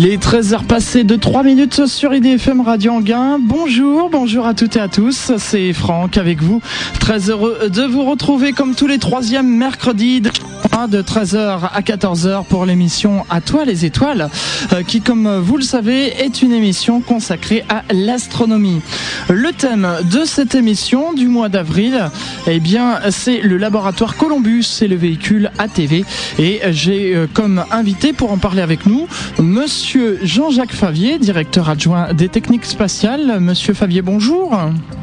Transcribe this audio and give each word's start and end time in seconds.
Il 0.00 0.06
est 0.06 0.22
13h 0.22 0.62
passé 0.62 1.02
de 1.02 1.16
3 1.16 1.42
minutes 1.42 1.86
sur 1.86 2.14
IDFM 2.14 2.60
Radio 2.60 2.92
Anguin. 2.92 3.40
Bonjour, 3.40 4.10
bonjour 4.10 4.46
à 4.46 4.54
toutes 4.54 4.76
et 4.76 4.80
à 4.80 4.86
tous. 4.86 5.32
C'est 5.38 5.72
Franck 5.72 6.16
avec 6.16 6.40
vous. 6.40 6.62
Très 7.00 7.30
heureux 7.30 7.68
de 7.68 7.82
vous 7.82 8.04
retrouver 8.04 8.52
comme 8.52 8.76
tous 8.76 8.86
les 8.86 9.00
troisièmes 9.00 9.48
mercredis 9.48 10.20
de 10.20 11.02
13h 11.02 11.70
à 11.74 11.80
14h 11.80 12.44
pour 12.44 12.64
l'émission 12.64 13.24
À 13.28 13.40
toi 13.40 13.64
les 13.64 13.84
étoiles, 13.84 14.30
euh, 14.72 14.84
qui 14.84 15.00
comme 15.00 15.38
vous 15.38 15.56
le 15.56 15.64
savez 15.64 16.12
est 16.22 16.42
une 16.42 16.52
émission 16.52 17.00
consacrée 17.00 17.64
à 17.68 17.82
l'astronomie. 17.92 18.80
Le 19.28 19.50
thème 19.52 19.88
de 20.04 20.24
cette 20.24 20.54
émission 20.54 21.12
du 21.12 21.26
mois 21.26 21.48
d'avril, 21.48 22.10
eh 22.46 22.60
bien, 22.60 23.00
c'est 23.10 23.40
le 23.40 23.56
laboratoire 23.56 24.16
Columbus, 24.16 24.62
c'est 24.62 24.86
le 24.86 24.94
véhicule 24.94 25.50
ATV. 25.58 26.04
Et 26.38 26.60
j'ai 26.70 27.16
euh, 27.16 27.26
comme 27.32 27.64
invité 27.72 28.12
pour 28.12 28.30
en 28.30 28.38
parler 28.38 28.62
avec 28.62 28.86
nous, 28.86 29.08
monsieur 29.40 29.87
Jean-Jacques 30.22 30.72
Favier, 30.72 31.18
directeur 31.18 31.68
adjoint 31.68 32.12
des 32.12 32.28
techniques 32.28 32.64
spatiales. 32.64 33.40
Monsieur 33.40 33.74
Favier, 33.74 34.02
bonjour. 34.02 34.58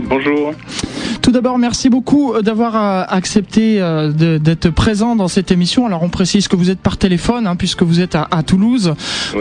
Bonjour. 0.09 0.53
Tout 1.21 1.31
d'abord, 1.31 1.58
merci 1.58 1.89
beaucoup 1.89 2.34
d'avoir 2.41 2.75
euh, 2.75 3.03
accepté 3.08 3.80
d'être 4.16 4.70
présent 4.70 5.16
dans 5.16 5.27
cette 5.27 5.52
émission 5.52 5.85
alors 5.85 6.03
on 6.03 6.09
précise 6.09 6.48
que 6.48 6.55
vous 6.55 6.70
êtes 6.70 6.80
par 6.80 6.98
téléphone 6.98 7.48
hein, 7.48 7.55
puisque 7.55 7.84
vous 7.84 7.99
êtes 7.99 8.16
à, 8.16 8.44
Toulouse. 8.45 8.94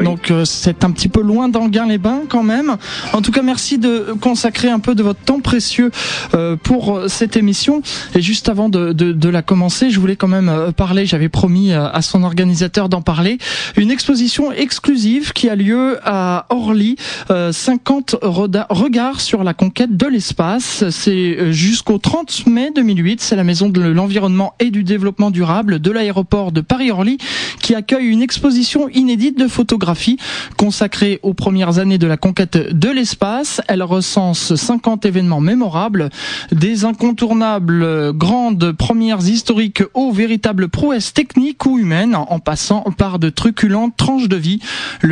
Donc 0.03 0.31
euh, 0.31 0.45
c'est 0.45 0.85
un 0.85 0.91
petit 0.91 1.09
peu 1.09 1.21
loin 1.21 1.49
d'Anguin-les-Bains 1.49 2.23
quand 2.29 2.43
même. 2.43 2.77
En 3.13 3.21
tout 3.21 3.33
cas, 3.33 3.43
merci 3.43 3.79
de 3.79 4.15
consacrer 4.21 4.71
un 4.71 4.79
peu 4.79 4.95
de 4.95 5.03
votre 5.03 5.21
temps 5.21 5.41
précieux 5.41 5.91
euh, 6.35 6.57
pour 6.57 6.97
euh, 6.97 7.09
cette 7.09 7.37
émission. 7.37 7.83
Et 8.15 8.23
juste 8.23 8.49
avant 8.49 8.69
de, 8.69 9.29
la 9.29 9.43
commencer, 9.43 9.91
je 9.91 10.01
voulais 10.01 10.17
quand 10.17 10.29
même 10.29 10.73
parler, 10.77 11.07
j'avais 11.07 11.29
promis 11.29 11.73
à 11.73 12.01
son 12.03 12.23
organisateur 12.23 12.89
d'en 12.89 13.03
parler, 13.03 13.39
une 13.77 13.91
exposition 13.91 14.53
exclusive 14.53 15.33
qui 15.35 15.49
a 15.49 15.57
lieu 15.57 15.99
à 16.05 16.47
Orly, 16.51 16.97
50 17.29 18.17
regards 18.23 19.21
sur 19.21 19.45
la 19.45 19.55
conquête 19.55 19.97
de 19.97 20.07
l'espace. 20.07 20.85
C'est 20.91 21.53
jusqu'au 21.53 21.99
30 21.99 22.47
mai 22.47 22.71
2008, 22.75 23.21
c'est 23.21 23.37
la 23.37 23.45
maison 23.45 23.69
de 23.69 23.81
l'environnement 23.81 24.55
et 24.61 24.71
du 24.71 24.85
développement 24.85 25.31
durable 25.31 25.81
de 25.81 25.91
l'aéroport 25.91 26.53
de 26.53 26.61
Paris-Orly 26.61 27.19
qui 27.61 27.75
accueille 27.75 28.07
une 28.07 28.23
exposition 28.23 28.89
inédite 28.89 29.39
de 29.39 29.49
photographie 29.49 30.19
consacrée 30.57 31.19
aux 31.23 31.35
premières 31.35 31.79
années 31.79 31.99
de 31.99 32.07
la 32.07 32.17
conquête 32.17 32.57
de 32.57 32.89
l'espace. 32.91 33.61
Elle 33.69 33.83
recense 33.83 34.55
50 34.55 35.07
événements 35.07 35.41
mémorables, 35.41 36.11
des 36.53 36.85
incontournables 36.85 38.13
grandes 38.13 38.73
premières 38.73 39.27
historiques 39.27 39.83
aux 39.95 40.13
véritables 40.13 40.69
prouesses 40.69 41.13
techniques 41.13 41.65
ou 41.67 41.79
humaines 41.79 42.15
en 42.15 42.39
passant 42.39 42.85
par 42.97 43.19
de 43.19 43.31
truculentes 43.31 43.97
tranches 43.97 44.29
de 44.29 44.37
vie. 44.37 44.61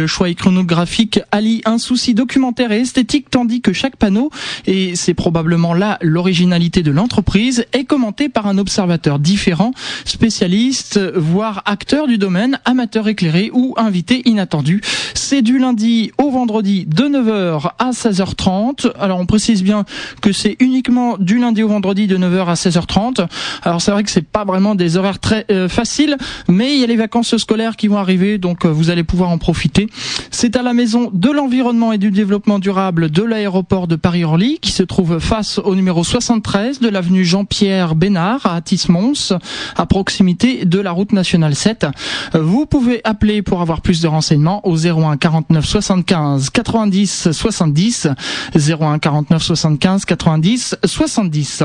Choix 0.06 0.28
iconographique 0.28 1.20
allie 1.30 1.62
un 1.64 1.78
souci 1.78 2.14
documentaire 2.14 2.72
et 2.72 2.80
esthétique 2.80 3.30
tandis 3.30 3.60
que 3.60 3.72
chaque 3.72 3.96
panneau, 3.96 4.30
et 4.66 4.96
c'est 4.96 5.14
probablement 5.14 5.74
là 5.74 5.98
l'originalité 6.00 6.82
de 6.82 6.90
l'entreprise, 6.90 7.64
est 7.72 7.84
commenté 7.84 8.28
par 8.28 8.46
un 8.46 8.58
observateur 8.58 9.18
différent, 9.18 9.72
spécialiste 10.04 11.00
voire 11.14 11.62
acteur 11.66 12.06
du 12.06 12.18
domaine, 12.18 12.58
amateur 12.64 13.08
éclairé 13.08 13.50
ou 13.52 13.74
invité 13.76 14.22
inattendu. 14.28 14.80
C'est 15.14 15.42
du 15.42 15.58
lundi 15.58 16.12
au 16.18 16.30
vendredi 16.30 16.86
de 16.86 17.04
9h 17.04 17.70
à 17.78 17.90
16h30. 17.90 18.92
Alors 18.98 19.18
on 19.18 19.26
précise 19.26 19.62
bien 19.62 19.84
que 20.20 20.32
c'est 20.32 20.56
uniquement 20.60 21.16
du 21.18 21.38
lundi 21.38 21.62
au 21.62 21.68
vendredi 21.68 22.06
de 22.06 22.16
9h 22.16 22.46
à 22.46 22.54
16h30. 22.54 23.26
Alors 23.62 23.80
c'est 23.80 23.90
vrai 23.90 24.02
que 24.02 24.10
c'est 24.10 24.26
pas 24.26 24.44
vraiment 24.44 24.74
des 24.74 24.96
horaires 24.96 25.18
très 25.18 25.46
euh, 25.50 25.68
faciles, 25.68 26.16
mais 26.48 26.74
il 26.74 26.80
y 26.80 26.84
a 26.84 26.86
les 26.86 26.96
vacances 26.96 27.36
scolaires 27.36 27.76
qui 27.76 27.88
vont 27.88 27.98
arriver, 27.98 28.38
donc 28.38 28.64
euh, 28.64 28.68
vous 28.68 28.90
allez 28.90 29.04
pouvoir 29.04 29.30
en 29.30 29.38
profiter. 29.38 29.88
C'est 30.30 30.56
à 30.56 30.62
la 30.62 30.72
maison 30.72 31.10
de 31.12 31.30
l'environnement 31.30 31.92
et 31.92 31.98
du 31.98 32.10
développement 32.10 32.58
durable 32.58 33.10
de 33.10 33.22
l'aéroport 33.22 33.86
de 33.86 33.96
Paris-Orly, 33.96 34.58
qui 34.60 34.72
se 34.72 34.82
trouve 34.82 35.18
face 35.18 35.58
au 35.58 35.74
numéro 35.74 36.04
73 36.04 36.80
de 36.80 36.88
l'avenue 36.88 37.24
Jean-Pierre 37.24 37.94
Bénard 37.94 38.46
à 38.46 38.60
Tismons, 38.60 39.38
à 39.76 39.86
proximité 39.86 40.64
de 40.64 40.80
la 40.80 40.90
route 40.92 41.12
nationale 41.12 41.54
7. 41.54 41.86
Vous 42.34 42.66
pouvez 42.66 43.00
appeler 43.04 43.42
pour 43.42 43.60
avoir 43.60 43.80
plus 43.80 44.00
de 44.00 44.08
renseignements 44.08 44.66
au 44.66 44.76
01 44.76 45.16
49 45.16 45.64
75 45.64 46.50
90 46.50 47.28
70 47.32 48.08
01 48.54 48.98
49 48.98 49.42
75 49.42 50.04
90 50.04 50.76
70. 50.84 51.62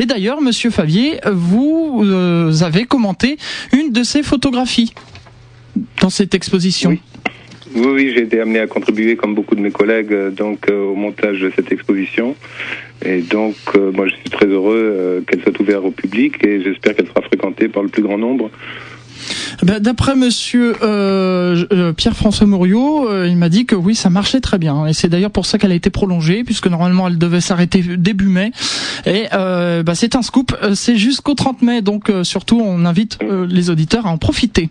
Et 0.00 0.06
d'ailleurs, 0.06 0.40
Monsieur 0.40 0.70
Favier, 0.70 1.20
vous 1.30 2.02
euh, 2.04 2.62
avez 2.62 2.84
commenté 2.84 3.38
une 3.72 3.92
de 3.92 4.02
ces 4.02 4.22
photographies 4.22 4.92
dans 6.00 6.10
cette 6.10 6.34
exposition. 6.34 6.90
Oui. 6.90 7.00
Oui, 7.74 8.12
j'ai 8.14 8.22
été 8.22 8.40
amené 8.40 8.58
à 8.58 8.66
contribuer, 8.66 9.16
comme 9.16 9.34
beaucoup 9.34 9.54
de 9.54 9.60
mes 9.60 9.70
collègues, 9.70 10.12
euh, 10.12 10.30
donc 10.30 10.68
euh, 10.68 10.82
au 10.82 10.94
montage 10.94 11.40
de 11.40 11.52
cette 11.54 11.70
exposition. 11.70 12.34
Et 13.04 13.22
donc, 13.22 13.54
euh, 13.76 13.92
moi, 13.92 14.08
je 14.08 14.14
suis 14.14 14.30
très 14.30 14.46
heureux 14.46 15.22
qu'elle 15.26 15.40
soit 15.42 15.58
ouverte 15.60 15.84
au 15.84 15.90
public 15.90 16.44
et 16.44 16.62
j'espère 16.62 16.96
qu'elle 16.96 17.06
sera 17.06 17.22
fréquentée 17.22 17.68
par 17.68 17.82
le 17.82 17.88
plus 17.88 18.02
grand 18.02 18.18
nombre. 18.18 18.50
Ben, 19.62 19.78
d'après 19.78 20.16
Monsieur 20.16 20.72
Pierre-François 21.96 22.46
Mouriot, 22.46 23.24
il 23.24 23.36
m'a 23.36 23.48
dit 23.48 23.66
que 23.66 23.74
oui, 23.74 23.94
ça 23.94 24.10
marchait 24.10 24.40
très 24.40 24.58
bien. 24.58 24.86
Et 24.86 24.92
c'est 24.92 25.08
d'ailleurs 25.08 25.30
pour 25.30 25.46
ça 25.46 25.58
qu'elle 25.58 25.72
a 25.72 25.74
été 25.74 25.90
prolongée, 25.90 26.44
puisque 26.44 26.66
normalement 26.66 27.08
elle 27.08 27.18
devait 27.18 27.40
s'arrêter 27.40 27.82
début 27.82 28.26
mai. 28.26 28.52
Et 29.06 29.26
ben, 29.30 29.94
c'est 29.94 30.16
un 30.16 30.22
scoop. 30.22 30.56
C'est 30.74 30.96
jusqu'au 30.96 31.34
30 31.34 31.62
mai, 31.62 31.82
donc 31.82 32.10
surtout 32.22 32.60
on 32.60 32.84
invite 32.84 33.18
les 33.48 33.70
auditeurs 33.70 34.06
à 34.06 34.10
en 34.10 34.18
profiter. 34.18 34.70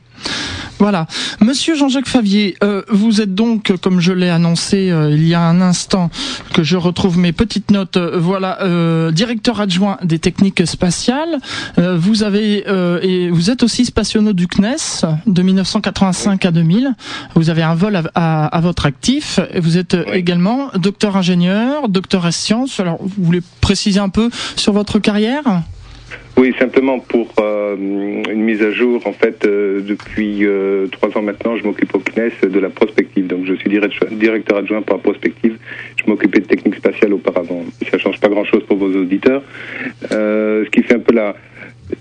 Voilà. 0.80 1.08
Monsieur 1.42 1.76
Jean-Jacques 1.76 2.08
Favier, 2.08 2.56
euh, 2.64 2.84
vous 2.90 3.20
êtes 3.20 3.36
donc, 3.36 3.74
comme 3.82 4.00
je 4.00 4.14
l'ai 4.14 4.30
annoncé 4.30 4.90
euh, 4.90 5.12
il 5.12 5.28
y 5.28 5.34
a 5.34 5.42
un 5.42 5.60
instant, 5.60 6.10
que 6.54 6.64
je 6.64 6.78
retrouve 6.78 7.18
mes 7.18 7.34
petites 7.34 7.70
notes, 7.70 7.98
euh, 7.98 8.18
voilà, 8.18 8.60
directeur 9.12 9.60
adjoint 9.60 9.98
des 10.04 10.20
techniques 10.20 10.66
spatiales. 10.66 11.40
vous 11.78 12.24
avez 12.24 12.64
et 13.04 13.30
vous 13.30 13.50
êtes 13.50 13.64
aussi 13.64 13.86
spationaute 13.86 14.36
du 14.36 14.48
CNES 14.48 15.06
de 15.28 15.42
1985 15.42 16.46
à 16.46 16.52
2000. 16.52 16.96
Vous 17.36 17.50
avez 17.50 17.64
un 17.64 17.76
vol 17.76 18.02
à, 18.16 18.60
votre 18.62 18.86
actif. 18.86 19.40
Et 19.54 19.60
vous 19.60 19.78
êtes 19.78 19.98
également 20.14 20.70
docteur 20.76 21.18
ingénieur, 21.18 21.90
docteur 21.90 22.26
en 22.26 22.32
sciences. 22.32 22.80
Alors, 22.80 22.98
vous 23.02 23.24
voulez 23.24 23.42
préciser 23.62 24.00
un 24.00 24.10
peu 24.10 24.30
sur 24.56 24.74
votre 24.74 25.00
carrière? 25.00 25.64
Oui, 26.40 26.56
simplement 26.58 27.00
pour 27.00 27.34
euh, 27.40 27.76
une 27.76 28.42
mise 28.42 28.62
à 28.62 28.72
jour. 28.72 29.06
En 29.06 29.12
fait, 29.12 29.44
euh, 29.44 29.82
depuis 29.82 30.46
euh, 30.46 30.88
trois 30.88 31.10
ans 31.18 31.22
maintenant, 31.22 31.58
je 31.58 31.66
m'occupe 31.66 31.94
au 31.94 32.00
CNES 32.00 32.50
de 32.50 32.60
la 32.60 32.70
prospective. 32.70 33.28
Donc, 33.28 33.46
je 33.46 33.56
suis 33.56 33.70
directeur 33.70 34.58
adjoint 34.58 34.82
pour 34.82 34.96
la 34.96 35.02
prospective. 35.02 35.58
Je 35.98 36.10
m'occupais 36.10 36.40
de 36.40 36.46
technique 36.46 36.76
spatiale 36.76 37.14
auparavant. 37.14 37.66
Ça 37.92 37.98
change 37.98 38.22
pas 38.22 38.30
grand-chose 38.30 38.64
pour 38.64 38.78
vos 38.78 38.88
auditeurs. 38.88 39.44
ce 40.10 40.70
qui 40.70 40.82
fait 40.84 40.96
un 40.96 41.00
peu 41.00 41.14
la, 41.14 41.36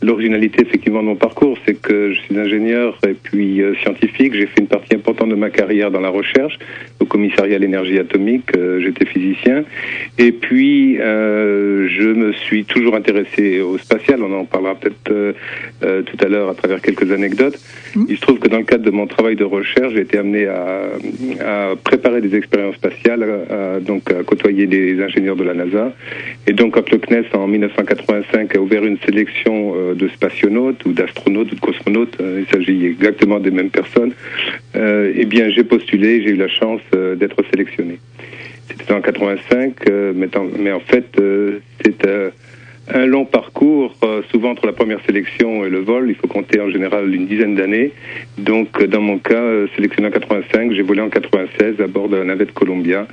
L'originalité 0.03 0.63
effectivement 0.63 1.01
de 1.01 1.07
mon 1.07 1.17
parcours, 1.17 1.57
c'est 1.65 1.81
que 1.81 2.13
je 2.13 2.21
suis 2.21 2.39
ingénieur 2.39 2.99
et 3.09 3.15
puis 3.15 3.63
euh, 3.63 3.75
scientifique. 3.77 4.35
J'ai 4.35 4.47
fait 4.47 4.61
une 4.61 4.67
partie 4.67 4.95
importante 4.95 5.31
de 5.31 5.35
ma 5.35 5.49
carrière 5.49 5.91
dans 5.91 6.01
la 6.01 6.11
recherche, 6.11 6.59
au 7.01 7.07
commissariat 7.07 7.57
à 7.57 7.59
l'énergie 7.59 7.99
atomique. 7.99 8.55
Euh, 8.55 8.81
j'étais 8.81 9.07
physicien. 9.07 9.65
Et 10.19 10.33
puis, 10.33 10.99
euh, 11.01 11.89
je 11.89 12.09
me 12.09 12.33
suis 12.33 12.65
toujours 12.65 12.97
intéressé 12.97 13.61
au 13.61 13.79
spatial. 13.79 14.23
On 14.23 14.33
en 14.39 14.45
parlera 14.45 14.75
peut-être 14.75 15.35
tout 15.81 16.25
à 16.25 16.29
l'heure 16.29 16.51
à 16.51 16.55
travers 16.55 16.83
quelques 16.83 17.11
anecdotes. 17.11 17.59
Mmh. 17.95 18.05
Il 18.11 18.17
se 18.17 18.21
trouve 18.21 18.39
que 18.39 18.49
dans 18.49 18.59
le 18.59 18.65
cadre 18.65 18.85
de 18.85 18.91
mon 18.91 19.07
travail 19.07 19.37
de 19.37 19.45
recherche, 19.45 19.95
j'ai 19.95 20.03
été 20.03 20.19
amené 20.19 20.47
à, 20.47 20.91
à, 21.41 21.77
préparer 21.83 22.21
des 22.21 22.37
expériences 22.37 22.75
spatiales, 22.75 23.25
à, 23.51 23.81
donc 23.81 24.11
à 24.11 24.23
côtoyer 24.23 24.67
des 24.67 25.03
ingénieurs 25.03 25.37
de 25.37 25.45
la 25.45 25.55
NASA. 25.55 25.93
Et 26.47 26.53
donc, 26.53 26.75
quand 26.75 26.91
le 26.91 26.99
CNES 26.99 27.27
en 27.33 27.47
1985 27.47 28.55
a 28.55 28.61
ouvert 28.61 28.85
une 28.85 28.99
sélection 28.99 29.78
de 29.95 30.09
spationautes 30.09 30.85
ou 30.85 30.93
d'astronautes 30.93 31.53
ou 31.53 31.55
de 31.55 31.61
cosmonautes, 31.61 32.21
euh, 32.21 32.43
il 32.43 32.47
s'agit 32.53 32.87
exactement 32.87 33.39
des 33.39 33.51
mêmes 33.51 33.71
personnes, 33.71 34.13
euh, 34.77 35.13
eh 35.15 35.25
bien 35.25 35.51
j'ai 35.51 35.65
postulé, 35.65 36.23
j'ai 36.23 36.31
eu 36.31 36.37
la 36.37 36.49
chance 36.49 36.81
d'être 37.17 37.43
sélectionné. 37.51 37.99
C'était 38.69 38.93
en 38.93 39.01
85, 39.01 39.75
mais, 40.15 40.73
en 40.73 40.81
fait 40.81 41.07
c'est 41.85 42.07
un 42.91 43.07
long 43.07 43.25
parcours, 43.25 43.95
souvent 44.31 44.51
entre 44.51 44.67
la 44.67 44.73
première 44.73 45.01
sélection 45.05 45.65
et 45.65 45.71
le 45.71 45.81
vol, 45.81 46.09
il 46.09 46.15
faut 46.15 46.27
compter 46.27 46.61
en 46.61 46.71
général 46.71 47.15
une 47.15 47.27
dizaine 47.27 47.55
d'années. 47.55 47.93
Donc, 48.39 48.83
dans 48.85 49.01
mon 49.01 49.19
cas, 49.19 49.67
sélectionné 49.75 50.09
en 50.09 50.11
85, 50.11 50.73
j'ai 50.73 50.83
volé 50.83 51.03
en 51.03 51.11
96 51.11 51.81
à 51.81 51.87
bord 51.87 52.09
de 52.09 52.17
la 52.17 52.25
navette 52.25 52.53
Columbia 52.53 53.07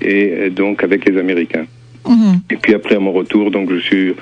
et 0.00 0.50
donc 0.50 0.82
avec 0.82 1.08
les 1.08 1.18
Américains. 1.18 1.66
Mhm. 2.08 2.40
Et 2.50 2.56
puis 2.56 2.74
après 2.74 2.96
à 2.96 2.98
mon 2.98 3.12
retour, 3.12 3.50
donc 3.50 3.72
je 3.72 3.78
suis 3.78 4.14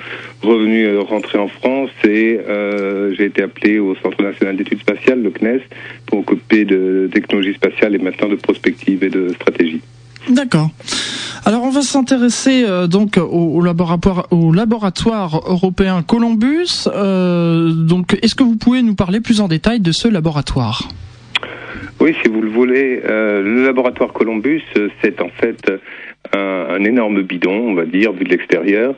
revenu 0.43 0.85
euh, 0.85 1.01
rentrer 1.01 1.39
en 1.39 1.47
France 1.47 1.89
et 2.03 2.39
euh, 2.47 3.13
j'ai 3.15 3.25
été 3.25 3.41
appelé 3.41 3.79
au 3.79 3.95
Centre 3.95 4.21
national 4.21 4.57
d'études 4.57 4.79
spatiales, 4.79 5.21
le 5.21 5.31
CNES, 5.31 5.61
pour 6.05 6.19
occuper 6.19 6.65
de 6.65 7.09
technologie 7.11 7.53
spatiale 7.53 7.95
et 7.95 7.97
maintenant 7.97 8.29
de 8.29 8.35
prospective 8.35 9.03
et 9.03 9.09
de 9.09 9.29
stratégie. 9.33 9.81
D'accord. 10.29 10.69
Alors 11.45 11.63
on 11.63 11.71
va 11.71 11.81
s'intéresser 11.81 12.63
euh, 12.65 12.85
donc 12.85 13.17
au, 13.17 13.61
laboratoire, 13.61 14.27
au 14.29 14.53
laboratoire 14.53 15.41
européen 15.47 16.03
Columbus. 16.03 16.85
donc 16.85 18.17
est-ce 18.21 18.35
que 18.35 18.43
vous 18.43 18.57
pouvez 18.57 18.83
nous 18.83 18.95
parler 18.95 19.21
plus 19.21 19.41
en 19.41 19.47
détail 19.47 19.79
de 19.79 19.91
ce 19.91 20.07
laboratoire? 20.07 20.87
Oui, 22.01 22.15
si 22.23 22.29
vous 22.29 22.41
le 22.41 22.49
voulez, 22.49 22.99
euh, 23.05 23.43
le 23.43 23.63
laboratoire 23.63 24.11
Columbus, 24.11 24.63
c'est 25.03 25.21
en 25.21 25.29
fait 25.29 25.71
un, 26.33 26.39
un, 26.39 26.83
énorme 26.83 27.21
bidon, 27.21 27.69
on 27.69 27.75
va 27.75 27.85
dire, 27.85 28.11
vu 28.11 28.23
de 28.23 28.29
l'extérieur, 28.29 28.95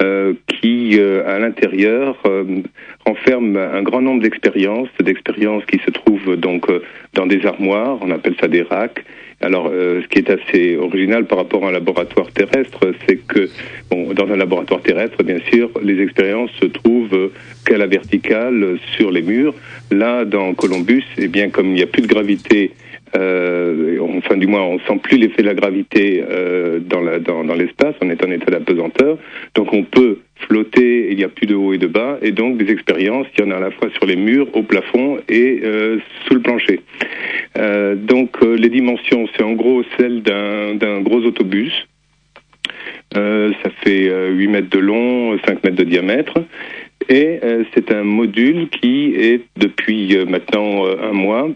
euh, 0.00 0.32
qui, 0.46 0.98
euh, 0.98 1.28
à 1.28 1.38
l'intérieur, 1.38 2.16
euh, 2.24 2.62
renferme 3.04 3.58
un 3.58 3.82
grand 3.82 4.00
nombre 4.00 4.22
d'expériences, 4.22 4.88
d'expériences 4.98 5.66
qui 5.66 5.78
se 5.84 5.90
trouvent 5.90 6.36
donc 6.36 6.66
dans 7.12 7.26
des 7.26 7.44
armoires, 7.44 7.98
on 8.00 8.10
appelle 8.10 8.34
ça 8.40 8.48
des 8.48 8.62
racks. 8.62 9.04
Alors, 9.40 9.70
ce 9.70 10.06
qui 10.08 10.18
est 10.18 10.30
assez 10.30 10.76
original 10.76 11.24
par 11.26 11.38
rapport 11.38 11.64
à 11.64 11.68
un 11.68 11.72
laboratoire 11.72 12.30
terrestre, 12.32 12.92
c'est 13.06 13.16
que, 13.16 13.48
bon, 13.88 14.12
dans 14.12 14.26
un 14.26 14.36
laboratoire 14.36 14.80
terrestre, 14.80 15.22
bien 15.22 15.38
sûr, 15.52 15.70
les 15.80 16.02
expériences 16.02 16.50
se 16.60 16.66
trouvent 16.66 17.30
qu'à 17.64 17.78
la 17.78 17.86
verticale 17.86 18.78
sur 18.96 19.12
les 19.12 19.22
murs. 19.22 19.54
Là, 19.92 20.24
dans 20.24 20.54
Columbus, 20.54 21.04
eh 21.18 21.28
bien, 21.28 21.50
comme 21.50 21.68
il 21.68 21.74
n'y 21.74 21.82
a 21.82 21.86
plus 21.86 22.02
de 22.02 22.08
gravité 22.08 22.72
euh, 23.16 23.98
enfin 24.18 24.36
du 24.36 24.46
moins 24.46 24.62
on 24.62 24.78
sent 24.80 25.00
plus 25.02 25.16
l'effet 25.16 25.42
de 25.42 25.46
la 25.46 25.54
gravité 25.54 26.22
euh, 26.28 26.78
dans, 26.80 27.00
la, 27.00 27.18
dans, 27.18 27.44
dans 27.44 27.54
l'espace, 27.54 27.94
on 28.02 28.10
est 28.10 28.22
en 28.22 28.30
état 28.30 28.50
d'apesanteur, 28.50 29.18
donc 29.54 29.72
on 29.72 29.82
peut 29.82 30.18
flotter, 30.40 31.10
il 31.10 31.16
n'y 31.16 31.24
a 31.24 31.28
plus 31.28 31.46
de 31.46 31.54
haut 31.54 31.72
et 31.72 31.78
de 31.78 31.86
bas, 31.86 32.18
et 32.22 32.32
donc 32.32 32.58
des 32.58 32.70
expériences, 32.72 33.26
il 33.36 33.44
y 33.44 33.46
en 33.46 33.50
a 33.50 33.56
à 33.56 33.60
la 33.60 33.70
fois 33.70 33.88
sur 33.90 34.06
les 34.06 34.16
murs, 34.16 34.48
au 34.54 34.62
plafond 34.62 35.18
et 35.28 35.60
euh, 35.64 35.98
sous 36.26 36.34
le 36.34 36.40
plancher. 36.40 36.80
Euh, 37.56 37.94
donc 37.94 38.36
euh, 38.42 38.56
les 38.56 38.68
dimensions, 38.68 39.26
c'est 39.34 39.42
en 39.42 39.52
gros 39.52 39.82
celle 39.98 40.22
d'un 40.22 41.00
gros 41.00 41.20
autobus. 41.20 41.72
ça 43.12 43.70
fait 43.82 44.10
8 44.30 44.48
mètres 44.48 44.70
de 44.70 44.78
long, 44.78 45.38
5 45.46 45.64
mètres 45.64 45.76
de 45.76 45.84
diamètre. 45.84 46.34
Et 47.08 47.40
c'est 47.72 47.90
un 47.90 48.04
module 48.04 48.68
qui 48.68 49.14
est 49.14 49.40
depuis 49.56 50.14
maintenant 50.26 50.84
un 50.86 51.12
mois 51.12 51.48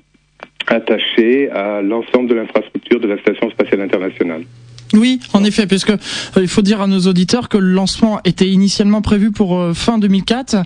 attaché 0.66 1.50
à 1.50 1.82
l'ensemble 1.82 2.30
de 2.30 2.36
l'infrastructure 2.36 3.00
de 3.00 3.08
la 3.08 3.18
Station 3.18 3.50
spatiale 3.50 3.82
internationale. 3.82 4.44
Oui, 4.94 5.20
en 5.32 5.42
effet, 5.44 5.66
puisque 5.66 5.90
euh, 5.90 5.96
il 6.36 6.48
faut 6.48 6.62
dire 6.62 6.80
à 6.82 6.86
nos 6.86 7.00
auditeurs 7.00 7.48
que 7.48 7.56
le 7.56 7.70
lancement 7.72 8.20
était 8.24 8.48
initialement 8.48 9.00
prévu 9.00 9.30
pour 9.30 9.58
euh, 9.58 9.72
fin 9.72 9.98
2004, 9.98 10.56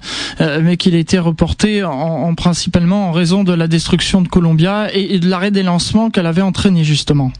euh, 0.40 0.60
mais 0.62 0.76
qu'il 0.76 0.94
a 0.94 0.98
été 0.98 1.18
reporté 1.18 1.84
en, 1.84 2.34
principalement 2.34 3.08
en 3.08 3.12
raison 3.12 3.44
de 3.44 3.54
la 3.54 3.68
destruction 3.68 4.22
de 4.22 4.28
Columbia 4.28 4.88
et, 4.92 5.18
de 5.18 5.28
l'arrêt 5.28 5.50
des 5.50 5.62
lancements 5.62 6.10
qu'elle 6.10 6.26
avait 6.26 6.42
entraîné 6.42 6.82
justement. 6.82 7.32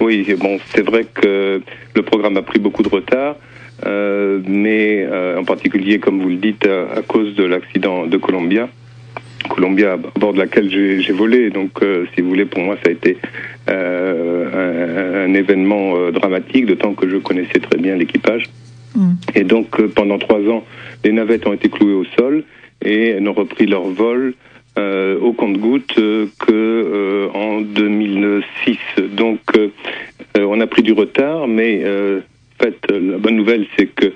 Oui, 0.00 0.26
bon, 0.38 0.58
c'est 0.74 0.82
vrai 0.82 1.06
que 1.12 1.62
le 1.94 2.02
programme 2.02 2.36
a 2.36 2.42
pris 2.42 2.58
beaucoup 2.58 2.82
de 2.82 2.88
retard. 2.88 3.36
mais 3.84 5.06
en 5.38 5.44
particulier, 5.44 5.98
comme 5.98 6.20
vous 6.20 6.28
le 6.28 6.36
dites, 6.36 6.66
à 6.66 7.02
cause 7.02 7.34
de 7.36 7.44
l'accident 7.44 8.06
de 8.06 8.16
Columbia, 8.16 8.68
Columbia, 9.48 9.92
à 9.92 9.96
bord 9.96 10.32
de 10.32 10.38
laquelle 10.38 10.70
j'ai 10.70 11.12
volé. 11.12 11.50
Donc, 11.50 11.82
euh, 11.82 12.06
si 12.14 12.20
vous 12.20 12.28
voulez, 12.28 12.44
pour 12.44 12.60
moi, 12.60 12.76
ça 12.82 12.88
a 12.88 12.92
été 12.92 13.18
euh, 13.70 15.26
un, 15.26 15.34
événement 15.34 15.96
euh, 15.96 16.10
dramatique, 16.10 16.66
d'autant 16.66 16.94
que 16.94 17.08
je 17.08 17.16
connaissais 17.16 17.58
très 17.58 17.78
bien 17.78 17.96
l'équipage. 17.96 18.44
Mm. 18.94 19.12
Et 19.34 19.44
donc, 19.44 19.80
pendant 19.94 20.18
trois 20.18 20.40
ans, 20.48 20.64
les 21.04 21.12
navettes 21.12 21.46
ont 21.46 21.52
été 21.52 21.68
clouées 21.68 21.94
au 21.94 22.04
sol 22.04 22.44
et 22.84 23.20
n'ont 23.20 23.32
repris 23.32 23.66
leur 23.66 23.84
vol 23.84 24.34
au 24.76 25.32
compte-goutte 25.34 25.94
que 26.38 27.28
en 27.34 27.60
2006. 27.60 28.78
Donc, 29.12 29.40
on 30.38 30.60
a 30.60 30.66
pris 30.66 30.82
du 30.82 30.92
retard, 30.92 31.46
mais 31.46 31.84
en 31.84 32.64
fait, 32.64 32.78
la 32.90 33.18
bonne 33.18 33.36
nouvelle, 33.36 33.66
c'est 33.76 33.86
que 33.86 34.12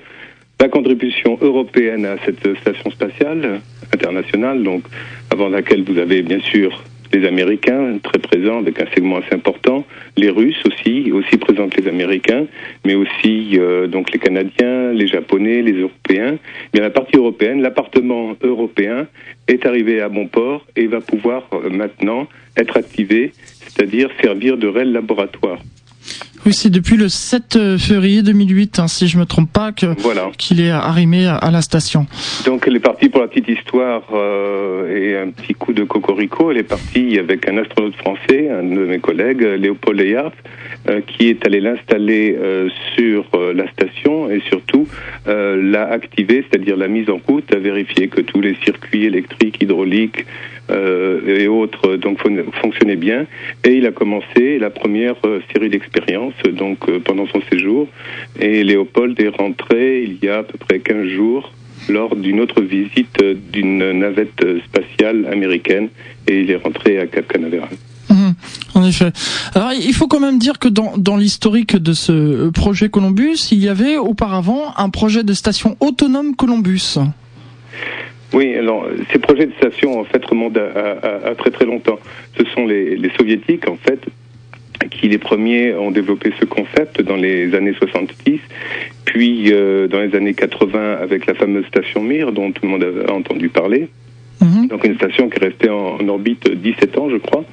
la 0.59 0.69
contribution 0.69 1.37
européenne 1.41 2.05
à 2.05 2.17
cette 2.25 2.57
station 2.57 2.89
spatiale 2.89 3.61
internationale, 3.93 4.63
donc 4.63 4.83
avant 5.31 5.49
laquelle 5.49 5.83
vous 5.83 5.97
avez 5.99 6.21
bien 6.23 6.39
sûr 6.39 6.83
les 7.13 7.25
Américains 7.25 7.99
très 8.03 8.19
présents 8.19 8.59
avec 8.59 8.81
un 8.81 8.85
segment 8.93 9.17
assez 9.17 9.33
important, 9.33 9.85
les 10.17 10.29
Russes 10.29 10.61
aussi, 10.65 11.11
aussi 11.11 11.37
présents 11.37 11.69
que 11.69 11.81
les 11.81 11.87
Américains, 11.87 12.45
mais 12.85 12.95
aussi 12.95 13.57
euh, 13.57 13.87
donc 13.87 14.11
les 14.11 14.19
Canadiens, 14.19 14.91
les 14.91 15.07
Japonais, 15.07 15.61
les 15.61 15.73
Européens. 15.73 16.37
Bien 16.73 16.81
la 16.81 16.89
partie 16.89 17.17
européenne, 17.17 17.61
l'appartement 17.61 18.35
européen 18.41 19.07
est 19.47 19.65
arrivé 19.65 20.01
à 20.01 20.09
bon 20.09 20.27
port 20.27 20.65
et 20.75 20.87
va 20.87 21.01
pouvoir 21.01 21.47
euh, 21.53 21.69
maintenant 21.69 22.27
être 22.57 22.77
activé, 22.77 23.31
c'est-à-dire 23.67 24.09
servir 24.21 24.57
de 24.57 24.67
réel 24.67 24.91
laboratoire. 24.91 25.59
Oui, 26.47 26.53
c'est 26.53 26.69
depuis 26.69 26.95
le 26.95 27.09
7 27.09 27.57
euh, 27.57 27.77
février 27.77 28.23
2008, 28.23 28.79
hein, 28.79 28.87
si 28.87 29.09
je 29.09 29.17
me 29.17 29.25
trompe 29.25 29.51
pas, 29.51 29.73
que 29.73 29.87
qu'il 30.37 30.61
est 30.61 30.69
arrimé 30.69 31.27
à, 31.27 31.51
la 31.51 31.61
station. 31.61 32.05
Donc 32.45 32.63
elle 32.65 32.77
est 32.77 32.79
partie 32.79 33.09
pour 33.09 33.19
la 33.19 33.27
petite 33.27 33.49
histoire 33.49 34.03
euh, 34.13 34.87
et 34.95 35.17
un 35.17 35.29
petit 35.31 35.55
coup 35.55 35.73
de 35.73 35.83
cocorico. 35.83 36.49
Elle 36.49 36.59
est 36.59 36.63
partie 36.63 37.19
avec 37.19 37.49
un 37.49 37.57
astronaute 37.57 37.97
français, 37.97 38.49
un 38.49 38.63
de 38.63 38.85
mes 38.85 38.99
collègues, 38.99 39.41
Léopold 39.41 39.99
Leyart, 39.99 40.31
euh, 40.87 41.01
qui 41.01 41.27
est 41.27 41.45
allé 41.45 41.59
l'installer 41.59 42.37
sur 42.95 43.25
la 43.53 43.69
station 43.73 44.29
et 44.31 44.41
surtout 44.47 44.87
l'a 45.25 45.89
activé, 45.89 46.45
c'est-à-dire 46.49 46.77
la 46.77 46.87
mise 46.87 47.09
en 47.09 47.19
route, 47.27 47.53
à 47.53 47.59
vérifier 47.59 48.07
que 48.07 48.21
tous 48.21 48.39
les 48.39 48.55
circuits 48.63 49.03
électriques, 49.03 49.61
hydrauliques, 49.61 50.25
euh, 50.69 51.21
et 51.25 51.47
autres 51.47 51.95
donc 51.95 52.19
fonctionnaient 52.61 52.97
bien 52.97 53.25
et 53.63 53.75
il 53.75 53.85
a 53.85 53.91
commencé 53.91 54.59
la 54.59 54.69
première 54.69 55.15
euh, 55.23 55.39
série 55.53 55.69
d'expériences 55.69 56.33
donc 56.45 56.89
euh, 56.89 56.99
pendant 56.99 57.27
son 57.27 57.41
séjour 57.51 57.87
et 58.39 58.63
Léopold 58.63 59.19
est 59.19 59.29
rentré 59.29 60.03
il 60.03 60.25
y 60.25 60.29
a 60.29 60.39
à 60.39 60.43
peu 60.43 60.57
près 60.57 60.79
15 60.79 61.07
jours 61.07 61.51
lors 61.89 62.15
d'une 62.15 62.39
autre 62.39 62.61
visite 62.61 63.23
d'une 63.51 63.91
navette 63.99 64.45
spatiale 64.65 65.27
américaine 65.31 65.89
et 66.27 66.41
il 66.41 66.51
est 66.51 66.57
rentré 66.57 66.99
à 66.99 67.07
Cap 67.07 67.27
Canaveral. 67.27 67.69
Mmh, 68.09 68.31
en 68.75 68.83
effet. 68.85 69.11
Alors, 69.53 69.71
il 69.73 69.93
faut 69.93 70.07
quand 70.07 70.19
même 70.19 70.39
dire 70.39 70.59
que 70.59 70.67
dans, 70.67 70.97
dans 70.97 71.17
l'historique 71.17 71.75
de 71.75 71.93
ce 71.93 72.49
projet 72.49 72.89
Columbus, 72.89 73.49
il 73.51 73.59
y 73.59 73.69
avait 73.69 73.97
auparavant 73.97 74.73
un 74.77 74.89
projet 74.89 75.23
de 75.23 75.33
station 75.33 75.77
autonome 75.79 76.35
Columbus. 76.35 76.97
Oui, 78.33 78.55
alors 78.55 78.85
ces 79.11 79.19
projets 79.19 79.45
de 79.45 79.53
station 79.53 79.99
en 79.99 80.03
fait 80.03 80.23
remontent 80.25 80.59
à, 80.59 81.33
très 81.35 81.51
très 81.51 81.65
longtemps. 81.65 81.99
Ce 82.37 82.45
sont 82.53 82.65
les, 82.65 83.11
soviétiques 83.17 83.67
en 83.69 83.77
fait 83.77 83.99
qui 84.91 85.07
les 85.07 85.17
premiers 85.17 85.73
ont 85.73 85.91
développé 85.91 86.31
ce 86.39 86.45
concept 86.45 87.01
dans 87.01 87.15
les 87.15 87.53
années 87.55 87.73
70, 87.73 88.39
puis 89.05 89.51
euh, 89.51 89.87
dans 89.87 89.99
les 89.99 90.15
années 90.15 90.33
80 90.33 90.97
avec 91.01 91.25
la 91.25 91.33
fameuse 91.33 91.65
station 91.67 92.01
Mir 92.01 92.31
dont 92.31 92.51
tout 92.51 92.65
le 92.65 92.69
monde 92.69 92.85
a 93.07 93.11
entendu 93.11 93.49
parler. 93.49 93.89
Mhm. 94.41 94.67
Donc 94.67 94.85
une 94.85 94.95
station 94.95 95.29
qui 95.29 95.37
est 95.37 95.45
restée 95.45 95.69
en, 95.69 96.07
orbite 96.07 96.49
17 96.49 96.97
ans, 96.97 97.09
je 97.09 97.17
crois, 97.17 97.43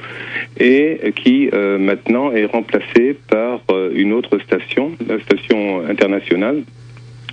et 0.58 1.12
qui 1.16 1.48
euh, 1.52 1.78
maintenant 1.78 2.32
est 2.32 2.44
remplacée 2.44 3.16
par 3.28 3.60
euh, 3.70 3.90
une 3.94 4.12
autre 4.12 4.38
station, 4.38 4.92
la 5.08 5.18
station 5.20 5.86
internationale, 5.88 6.62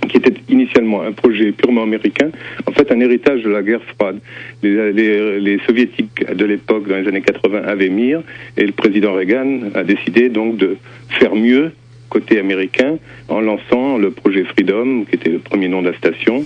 qui 0.08 0.16
était 0.18 0.34
initialement 0.48 1.02
un 1.02 1.12
projet 1.12 1.52
purement 1.52 1.82
américain, 1.82 2.30
en 2.66 2.72
fait 2.72 2.90
un 2.92 3.00
héritage 3.00 3.42
de 3.42 3.50
la 3.50 3.62
guerre 3.62 3.82
froide. 3.96 4.18
Les, 4.62 4.92
les, 4.92 5.40
les 5.40 5.58
soviétiques 5.66 6.24
de 6.32 6.44
l'époque, 6.44 6.88
dans 6.88 6.96
les 6.96 7.08
années 7.08 7.22
80, 7.22 7.62
avaient 7.64 7.88
Mir, 7.88 8.22
et 8.56 8.66
le 8.66 8.72
président 8.72 9.14
Reagan 9.14 9.70
a 9.74 9.84
décidé 9.84 10.28
donc 10.28 10.56
de 10.56 10.76
faire 11.08 11.34
mieux 11.34 11.72
côté 12.12 12.38
américain 12.38 12.98
en 13.28 13.40
lançant 13.40 13.96
le 13.96 14.10
projet 14.10 14.44
Freedom, 14.44 15.04
qui 15.06 15.14
était 15.14 15.30
le 15.30 15.38
premier 15.38 15.68
nom 15.68 15.80
de 15.80 15.88
la 15.88 15.96
station, 15.96 16.44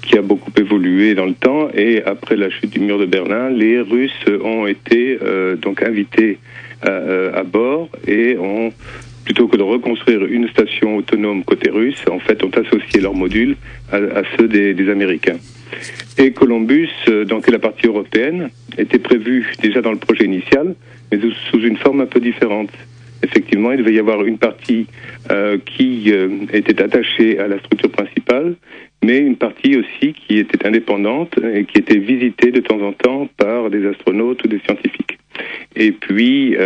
qui 0.00 0.16
a 0.16 0.22
beaucoup 0.22 0.52
évolué 0.56 1.16
dans 1.16 1.26
le 1.26 1.34
temps. 1.34 1.70
Et 1.74 2.04
après 2.04 2.36
la 2.36 2.50
chute 2.50 2.70
du 2.70 2.78
mur 2.78 3.00
de 3.00 3.06
Berlin, 3.06 3.50
les 3.50 3.80
Russes 3.80 4.24
ont 4.44 4.68
été 4.68 5.18
euh, 5.20 5.56
donc 5.56 5.82
invités 5.82 6.38
à, 6.82 6.90
euh, 6.90 7.40
à 7.40 7.42
bord 7.42 7.88
et 8.06 8.38
ont 8.38 8.72
plutôt 9.28 9.46
que 9.46 9.58
de 9.58 9.62
reconstruire 9.62 10.24
une 10.24 10.48
station 10.48 10.96
autonome 10.96 11.44
côté 11.44 11.68
russe, 11.68 12.02
en 12.10 12.18
fait, 12.18 12.42
ont 12.42 12.50
associé 12.50 12.98
leurs 12.98 13.12
modules 13.12 13.56
à, 13.92 14.22
ceux 14.38 14.48
des, 14.48 14.88
Américains. 14.88 15.36
Et 16.16 16.32
Columbus, 16.32 16.88
euh, 17.08 17.26
donc 17.26 17.46
la 17.50 17.58
partie 17.58 17.88
européenne, 17.88 18.48
était 18.78 18.98
prévue 18.98 19.52
déjà 19.60 19.82
dans 19.82 19.92
le 19.92 19.98
projet 19.98 20.24
initial, 20.24 20.74
mais 21.12 21.18
sous 21.50 21.60
une 21.60 21.76
forme 21.76 22.00
un 22.00 22.06
peu 22.06 22.20
différente. 22.20 22.70
Effectivement, 23.22 23.70
il 23.72 23.78
devait 23.80 23.92
y 23.92 23.98
avoir 23.98 24.24
une 24.24 24.38
partie 24.38 24.86
euh, 25.30 25.58
qui 25.58 26.10
euh, 26.10 26.30
était 26.54 26.80
attachée 26.80 27.38
à 27.38 27.48
la 27.48 27.58
structure 27.58 27.90
principale, 27.90 28.54
mais 29.04 29.18
une 29.18 29.36
partie 29.36 29.76
aussi 29.76 30.14
qui 30.14 30.38
était 30.38 30.66
indépendante 30.66 31.34
et 31.54 31.64
qui 31.64 31.76
était 31.76 31.98
visitée 31.98 32.50
de 32.50 32.60
temps 32.60 32.80
en 32.80 32.92
temps 32.92 33.28
par 33.36 33.68
des 33.68 33.86
astronautes 33.86 34.42
ou 34.42 34.48
des 34.48 34.60
scientifiques. 34.60 35.18
Et 35.76 35.92
puis, 35.92 36.56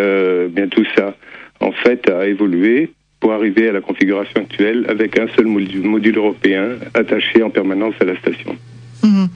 bien 0.55 0.69
tout 0.69 0.87
ça 0.97 1.15
en 1.63 1.73
fait, 1.73 2.11
a 2.11 2.27
évolué 2.27 2.93
pour 3.21 3.33
arriver 3.33 3.69
à 3.69 3.73
la 3.73 3.81
configuration 3.81 4.41
actuelle 4.41 4.85
avec 4.89 5.19
un 5.19 5.29
seul 5.37 5.47
module, 5.47 6.17
européen 6.17 6.71
attaché 6.93 7.43
en 7.43 7.51
permanence 7.51 7.95
à 8.01 8.05
la 8.05 8.17
station. 8.17 8.57
Mhm. 9.05 9.29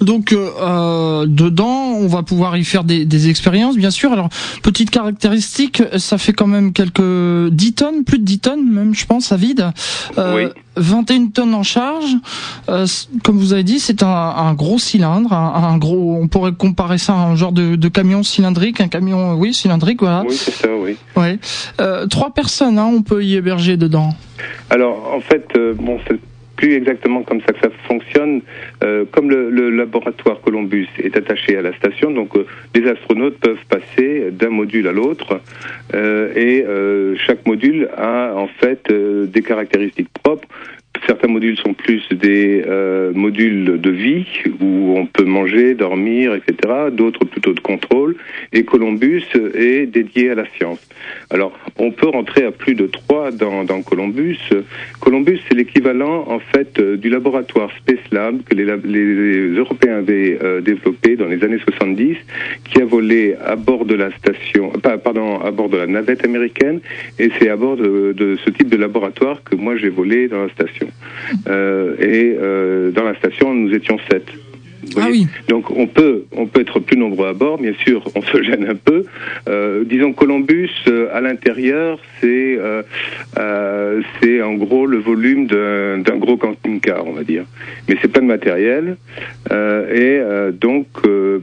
Donc 0.00 0.32
euh, 0.32 1.26
dedans, 1.26 1.94
on 1.98 2.06
va 2.06 2.22
pouvoir 2.22 2.56
y 2.56 2.64
faire 2.64 2.84
des, 2.84 3.04
des, 3.04 3.28
expériences, 3.28 3.76
bien 3.76 3.90
sûr. 3.90 4.12
Alors 4.12 4.28
petite 4.62 4.90
caractéristique, 4.90 5.82
ça 5.98 6.18
fait 6.18 6.32
quand 6.32 6.46
même 6.46 6.72
quelques 6.72 7.48
10 7.50 7.74
tonnes, 7.74 8.04
plus 8.04 8.18
de 8.18 8.24
10 8.24 8.38
tonnes 8.40 8.70
même, 8.70 8.94
je 8.94 9.06
pense, 9.06 9.32
à 9.32 9.36
vide. 9.36 9.70
Euh, 10.18 10.46
oui. 10.46 10.62
21 10.76 11.26
tonnes 11.28 11.54
en 11.54 11.62
charge. 11.62 12.16
Euh, 12.68 12.86
comme 13.22 13.38
vous 13.38 13.52
avez 13.52 13.62
dit, 13.62 13.78
c'est 13.78 14.02
un, 14.02 14.06
un, 14.08 14.54
gros 14.54 14.78
cylindre, 14.78 15.32
un, 15.32 15.54
un, 15.54 15.78
gros. 15.78 16.18
On 16.20 16.28
pourrait 16.28 16.52
comparer 16.52 16.98
ça 16.98 17.12
à 17.12 17.16
un 17.16 17.36
genre 17.36 17.52
de, 17.52 17.76
de 17.76 17.88
camion 17.88 18.22
cylindrique, 18.22 18.80
un 18.80 18.88
camion, 18.88 19.34
oui, 19.34 19.54
cylindrique, 19.54 20.00
voilà. 20.00 20.24
Oui, 20.26 20.34
c'est 20.34 20.52
ça, 20.52 20.68
oui. 20.76 20.96
Ouais. 21.16 21.38
Euh, 21.80 22.06
trois 22.06 22.32
personnes, 22.32 22.78
hein, 22.78 22.90
on 22.92 23.02
peut 23.02 23.24
y 23.24 23.34
héberger 23.34 23.76
dedans. 23.76 24.14
Alors, 24.70 25.12
en 25.14 25.20
fait, 25.20 25.46
euh, 25.56 25.74
bon, 25.78 25.98
c'est 26.08 26.18
plus 26.56 26.74
exactement 26.74 27.22
comme 27.22 27.40
ça 27.40 27.52
que 27.52 27.60
ça 27.60 27.70
fonctionne. 27.86 28.42
Euh, 28.82 29.04
comme 29.10 29.30
le, 29.30 29.70
laboratoire 29.70 30.40
Columbus 30.40 30.88
est 30.98 31.16
attaché 31.16 31.56
à 31.56 31.62
la 31.62 31.74
station, 31.74 32.10
donc 32.10 32.36
euh, 32.36 32.46
les 32.74 32.88
astronautes 32.88 33.38
peuvent 33.38 33.64
passer 33.68 34.30
d'un 34.30 34.50
module 34.50 34.86
à 34.88 34.92
l'autre 34.92 35.40
euh, 35.94 36.32
et 36.34 36.64
euh, 36.64 37.16
chaque 37.16 37.46
module 37.46 37.88
a 37.96 38.34
en 38.34 38.46
fait 38.46 38.92
des 38.92 39.42
caractéristiques 39.42 40.10
propres. 40.22 40.48
Certains 41.06 41.28
modules 41.28 41.58
sont 41.58 41.74
plus 41.74 42.02
des 42.12 42.64
euh, 42.66 43.12
modules 43.12 43.78
de 43.78 43.90
vie 43.90 44.26
où 44.60 44.94
on 44.96 45.04
peut 45.04 45.24
manger, 45.24 45.74
dormir, 45.74 46.34
etc. 46.34 46.56
D'autres 46.92 47.24
plutôt 47.26 47.52
de 47.52 47.60
contrôle. 47.60 48.16
Et 48.52 48.64
Columbus 48.64 49.24
est 49.54 49.86
dédié 49.86 50.30
à 50.30 50.34
la 50.34 50.46
science. 50.56 50.80
Alors, 51.28 51.52
on 51.78 51.90
peut 51.90 52.08
rentrer 52.08 52.44
à 52.44 52.52
plus 52.52 52.74
de 52.74 52.86
trois 52.86 53.30
dans, 53.30 53.64
Columbus. 53.82 54.38
Columbus, 55.00 55.40
c'est 55.46 55.54
l'équivalent 55.54 56.24
en 56.28 56.38
fait 56.38 56.80
du 56.80 57.10
laboratoire 57.10 57.70
Space 57.78 57.98
Lab 58.10 58.42
que 58.44 58.54
les, 58.54 58.64
Européens 59.58 59.98
avaient 59.98 60.38
euh, 60.42 60.60
développé 60.60 61.16
dans 61.16 61.26
les 61.26 61.42
années 61.44 61.58
70, 61.58 62.16
qui 62.64 62.80
a 62.80 62.84
volé 62.84 63.34
à 63.44 63.56
bord 63.56 63.84
de 63.84 63.94
la 63.94 64.10
station, 64.16 64.72
pardon, 65.02 65.40
à 65.40 65.50
bord 65.50 65.68
de 65.68 65.76
la 65.76 65.86
navette 65.86 66.24
américaine. 66.24 66.80
Et 67.18 67.30
c'est 67.38 67.50
à 67.50 67.56
bord 67.56 67.76
de 67.76 68.38
ce 68.42 68.50
type 68.50 68.68
de 68.68 68.76
laboratoire 68.76 69.42
que 69.44 69.56
moi 69.56 69.76
j'ai 69.76 69.90
volé 69.90 70.28
dans 70.28 70.42
la 70.42 70.48
station. 70.50 70.88
Euh, 71.48 71.96
et 71.98 72.36
euh, 72.38 72.90
dans 72.90 73.04
la 73.04 73.14
station, 73.16 73.54
nous 73.54 73.74
étions 73.74 73.98
sept. 74.10 74.26
Ah 74.96 75.08
oui. 75.10 75.26
Donc 75.48 75.70
on 75.70 75.86
peut 75.86 76.24
on 76.36 76.46
peut 76.46 76.60
être 76.60 76.80
plus 76.80 76.96
nombreux 76.96 77.28
à 77.28 77.32
bord, 77.32 77.58
bien 77.58 77.74
sûr, 77.84 78.04
on 78.14 78.22
se 78.22 78.42
gêne 78.48 78.66
un 78.68 78.74
peu. 78.74 79.04
Euh, 79.48 79.84
disons 79.84 80.12
Columbus 80.12 80.70
euh, 80.88 81.08
à 81.12 81.20
l'intérieur, 81.20 81.98
c'est 82.20 82.58
euh, 82.58 82.82
c'est 84.20 84.42
en 84.42 84.54
gros 84.54 84.86
le 84.86 84.98
volume 84.98 85.46
d'un 85.46 86.16
gros 86.16 86.36
camping-car, 86.36 87.06
on 87.06 87.12
va 87.12 87.24
dire. 87.24 87.44
Mais 87.88 87.96
c'est 88.00 88.10
pas 88.10 88.20
de 88.20 88.26
matériel 88.26 88.96
et 89.50 90.20
donc 90.52 90.86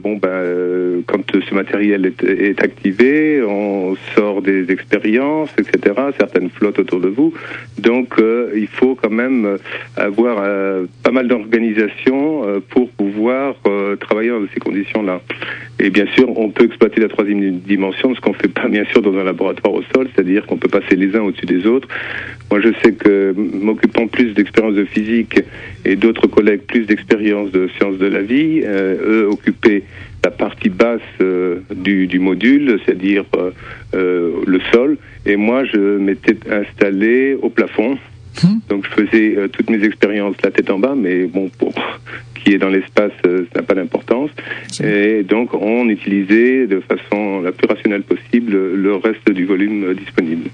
bon 0.02 0.16
ben 0.16 1.02
quand 1.06 1.24
ce 1.32 1.54
matériel 1.54 2.06
est, 2.06 2.22
est, 2.24 2.60
activé, 2.62 3.42
on 3.42 3.96
sort 4.14 4.42
des 4.42 4.70
expériences, 4.70 5.50
etc. 5.58 5.94
Certaines 6.18 6.50
flottent 6.50 6.78
autour 6.78 7.00
de 7.00 7.08
vous, 7.08 7.32
donc 7.78 8.14
il 8.54 8.66
faut 8.66 8.94
quand 9.00 9.10
même 9.10 9.58
avoir 9.96 10.44
pas 11.02 11.10
mal 11.10 11.28
d'organisation 11.28 12.60
pour 12.70 12.90
pouvoir 12.90 13.41
euh, 13.66 13.96
travailler 13.96 14.30
dans 14.30 14.42
ces 14.52 14.60
conditions-là. 14.60 15.20
Et 15.78 15.90
bien 15.90 16.06
sûr, 16.14 16.28
on 16.38 16.50
peut 16.50 16.64
exploiter 16.64 17.00
la 17.00 17.08
troisième 17.08 17.58
dimension, 17.58 18.14
ce 18.14 18.20
qu'on 18.20 18.32
fait 18.32 18.48
pas 18.48 18.68
bien 18.68 18.84
sûr 18.86 19.02
dans 19.02 19.16
un 19.16 19.24
laboratoire 19.24 19.74
au 19.74 19.82
sol, 19.94 20.08
c'est-à-dire 20.14 20.46
qu'on 20.46 20.56
peut 20.56 20.68
passer 20.68 20.96
les 20.96 21.14
uns 21.16 21.20
au-dessus 21.20 21.46
des 21.46 21.66
autres. 21.66 21.88
Moi, 22.50 22.60
je 22.60 22.68
sais 22.82 22.92
que 22.92 23.34
m'occupant 23.36 24.06
plus 24.06 24.34
d'expériences 24.34 24.74
de 24.74 24.84
physique 24.84 25.40
et 25.84 25.96
d'autres 25.96 26.26
collègues 26.26 26.62
plus 26.62 26.86
d'expériences 26.86 27.50
de 27.50 27.68
sciences 27.76 27.98
de 27.98 28.06
la 28.06 28.22
vie, 28.22 28.62
euh, 28.64 29.24
eux 29.24 29.28
occupaient 29.28 29.82
la 30.24 30.30
partie 30.30 30.68
basse 30.68 31.00
euh, 31.20 31.60
du, 31.74 32.06
du, 32.06 32.20
module, 32.20 32.78
c'est-à-dire 32.84 33.24
le 33.92 34.60
sol, 34.72 34.96
et 35.26 35.36
moi 35.36 35.64
je 35.64 35.98
m'étais 35.98 36.36
installé 36.48 37.36
au 37.40 37.48
plafond. 37.48 37.98
Hum. 38.42 38.60
Donc 38.68 38.86
je 38.86 39.04
faisais 39.04 39.36
euh, 39.36 39.48
toutes 39.48 39.70
mes 39.70 39.84
expériences 39.84 40.36
la 40.42 40.50
tête 40.50 40.70
en 40.70 40.78
bas, 40.78 40.94
mais 40.96 41.26
bon, 41.26 41.50
pour 41.58 41.74
qui 42.42 42.54
est 42.54 42.58
dans 42.58 42.68
l'espace, 42.68 43.12
euh, 43.26 43.44
ça 43.52 43.60
n'a 43.60 43.66
pas 43.66 43.74
d'importance. 43.74 44.30
Et 44.82 45.22
donc 45.22 45.54
on 45.54 45.88
utilisait 45.88 46.66
de 46.66 46.80
façon 46.80 47.40
la 47.42 47.52
plus 47.52 47.66
rationnelle 47.66 48.02
possible 48.02 48.52
le 48.74 48.94
reste 48.96 49.30
du 49.30 49.44
volume 49.44 49.84
euh, 49.84 49.94
disponible. 49.94 50.50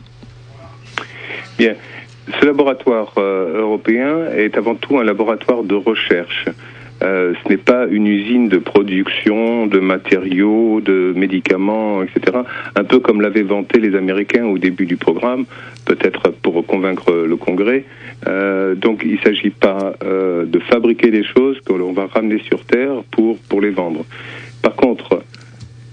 Bien. 1.59 1.75
Ce 2.41 2.47
laboratoire 2.47 3.15
euh, 3.19 3.61
européen 3.61 4.27
est 4.37 4.57
avant 4.57 4.77
tout 4.77 4.99
un 4.99 5.05
laboratoire 5.05 5.65
de 5.65 5.75
recherche. 5.75 6.47
Euh, 7.03 7.33
ce 7.43 7.49
n'est 7.49 7.57
pas 7.57 7.87
une 7.91 8.07
usine 8.07 8.49
de 8.49 8.59
production 8.59 9.67
de 9.67 9.81
matériaux, 9.81 10.81
de 10.81 11.13
médicaments, 11.17 12.03
etc. 12.03 12.39
Un 12.77 12.85
peu 12.85 13.01
comme 13.01 13.21
l'avaient 13.21 13.43
vanté 13.43 13.81
les 13.81 13.97
Américains 13.97 14.45
au 14.45 14.59
début 14.59 14.87
du 14.87 14.97
programme, 14.97 15.47
peut-être 15.87 16.31
pour 16.31 16.65
convaincre 16.67 17.13
le 17.13 17.37
Congrès. 17.37 17.85
Donc 18.77 19.01
il 19.03 19.15
ne 19.15 19.21
s'agit 19.25 19.51
pas 19.51 19.95
de 20.03 20.59
fabriquer 20.69 21.11
des 21.11 21.25
choses 21.25 21.59
que 21.63 21.73
l'on 21.73 21.93
va 21.93 22.07
ramener 22.07 22.39
sur 22.41 22.65
Terre 22.67 23.03
pour 23.11 23.61
les 23.63 23.71
vendre. 23.71 24.05
Par 24.63 24.77
contre, 24.77 25.23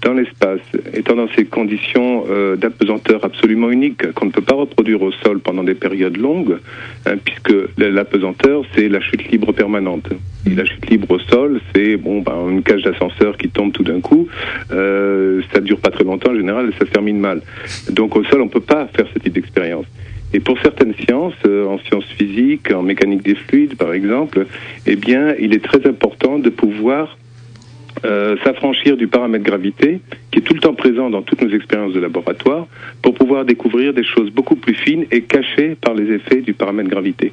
dans 0.02 0.12
l'espace, 0.12 0.60
étant 0.94 1.16
dans 1.16 1.28
ces 1.34 1.44
conditions 1.44 2.24
euh, 2.30 2.56
d'apesanteur 2.56 3.24
absolument 3.24 3.70
uniques 3.70 4.12
qu'on 4.12 4.26
ne 4.26 4.30
peut 4.30 4.42
pas 4.42 4.54
reproduire 4.54 5.02
au 5.02 5.12
sol 5.12 5.40
pendant 5.40 5.64
des 5.64 5.74
périodes 5.74 6.16
longues, 6.16 6.58
hein, 7.06 7.16
puisque 7.24 7.52
l'apesanteur 7.78 8.64
c'est 8.74 8.88
la 8.88 9.00
chute 9.00 9.30
libre 9.30 9.52
permanente. 9.52 10.08
Et 10.46 10.54
la 10.54 10.64
chute 10.64 10.88
libre 10.88 11.10
au 11.10 11.18
sol, 11.18 11.60
c'est 11.74 11.96
bon, 11.96 12.22
ben, 12.22 12.48
une 12.48 12.62
cage 12.62 12.82
d'ascenseur 12.82 13.36
qui 13.36 13.48
tombe 13.48 13.72
tout 13.72 13.82
d'un 13.82 14.00
coup. 14.00 14.28
Euh, 14.70 15.42
ça 15.52 15.60
dure 15.60 15.80
pas 15.80 15.90
très 15.90 16.04
longtemps 16.04 16.30
en 16.30 16.36
général, 16.36 16.70
et 16.70 16.78
ça 16.78 16.84
termine 16.84 17.18
mal. 17.18 17.42
Donc 17.90 18.16
au 18.16 18.24
sol, 18.24 18.40
on 18.40 18.48
peut 18.48 18.60
pas 18.60 18.86
faire 18.94 19.06
ce 19.12 19.18
type 19.18 19.32
d'expérience. 19.32 19.86
Et 20.32 20.40
pour 20.40 20.58
certaines 20.60 20.94
sciences, 20.94 21.34
euh, 21.46 21.66
en 21.66 21.78
sciences 21.78 22.04
physiques, 22.04 22.70
en 22.72 22.82
mécanique 22.82 23.22
des 23.22 23.34
fluides 23.34 23.76
par 23.76 23.92
exemple, 23.94 24.46
eh 24.86 24.96
bien, 24.96 25.34
il 25.38 25.54
est 25.54 25.64
très 25.64 25.86
important 25.86 26.38
de 26.38 26.50
pouvoir 26.50 27.16
euh, 28.04 28.36
s'affranchir 28.44 28.96
du 28.96 29.06
paramètre 29.06 29.44
gravité, 29.44 30.00
qui 30.30 30.38
est 30.38 30.42
tout 30.42 30.54
le 30.54 30.60
temps 30.60 30.74
présent 30.74 31.10
dans 31.10 31.22
toutes 31.22 31.42
nos 31.42 31.50
expériences 31.50 31.92
de 31.92 32.00
laboratoire, 32.00 32.66
pour 33.02 33.14
pouvoir 33.14 33.44
découvrir 33.44 33.92
des 33.92 34.04
choses 34.04 34.30
beaucoup 34.30 34.56
plus 34.56 34.74
fines 34.74 35.06
et 35.10 35.22
cachées 35.22 35.76
par 35.80 35.94
les 35.94 36.12
effets 36.12 36.40
du 36.40 36.54
paramètre 36.54 36.90
gravité. 36.90 37.32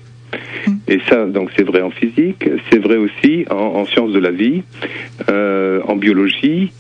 Et 0.88 1.00
ça, 1.10 1.26
donc, 1.26 1.52
c'est 1.56 1.64
vrai 1.64 1.82
en 1.82 1.92
physique, 1.92 2.50
c'est 2.70 2.80
vrai 2.80 2.98
aussi 2.98 3.46
en, 3.50 3.56
en, 3.56 3.86
sciences 3.86 4.12
de 4.12 4.20
la 4.20 4.32
vie, 4.32 4.64
euh, 5.30 5.82
en 5.88 5.96
biologie, 5.96 6.72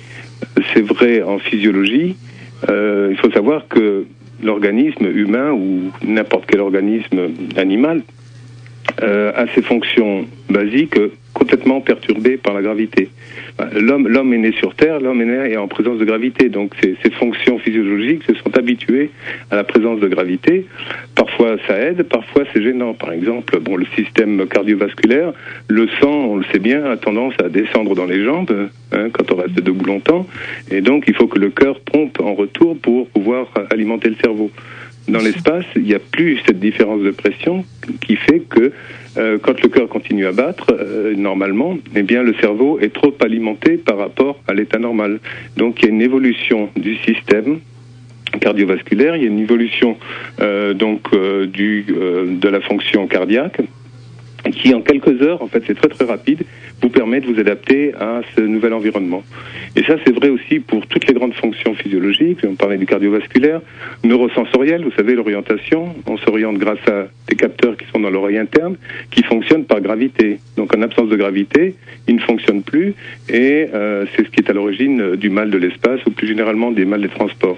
c'est 0.73 0.81
vrai 0.81 1.21
en 1.21 1.39
physiologie. 1.39 2.15
Euh, 2.69 3.09
il 3.11 3.17
faut 3.17 3.31
savoir 3.31 3.67
que 3.67 4.05
l'organisme 4.43 5.05
humain 5.05 5.51
ou 5.51 5.91
n'importe 6.03 6.45
quel 6.47 6.61
organisme 6.61 7.29
animal 7.55 8.01
euh, 9.01 9.31
a 9.35 9.47
ses 9.53 9.61
fonctions 9.61 10.25
basiques 10.49 10.99
complètement 11.35 11.81
perturbées 11.81 12.37
par 12.37 12.53
la 12.53 12.61
gravité. 12.61 13.09
L'homme, 13.73 14.07
l'homme 14.07 14.33
est 14.33 14.37
né 14.37 14.51
sur 14.53 14.73
Terre, 14.73 14.99
l'homme 14.99 15.21
est 15.21 15.25
né 15.25 15.57
en 15.57 15.67
présence 15.67 15.99
de 15.99 16.05
gravité, 16.05 16.49
donc 16.49 16.73
ses, 16.81 16.95
ses, 17.03 17.11
fonctions 17.11 17.59
physiologiques 17.59 18.23
se 18.23 18.33
sont 18.35 18.57
habituées 18.57 19.11
à 19.51 19.57
la 19.57 19.63
présence 19.63 19.99
de 19.99 20.07
gravité. 20.07 20.65
Parfois 21.13 21.57
ça 21.67 21.77
aide, 21.77 22.03
parfois 22.03 22.43
c'est 22.51 22.63
gênant. 22.63 22.93
Par 22.93 23.11
exemple, 23.11 23.59
bon, 23.59 23.75
le 23.75 23.85
système 23.95 24.47
cardiovasculaire, 24.47 25.33
le 25.67 25.87
sang, 25.99 26.25
on 26.31 26.37
le 26.37 26.45
sait 26.51 26.59
bien, 26.59 26.83
a 26.85 26.97
tendance 26.97 27.33
à 27.43 27.49
descendre 27.49 27.95
dans 27.95 28.05
les 28.05 28.23
jambes 28.23 28.69
hein, 28.93 29.09
quand 29.11 29.31
on 29.31 29.35
reste 29.35 29.55
debout 29.55 29.85
longtemps, 29.85 30.25
et 30.71 30.81
donc 30.81 31.05
il 31.07 31.15
faut 31.15 31.27
que 31.27 31.39
le 31.39 31.49
cœur 31.49 31.79
pompe 31.81 32.19
en 32.21 32.33
retour 32.33 32.77
pour 32.77 33.07
pouvoir 33.09 33.47
alimenter 33.71 34.09
le 34.09 34.15
cerveau 34.23 34.51
dans 35.07 35.19
l'espace, 35.19 35.65
il 35.75 35.83
n'y 35.83 35.93
a 35.93 35.99
plus 35.99 36.39
cette 36.47 36.59
différence 36.59 37.01
de 37.01 37.11
pression 37.11 37.63
qui 38.01 38.15
fait 38.15 38.39
que 38.39 38.71
euh, 39.17 39.37
quand 39.41 39.61
le 39.61 39.69
cœur 39.69 39.87
continue 39.87 40.25
à 40.25 40.31
battre, 40.31 40.67
euh, 40.71 41.15
normalement, 41.15 41.77
eh 41.95 42.03
bien, 42.03 42.23
le 42.23 42.33
cerveau 42.35 42.79
est 42.79 42.93
trop 42.93 43.13
alimenté 43.21 43.77
par 43.77 43.97
rapport 43.97 44.39
à 44.47 44.53
l'état 44.53 44.79
normal. 44.79 45.19
Donc, 45.57 45.81
il 45.81 45.85
y 45.85 45.87
a 45.87 45.91
une 45.91 46.01
évolution 46.01 46.69
du 46.75 46.95
système 46.97 47.59
cardiovasculaire, 48.41 49.15
il 49.15 49.23
y 49.23 49.25
a 49.25 49.29
une 49.29 49.39
évolution 49.39 49.97
donc 50.75 51.03
du 51.47 51.85
de 51.87 52.49
la 52.49 52.59
fonction 52.59 53.07
cardiaque 53.07 53.61
qui 54.51 54.73
en 54.73 54.81
quelques 54.81 55.21
heures, 55.21 55.41
en 55.41 55.47
fait 55.47 55.63
c'est 55.65 55.75
très 55.75 55.87
très 55.87 56.05
rapide, 56.05 56.43
vous 56.81 56.89
permet 56.89 57.19
de 57.19 57.27
vous 57.27 57.39
adapter 57.39 57.93
à 57.95 58.21
ce 58.35 58.41
nouvel 58.41 58.73
environnement. 58.73 59.23
Et 59.75 59.83
ça 59.83 59.95
c'est 60.05 60.13
vrai 60.13 60.29
aussi 60.29 60.59
pour 60.59 60.85
toutes 60.87 61.07
les 61.07 61.13
grandes 61.13 61.33
fonctions 61.33 61.73
physiologiques, 61.75 62.39
on 62.47 62.55
parlait 62.55 62.77
du 62.77 62.85
cardiovasculaire, 62.85 63.61
neurosensoriel, 64.03 64.83
vous 64.83 64.91
savez 64.91 65.15
l'orientation, 65.15 65.95
on 66.07 66.17
s'oriente 66.17 66.57
grâce 66.57 66.85
à 66.87 67.07
des 67.27 67.35
capteurs 67.35 67.75
qui 67.77 67.85
sont 67.91 67.99
dans 67.99 68.09
l'oreille 68.09 68.37
interne, 68.37 68.77
qui 69.11 69.23
fonctionnent 69.23 69.65
par 69.65 69.81
gravité. 69.81 70.39
Donc 70.57 70.75
en 70.75 70.81
absence 70.81 71.09
de 71.09 71.15
gravité, 71.15 71.75
ils 72.07 72.15
ne 72.15 72.21
fonctionnent 72.21 72.63
plus 72.63 72.93
et 73.29 73.67
euh, 73.73 74.05
c'est 74.15 74.25
ce 74.25 74.29
qui 74.29 74.41
est 74.41 74.49
à 74.49 74.53
l'origine 74.53 75.15
du 75.15 75.29
mal 75.29 75.49
de 75.49 75.57
l'espace 75.57 75.99
ou 76.05 76.11
plus 76.11 76.27
généralement 76.27 76.71
des 76.71 76.85
mal 76.85 77.01
des 77.01 77.09
transports. 77.09 77.57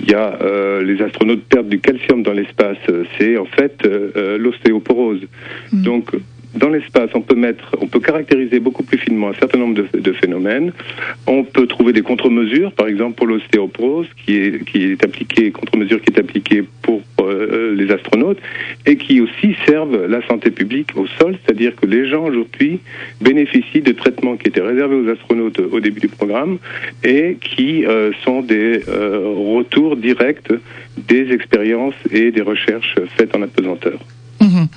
Il 0.00 0.10
y 0.10 0.14
a 0.14 0.38
euh, 0.42 0.82
les 0.82 1.02
astronautes 1.02 1.44
perdent 1.44 1.68
du 1.68 1.80
calcium 1.80 2.22
dans 2.22 2.32
l'espace, 2.32 2.78
c'est 3.18 3.36
en 3.36 3.46
fait 3.46 3.84
euh, 3.84 4.38
l'ostéoporose. 4.38 5.22
Mmh. 5.72 5.82
Donc 5.82 6.10
dans 6.58 6.68
l'espace, 6.68 7.10
on 7.14 7.20
peut 7.20 7.34
mettre, 7.34 7.76
on 7.80 7.86
peut 7.86 8.00
caractériser 8.00 8.58
beaucoup 8.60 8.82
plus 8.82 8.98
finement 8.98 9.28
un 9.28 9.34
certain 9.34 9.58
nombre 9.58 9.82
de, 9.92 10.12
phénomènes. 10.12 10.72
On 11.26 11.44
peut 11.44 11.66
trouver 11.66 11.92
des 11.92 12.02
contre-mesures, 12.02 12.72
par 12.72 12.88
exemple 12.88 13.14
pour 13.14 13.26
l'ostéoporose, 13.26 14.06
qui 14.16 14.36
est 14.36 14.64
qui 14.64 14.92
est 14.92 15.04
appliquée, 15.04 15.50
contre-mesure 15.50 16.00
qui 16.02 16.12
est 16.12 16.18
appliquée 16.18 16.64
pour 16.82 17.02
euh, 17.20 17.74
les 17.74 17.90
astronautes, 17.92 18.38
et 18.86 18.96
qui 18.96 19.20
aussi 19.20 19.56
servent 19.66 20.06
la 20.06 20.26
santé 20.26 20.50
publique 20.50 20.90
au 20.96 21.06
sol, 21.06 21.36
c'est-à-dire 21.40 21.76
que 21.76 21.86
les 21.86 22.08
gens 22.08 22.24
aujourd'hui 22.24 22.80
bénéficient 23.20 23.82
de 23.82 23.92
traitements 23.92 24.36
qui 24.36 24.48
étaient 24.48 24.60
réservés 24.60 24.96
aux 24.96 25.08
astronautes 25.08 25.60
au 25.60 25.80
début 25.80 26.00
du 26.00 26.08
programme 26.08 26.58
et 27.04 27.36
qui 27.40 27.86
euh, 27.86 28.12
sont 28.24 28.42
des 28.42 28.82
euh, 28.88 29.20
retours 29.56 29.96
directs 29.96 30.52
des 30.96 31.32
expériences 31.32 31.94
et 32.10 32.30
des 32.30 32.42
recherches 32.42 32.96
faites 33.16 33.34
en 33.36 33.42
apesanteur. 33.42 33.98
Mhm. 34.58 34.68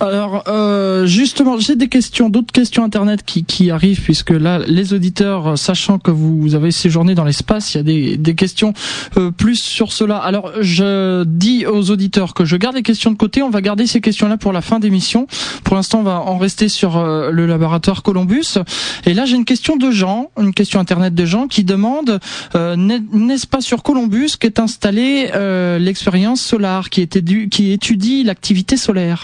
Alors 0.00 0.44
euh, 0.48 1.06
justement, 1.06 1.58
j'ai 1.58 1.76
des 1.76 1.88
questions, 1.88 2.28
d'autres 2.28 2.52
questions 2.52 2.84
internet 2.84 3.22
qui, 3.24 3.44
qui 3.44 3.70
arrivent 3.70 4.02
puisque 4.02 4.30
là, 4.30 4.58
les 4.66 4.94
auditeurs, 4.94 5.58
sachant 5.58 5.98
que 5.98 6.10
vous, 6.10 6.54
avez 6.54 6.70
séjourné 6.70 7.14
dans 7.14 7.24
l'espace, 7.24 7.74
il 7.74 7.76
y 7.78 7.80
a 7.80 7.82
des, 7.82 8.16
des 8.16 8.34
questions 8.34 8.72
euh, 9.16 9.30
plus 9.30 9.56
sur 9.56 9.92
cela. 9.92 10.16
Alors 10.18 10.52
je 10.60 11.24
dis 11.24 11.66
aux 11.66 11.90
auditeurs 11.90 12.34
que 12.34 12.44
je 12.44 12.56
garde 12.56 12.76
les 12.76 12.82
questions 12.82 13.10
de 13.10 13.16
côté. 13.16 13.42
On 13.42 13.50
va 13.50 13.60
garder 13.60 13.86
ces 13.86 14.00
questions-là 14.00 14.36
pour 14.36 14.52
la 14.52 14.60
fin 14.60 14.78
d'émission. 14.78 15.26
Pour 15.64 15.76
l'instant, 15.76 16.00
on 16.00 16.04
va 16.04 16.20
en 16.20 16.38
rester 16.38 16.68
sur 16.68 16.96
euh, 16.96 17.30
le 17.30 17.46
laboratoire 17.46 18.02
Columbus. 18.02 18.58
Et 19.06 19.14
là, 19.14 19.24
j'ai 19.24 19.36
une 19.36 19.44
question 19.44 19.76
de 19.76 19.90
Jean, 19.90 20.30
une 20.40 20.54
question 20.54 20.80
internet 20.80 21.14
de 21.14 21.24
Jean 21.24 21.48
qui 21.48 21.64
demande 21.64 22.20
n'est-ce 22.54 23.46
pas 23.46 23.60
sur 23.60 23.82
Columbus 23.82 24.30
qu'est 24.38 24.58
installée 24.58 25.30
l'expérience 25.78 26.40
solaire 26.40 26.90
qui, 26.90 27.00
était 27.00 27.22
qui 27.22 27.72
étudie 27.72 28.24
l'activité 28.24 28.76
solaire? 28.76 29.15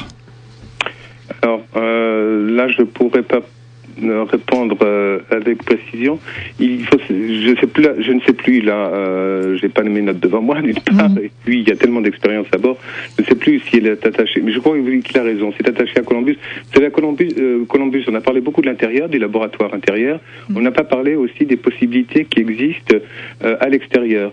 Alors 1.42 1.62
euh, 1.76 2.56
là, 2.56 2.68
je 2.68 2.82
ne 2.82 2.87
pourrais 2.87 3.22
pas 3.22 3.40
répondre 4.30 4.76
euh, 4.82 5.20
avec 5.30 5.62
précision. 5.64 6.18
Il 6.58 6.84
faut, 6.84 6.99
je 7.08 7.54
sais 7.61 7.66
plus, 7.66 7.87
je 7.99 8.12
ne 8.12 8.20
sais 8.20 8.32
plus 8.32 8.61
là. 8.61 8.87
Euh, 8.87 9.56
j'ai 9.56 9.68
pas 9.68 9.82
mes 9.82 10.02
notes 10.02 10.20
devant 10.20 10.40
moi 10.40 10.61
d'une 10.62 10.75
part. 10.75 11.11
Mhm. 11.11 11.18
Et 11.18 11.30
puis 11.44 11.61
il 11.61 11.68
y 11.68 11.72
a 11.72 11.76
tellement 11.76 12.00
d'expérience 12.00 12.46
à 12.52 12.58
bord. 12.58 12.78
Je 13.16 13.22
ne 13.22 13.26
sais 13.26 13.34
plus 13.34 13.61
si 13.61 13.78
elle 13.78 13.87
est 13.87 14.06
attachée. 14.06 14.40
Mais 14.40 14.52
je 14.52 14.58
crois 14.58 14.76
qu'il 14.76 15.18
a 15.18 15.22
raison. 15.22 15.52
C'est 15.56 15.68
attaché 15.68 15.99
à 15.99 16.02
Columbus. 16.02 16.38
C'est 16.72 16.84
à 16.84 16.90
Columbus. 16.90 17.34
Euh, 17.38 17.64
Columbus. 17.66 18.04
On 18.08 18.14
a 18.14 18.20
parlé 18.20 18.40
beaucoup 18.40 18.62
de 18.62 18.66
l'intérieur, 18.66 19.08
des 19.08 19.18
laboratoires 19.18 19.75
intérieurs. 19.75 20.20
Mhm. 20.49 20.56
On 20.56 20.61
n'a 20.61 20.70
pas 20.72 20.84
parlé 20.84 21.14
aussi 21.14 21.44
des 21.44 21.56
possibilités 21.56 22.25
qui 22.25 22.40
existent 22.40 22.96
euh, 23.44 23.56
à 23.61 23.68
l'extérieur. 23.68 24.32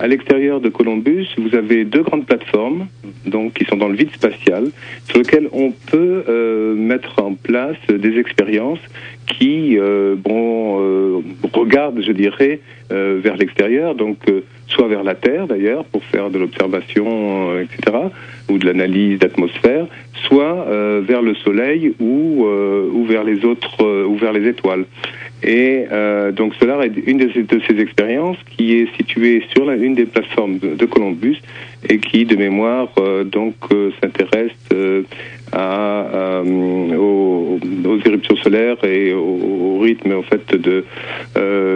À 0.00 0.06
l'extérieur 0.06 0.60
de 0.60 0.68
Columbus, 0.68 1.26
vous 1.38 1.56
avez 1.56 1.84
deux 1.84 2.02
grandes 2.02 2.24
plateformes, 2.24 2.86
donc 3.26 3.54
qui 3.54 3.64
sont 3.64 3.76
dans 3.76 3.88
le 3.88 3.96
vide 3.96 4.12
spatial, 4.14 4.68
sur 5.08 5.18
lesquelles 5.18 5.48
on 5.52 5.72
peut 5.72 6.22
euh, 6.28 6.76
mettre 6.76 7.20
en 7.20 7.34
place 7.34 7.76
des 7.88 8.16
expériences 8.16 8.78
qui, 9.26 9.76
euh, 9.76 10.14
bon, 10.16 10.80
euh, 10.80 11.18
regardent, 11.52 12.00
je 12.00 12.12
dirais, 12.12 12.60
euh, 12.92 13.18
vers 13.20 13.36
l'extérieur, 13.36 13.96
donc 13.96 14.18
euh, 14.28 14.44
soit 14.68 14.86
vers 14.86 15.02
la 15.02 15.16
Terre 15.16 15.48
d'ailleurs 15.48 15.84
pour 15.84 16.04
faire 16.04 16.30
de 16.30 16.38
l'observation, 16.38 17.58
etc., 17.58 17.96
ou 18.48 18.58
de 18.58 18.66
l'analyse 18.66 19.18
d'atmosphère, 19.18 19.86
soit 20.28 20.66
vers 21.00 21.22
le 21.22 21.34
Soleil 21.34 21.94
ou 22.00 22.46
ou 22.46 23.04
vers 23.04 23.24
les 23.24 23.44
autres, 23.44 24.04
ou 24.04 24.16
vers 24.16 24.32
les 24.32 24.46
étoiles. 24.48 24.84
Et 25.42 25.86
euh, 25.92 26.32
donc 26.32 26.54
cela 26.60 26.84
est 26.84 26.92
une 27.06 27.18
de 27.18 27.30
ces, 27.68 27.80
expériences 27.80 28.38
qui 28.56 28.74
est 28.74 28.88
située 28.96 29.44
sur 29.52 29.64
la, 29.64 29.76
une 29.76 29.94
des 29.94 30.06
plateformes 30.06 30.58
de, 30.58 30.84
Columbus 30.84 31.40
et 31.88 31.98
qui, 31.98 32.24
de 32.24 32.34
mémoire, 32.34 32.88
euh, 32.98 33.22
donc 33.22 33.54
euh, 33.72 33.90
s'intéresse 34.00 34.50
euh, 34.72 35.02
à, 35.52 36.42
aux, 36.44 37.58
aux, 37.84 37.98
éruptions 38.04 38.36
solaires 38.36 38.82
et 38.84 39.12
au, 39.12 39.20
au, 39.20 39.78
rythme 39.78 40.12
en 40.12 40.22
fait 40.22 40.54
de 40.56 40.84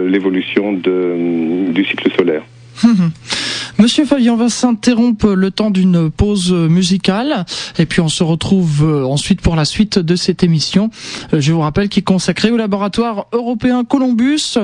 l'évolution 0.07 0.73
du 0.73 1.85
cycle 1.85 2.11
solaire. 2.17 2.43
Monsieur 3.79 4.05
Fabien, 4.05 4.33
on 4.33 4.37
va 4.37 4.49
s'interrompre 4.49 5.29
le 5.29 5.49
temps 5.49 5.71
d'une 5.71 6.11
pause 6.11 6.53
musicale 6.53 7.43
et 7.79 7.87
puis 7.87 8.01
on 8.01 8.07
se 8.07 8.23
retrouve 8.23 8.83
euh, 8.83 9.03
ensuite 9.03 9.41
pour 9.41 9.55
la 9.55 9.65
suite 9.65 9.97
de 9.97 10.15
cette 10.15 10.43
émission. 10.43 10.91
Euh, 11.33 11.41
je 11.41 11.51
vous 11.51 11.61
rappelle 11.61 11.89
qu'il 11.89 12.01
est 12.01 12.03
consacré 12.03 12.51
au 12.51 12.57
laboratoire 12.57 13.25
européen 13.31 13.83
Columbus 13.83 14.59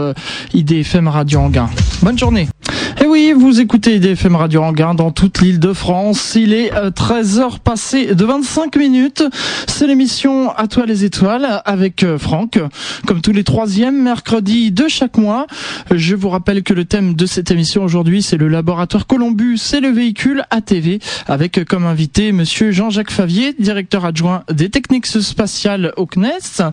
IDFM 0.53 1.07
Radio 1.07 1.41
Anguin. 1.41 1.69
Bonne 2.01 2.17
journée. 2.17 2.38
Et 2.41 3.03
eh 3.05 3.07
oui, 3.07 3.33
vous 3.33 3.61
écoutez 3.61 3.95
IDFM 3.95 4.35
Radio 4.35 4.61
Anguin 4.61 4.93
dans 4.93 5.11
toute 5.11 5.39
l'île 5.39 5.59
de 5.59 5.73
France. 5.73 6.35
Il 6.35 6.53
est 6.53 6.71
13h 6.71 7.41
euh, 7.41 7.57
passé 7.63 8.13
de 8.13 8.25
25 8.25 8.75
minutes. 8.75 9.23
C'est 9.67 9.87
l'émission 9.87 10.51
À 10.51 10.67
toi 10.67 10.85
les 10.85 11.05
étoiles 11.05 11.61
avec 11.65 12.03
euh, 12.03 12.17
Franck. 12.17 12.59
Comme 13.05 13.21
tous 13.21 13.31
les 13.31 13.43
troisièmes 13.43 14.01
mercredis 14.01 14.71
de 14.71 14.87
chaque 14.87 15.17
mois. 15.17 15.47
Je 15.91 16.15
vous 16.15 16.29
rappelle 16.29 16.63
que 16.63 16.73
le 16.73 16.85
thème 16.85 17.13
de 17.13 17.25
cette 17.25 17.51
émission 17.51 17.83
aujourd'hui, 17.83 18.21
c'est 18.21 18.37
le 18.37 18.47
laboratoire 18.47 19.07
Columbus 19.07 19.59
et 19.73 19.79
le 19.79 19.89
véhicule 19.89 20.43
ATV 20.49 20.99
avec 21.27 21.57
euh, 21.57 21.65
comme 21.65 21.85
invité 21.85 22.31
monsieur 22.31 22.71
Jean-Jacques 22.71 23.11
Favier, 23.11 23.53
directeur 23.57 24.05
adjoint 24.05 24.43
des 24.51 24.69
techniques 24.69 25.07
spatiales 25.07 25.93
au 25.97 26.05
CNES. 26.05 26.63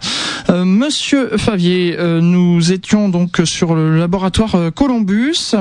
monsieur 0.64 1.37
Favier, 1.37 1.96
nous 2.20 2.72
étions 2.72 3.09
donc 3.09 3.40
sur 3.44 3.74
le 3.74 3.98
laboratoire 3.98 4.57
Columbus. 4.74 5.55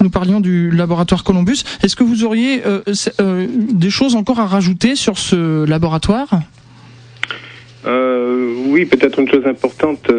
Nous 0.00 0.10
parlions 0.10 0.40
du 0.40 0.70
laboratoire 0.70 1.24
Columbus. 1.24 1.64
Est-ce 1.82 1.96
que 1.96 2.04
vous 2.04 2.24
auriez 2.24 2.62
euh, 2.66 2.80
euh, 3.20 3.46
des 3.50 3.90
choses 3.90 4.14
encore 4.14 4.40
à 4.40 4.46
rajouter 4.46 4.96
sur 4.96 5.18
ce 5.18 5.64
laboratoire? 5.64 6.28
Euh, 7.86 8.54
Oui, 8.66 8.84
peut-être 8.84 9.18
une 9.18 9.28
chose 9.28 9.46
importante. 9.46 10.10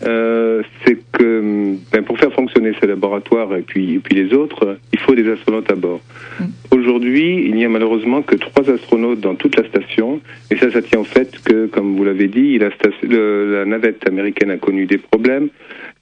c'est 0.00 0.98
que 1.12 1.76
ben, 1.92 2.02
pour 2.02 2.18
faire 2.18 2.32
fonctionner 2.32 2.72
ce 2.80 2.86
laboratoire 2.86 3.54
et 3.54 3.62
puis, 3.62 3.94
et 3.94 3.98
puis 3.98 4.14
les 4.14 4.32
autres, 4.32 4.78
il 4.92 4.98
faut 4.98 5.14
des 5.14 5.30
astronautes 5.30 5.70
à 5.70 5.74
bord. 5.74 6.00
Mm. 6.38 6.44
Aujourd'hui, 6.70 7.44
il 7.46 7.54
n'y 7.54 7.64
a 7.64 7.68
malheureusement 7.68 8.22
que 8.22 8.36
trois 8.36 8.68
astronautes 8.70 9.20
dans 9.20 9.34
toute 9.34 9.56
la 9.56 9.68
station, 9.68 10.20
et 10.50 10.56
ça, 10.56 10.70
ça 10.70 10.80
tient 10.80 11.00
au 11.00 11.04
fait 11.04 11.30
que, 11.44 11.66
comme 11.66 11.96
vous 11.96 12.04
l'avez 12.04 12.28
dit, 12.28 12.58
la, 12.58 12.70
la 13.08 13.64
navette 13.66 14.06
américaine 14.08 14.50
a 14.50 14.56
connu 14.56 14.86
des 14.86 14.98
problèmes. 14.98 15.48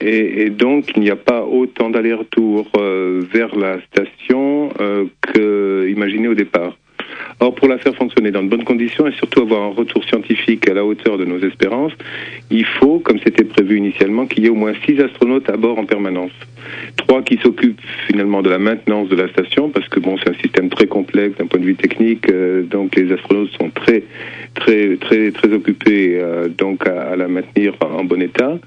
Et, 0.00 0.42
et, 0.42 0.50
donc, 0.50 0.92
il 0.94 1.02
n'y 1.02 1.10
a 1.10 1.16
pas 1.16 1.44
autant 1.44 1.90
d'aller-retour 1.90 2.70
euh, 2.76 3.22
vers 3.32 3.56
la 3.56 3.80
station 3.82 4.70
euh, 4.80 5.06
que 5.20 5.88
imaginé 5.90 6.28
au 6.28 6.34
départ. 6.34 6.76
Or, 7.40 7.54
pour 7.54 7.68
la 7.68 7.78
faire 7.78 7.94
fonctionner 7.94 8.30
dans 8.30 8.42
de 8.42 8.48
bonnes 8.48 8.64
conditions 8.64 9.06
et 9.06 9.12
surtout 9.12 9.42
avoir 9.42 9.62
un 9.62 9.74
retour 9.74 10.04
scientifique 10.04 10.68
à 10.68 10.74
la 10.74 10.84
hauteur 10.84 11.18
de 11.18 11.24
nos 11.24 11.38
espérances, 11.40 11.92
il 12.50 12.64
faut, 12.64 13.00
comme 13.00 13.18
c'était 13.24 13.44
prévu 13.44 13.76
initialement, 13.78 14.26
qu'il 14.26 14.44
y 14.44 14.46
ait 14.46 14.50
au 14.50 14.54
moins 14.54 14.74
six 14.86 15.00
astronautes 15.00 15.48
à 15.48 15.56
bord 15.56 15.78
en 15.78 15.84
permanence. 15.84 16.32
Trois 16.96 17.22
qui 17.22 17.38
s'occupent 17.38 17.80
finalement 18.06 18.42
de 18.42 18.50
la 18.50 18.58
maintenance 18.58 19.08
de 19.08 19.16
la 19.16 19.28
station, 19.28 19.70
parce 19.70 19.88
que 19.88 20.00
bon, 20.00 20.16
c'est 20.18 20.30
un 20.30 20.40
système 20.42 20.68
très 20.68 20.86
complexe 20.86 21.36
d'un 21.38 21.46
point 21.46 21.60
de 21.60 21.66
vue 21.66 21.76
technique, 21.76 22.30
euh, 22.30 22.62
donc 22.62 22.96
les 22.96 23.12
astronautes 23.12 23.50
sont 23.58 23.70
très, 23.70 24.04
très, 24.54 24.96
très, 24.96 25.30
très 25.30 25.52
occupés 25.52 26.18
euh, 26.20 26.48
donc 26.48 26.86
à, 26.86 27.10
à, 27.12 27.16
la 27.16 27.28
maintenir 27.28 27.74
en 27.80 28.04
bon 28.04 28.20
état. 28.20 28.58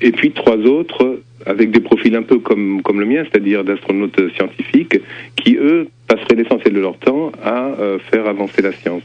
Et 0.00 0.12
puis 0.12 0.32
trois 0.32 0.56
autres 0.56 1.20
avec 1.46 1.70
des 1.70 1.80
profils 1.80 2.14
un 2.16 2.22
peu 2.22 2.38
comme, 2.38 2.82
comme 2.82 3.00
le 3.00 3.06
mien, 3.06 3.24
c'est-à-dire 3.24 3.64
d'astronautes 3.64 4.20
scientifiques, 4.34 4.98
qui 5.36 5.56
eux 5.56 5.88
passeraient 6.06 6.36
l'essentiel 6.36 6.72
de 6.74 6.80
leur 6.80 6.98
temps 6.98 7.32
à 7.42 7.66
euh, 7.78 7.98
faire 8.10 8.26
avancer 8.26 8.62
la 8.62 8.72
science. 8.72 9.02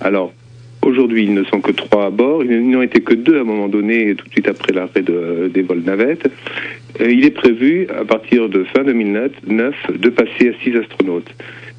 Alors, 0.00 0.32
Aujourd'hui, 0.82 1.24
ils 1.24 1.34
ne 1.34 1.44
sont 1.44 1.60
que 1.60 1.72
trois 1.72 2.06
à 2.06 2.10
bord. 2.10 2.42
Ils 2.42 2.68
n'ont 2.68 2.82
été 2.82 3.00
que 3.02 3.14
deux 3.14 3.38
à 3.38 3.40
un 3.42 3.44
moment 3.44 3.68
donné, 3.68 4.14
tout 4.14 4.26
de 4.26 4.32
suite 4.32 4.48
après 4.48 4.72
l'arrêt 4.72 5.02
de, 5.02 5.50
des 5.52 5.62
vols 5.62 5.82
navettes. 5.82 6.30
il 6.98 7.24
est 7.24 7.30
prévu, 7.30 7.86
à 7.88 8.04
partir 8.04 8.48
de 8.48 8.64
fin 8.64 8.82
2009, 8.82 9.74
de 9.98 10.08
passer 10.08 10.48
à 10.48 10.64
six 10.64 10.74
astronautes. 10.76 11.30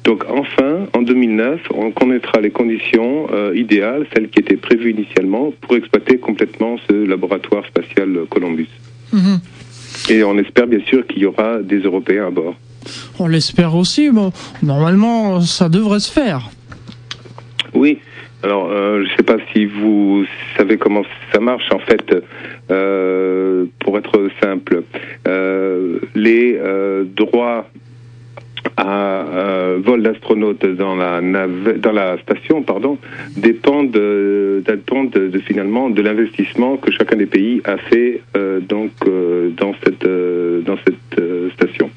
Donc 0.04 0.24
enfin, 0.28 0.86
en 0.96 1.02
2009, 1.02 1.60
on 1.74 1.90
connaîtra 1.90 2.40
les 2.40 2.50
conditions 2.50 3.28
euh, 3.32 3.52
idéales, 3.54 4.06
celles 4.12 4.28
qui 4.28 4.40
étaient 4.40 4.56
prévues 4.56 4.90
initialement, 4.90 5.52
pour 5.60 5.76
exploiter 5.76 6.18
complètement 6.18 6.76
ce 6.88 6.94
laboratoire 7.06 7.64
spatial 7.66 8.20
Columbus. 8.28 8.68
Mhm. 9.12 9.40
Et 10.10 10.24
on 10.24 10.36
espère 10.38 10.66
bien 10.66 10.80
sûr 10.86 11.06
qu'il 11.06 11.22
y 11.22 11.26
aura 11.26 11.58
des 11.58 11.80
Européens 11.80 12.28
à 12.28 12.30
bord. 12.30 12.56
On 13.18 13.28
l'espère 13.28 13.76
aussi. 13.76 14.10
Bon, 14.10 14.32
normalement, 14.62 15.40
ça 15.40 15.68
devrait 15.68 16.00
se 16.00 16.10
faire. 16.10 16.50
Oui. 17.74 17.98
Alors, 18.42 18.70
euh, 18.70 19.04
je 19.04 19.10
ne 19.12 19.16
sais 19.16 19.22
pas 19.22 19.36
si 19.52 19.66
vous 19.66 20.24
savez 20.56 20.76
comment 20.76 21.02
ça 21.32 21.40
marche. 21.40 21.70
En 21.72 21.78
fait, 21.78 22.14
euh, 22.70 23.66
pour 23.80 23.98
être 23.98 24.28
simple, 24.40 24.82
les 26.14 26.58
droits 27.16 27.66
à 28.76 29.11
euh, 29.32 29.78
vol 29.82 30.02
d'astronautes 30.02 30.64
dans 30.64 30.96
la 30.96 31.20
dans 31.20 31.92
la 31.92 32.18
station, 32.18 32.62
pardon, 32.62 32.98
dépendent, 33.36 33.90
de, 33.90 34.62
de, 34.64 35.38
finalement 35.38 35.90
de 35.90 36.02
l'investissement 36.02 36.76
que 36.76 36.90
chacun 36.90 37.16
des 37.16 37.26
pays 37.26 37.60
a 37.64 37.76
fait 37.76 38.20
euh, 38.36 38.60
donc 38.60 38.90
euh, 39.06 39.50
dans 39.56 39.74
cette 39.84 40.06
dans 40.64 40.76
cette 40.84 41.52
station. 41.54 41.90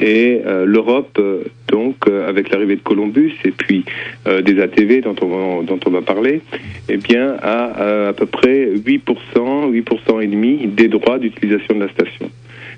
Et 0.00 0.40
l'Europe, 0.64 1.20
donc 1.68 2.08
avec 2.08 2.50
l'arrivée 2.50 2.76
de 2.76 2.82
Columbus 2.82 3.34
et 3.44 3.52
puis 3.52 3.84
des 4.26 4.60
ATV 4.60 5.00
dont 5.00 5.14
on 5.22 5.26
va, 5.26 5.62
dont 5.62 5.78
on 5.86 5.90
va 5.90 6.02
parler, 6.02 6.40
eh 6.88 6.96
bien 6.96 7.36
a 7.40 8.08
à 8.08 8.12
peu 8.12 8.26
près 8.26 8.66
8%, 8.66 9.70
8% 9.70 10.22
et 10.22 10.26
demi 10.26 10.66
des 10.66 10.88
droits 10.88 11.18
d'utilisation 11.18 11.76
de 11.76 11.80
la 11.80 11.88
station. 11.88 12.30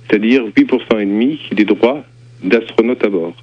C'est-à-dire 0.07 0.45
8% 0.47 1.01
et 1.01 1.07
demi 1.07 1.41
des 1.53 1.65
droits 1.65 2.05
d'astronautes 2.43 3.05
à 3.05 3.09
bord. 3.09 3.35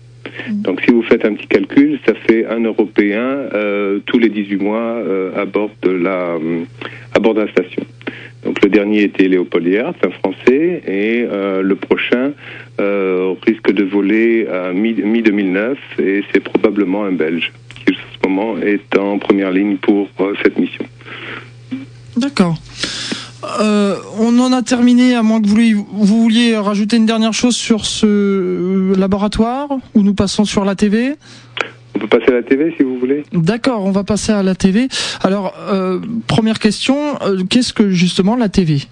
Mm. 0.50 0.62
Donc 0.62 0.82
si 0.82 0.92
vous 0.92 1.02
faites 1.04 1.26
un 1.26 1.34
petit 1.34 1.48
calcul, 1.48 2.00
ça 2.06 2.14
fait 2.14 2.46
un 2.46 2.62
Européen 2.62 3.22
euh, 3.54 4.00
tous 4.06 4.20
les 4.20 4.30
18 4.30 4.58
mois 4.58 4.80
euh, 4.80 5.32
à 5.36 5.46
bord 5.46 5.72
de 5.82 5.92
la 5.92 6.38
à 7.14 7.20
bord 7.20 7.34
de 7.34 7.42
la 7.42 7.52
station. 7.52 7.84
Donc 8.44 8.62
le 8.64 8.70
dernier 8.70 9.04
était 9.04 9.28
Léopold 9.28 9.68
Hiertz, 9.68 9.98
un 10.04 10.10
Français, 10.10 10.82
et 10.88 11.26
euh, 11.30 11.62
le 11.62 11.76
prochain 11.76 12.34
risque 13.46 13.72
de 13.72 13.84
voler 13.84 14.48
à 14.48 14.74
mi-2009 14.74 15.76
et 16.00 16.24
c'est 16.32 16.40
probablement 16.40 17.04
un 17.06 17.12
Belge 17.12 17.52
qui 17.76 17.94
en 17.94 17.96
ce 17.96 18.28
moment 18.28 18.58
est 18.58 18.98
en 18.98 19.20
première 19.20 19.52
ligne 19.52 19.78
pour 19.78 20.10
cette 20.42 20.58
mission. 20.58 20.84
D'accord. 22.18 22.58
Euh, 23.44 23.98
on 24.20 24.38
en 24.40 24.54
a 24.54 24.62
terminé, 24.62 25.16
à 25.16 25.24
moins 25.24 25.42
que 25.42 25.48
vous 25.48 26.06
vouliez, 26.22 26.56
rajouter 26.58 26.98
une 26.98 27.06
dernière 27.06 27.34
chose 27.34 27.56
sur 27.56 27.86
ce 27.86 28.06
euh, 28.06 28.96
laboratoire, 28.96 29.70
ou 29.96 30.02
nous 30.02 30.14
passons 30.14 30.46
sur 30.46 30.66
la 30.66 30.76
TV 30.76 31.16
on 31.94 32.00
peut 32.00 32.08
passer 32.20 32.32
à 32.32 32.36
la 32.36 32.44
TV 32.44 32.74
si 32.78 32.84
vous 32.84 32.98
voulez. 32.98 33.24
D'accord, 33.34 33.84
on 33.84 33.92
va 33.92 34.06
passer 34.06 34.32
à 34.32 34.42
la 34.44 34.56
TV. 34.56 34.88
Alors, 35.24 35.54
euh, 35.60 36.00
première 36.26 36.58
question, 36.58 36.96
qu'est-ce 37.50 37.74
que 37.74 37.90
justement 37.90 38.38
la 38.38 38.48
TV 38.48 38.88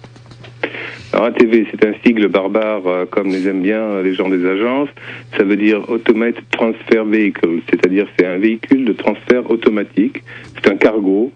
alors 1.12 1.26
ATV, 1.26 1.66
c'est 1.70 1.84
un 1.84 1.92
sigle 2.04 2.28
barbare 2.28 3.06
comme 3.10 3.28
les 3.28 3.48
aiment 3.48 3.62
bien 3.62 4.00
les 4.02 4.14
gens 4.14 4.28
des 4.28 4.46
agences. 4.46 4.88
Ça 5.36 5.42
veut 5.42 5.56
dire 5.56 5.88
Automated 5.90 6.44
Transfer 6.52 7.04
Vehicle, 7.04 7.60
c'est-à-dire 7.68 8.06
c'est 8.16 8.26
un 8.26 8.38
véhicule 8.38 8.84
de 8.84 8.92
transfert 8.92 9.50
automatique. 9.50 10.22
C'est 10.54 10.70
un 10.70 10.76
cargo 10.76 11.32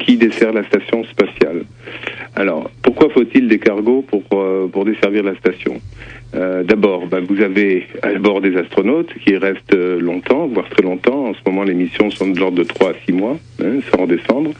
qui 0.00 0.16
dessert 0.16 0.52
la 0.52 0.64
station 0.64 1.04
spatiale. 1.04 1.64
Alors, 2.36 2.70
pourquoi 2.82 3.10
faut-il 3.10 3.46
des 3.46 3.58
cargos 3.58 4.02
pour, 4.02 4.22
euh, 4.32 4.66
pour 4.66 4.84
desservir 4.84 5.22
la 5.22 5.36
station? 5.36 5.80
Euh, 6.34 6.62
D'abord, 6.64 7.06
bah, 7.06 7.20
vous 7.26 7.40
avez 7.40 7.86
à 8.02 8.12
bord 8.14 8.40
des 8.40 8.56
astronautes 8.56 9.12
qui 9.24 9.36
restent 9.36 9.74
euh, 9.74 10.00
longtemps, 10.00 10.46
voire 10.46 10.68
très 10.68 10.82
longtemps. 10.82 11.28
En 11.28 11.34
ce 11.34 11.40
moment, 11.46 11.62
les 11.62 11.74
missions 11.74 12.10
sont 12.10 12.28
de 12.28 12.38
l'ordre 12.38 12.58
de 12.58 12.64
3 12.64 12.90
à 12.90 12.94
6 13.06 13.12
mois, 13.12 13.38
hein, 13.62 13.80
sans 13.90 14.02
redescendre. 14.02 14.50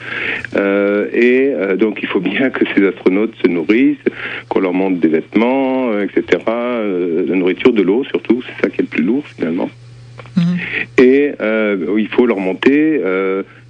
et 1.13 1.53
donc, 1.79 1.99
il 2.03 2.09
faut 2.09 2.21
bien 2.21 2.51
que 2.51 2.65
ces 2.75 2.87
astronautes 2.87 3.35
se 3.43 3.49
nourrissent, 3.49 3.97
qu'on 4.49 4.61
leur 4.61 4.73
montre 4.73 5.01
des 5.01 5.09
vêtements, 5.09 5.99
etc., 6.01 6.43
la 6.47 7.35
nourriture, 7.35 7.73
de 7.73 7.83
l'eau 7.83 8.05
surtout, 8.05 8.43
c'est 8.43 8.63
ça 8.63 8.71
qui 8.71 8.81
est 8.81 8.85
le 8.85 8.89
plus 8.89 9.03
lourd 9.03 9.25
finalement. 9.27 9.71
Mhm. 10.37 10.59
Et 10.99 11.33
il 11.99 12.09
faut 12.09 12.27
leur 12.27 12.39
monter 12.39 13.01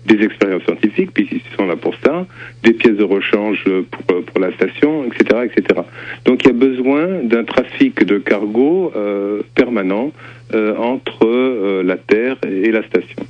des 0.07 0.23
expériences 0.25 0.63
scientifiques, 0.65 1.13
puisqu'ils 1.13 1.41
sont 1.57 1.67
là 1.67 1.77
pour 1.77 1.95
ça, 2.05 2.27
des 2.63 2.73
pièces 2.73 2.97
de 2.97 3.05
rechange 3.05 3.65
pour, 3.91 4.25
pour 4.25 4.41
la 4.41 4.53
station, 4.53 5.05
etc., 5.05 5.41
etc. 5.45 5.81
Donc 6.25 6.45
il 6.45 6.49
y 6.49 6.51
a 6.51 6.55
besoin 6.55 7.23
d'un 7.23 7.45
trafic 7.45 8.05
de 8.05 8.19
cargo 8.19 8.93
euh, 8.97 9.43
permanent 9.55 10.13
euh, 10.53 10.77
entre 10.77 11.27
euh, 11.27 11.83
la 11.83 11.97
Terre 11.97 12.37
et 12.45 12.71
la 12.71 12.83
station. 12.87 13.23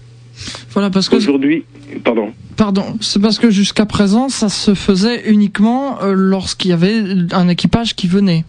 Voilà, 0.71 0.91
parce 0.91 1.09
que 1.09 1.17
aujourd'hui, 1.17 1.65
pardon. 2.03 2.33
Pardon, 2.57 2.97
c'est 3.01 3.23
parce 3.23 3.39
que 3.39 3.51
jusqu'à 3.51 3.87
présent, 3.87 4.29
ça 4.29 4.49
se 4.49 4.75
faisait 4.75 5.31
uniquement 5.31 5.99
lorsqu'il 6.03 6.73
y 6.73 6.75
avait 6.75 7.01
un 7.33 7.49
équipage 7.49 7.95
qui 7.95 8.09
venait. 8.09 8.45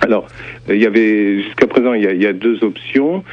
Alors, 0.00 0.28
il 0.68 0.76
y 0.76 0.86
avait 0.86 1.42
jusqu'à 1.42 1.66
présent, 1.66 1.94
il 1.94 2.04
y, 2.04 2.06
a, 2.06 2.12
il 2.12 2.22
y, 2.22 2.26
a, 2.26 2.32
deux 2.32 2.62
options. 2.62 3.24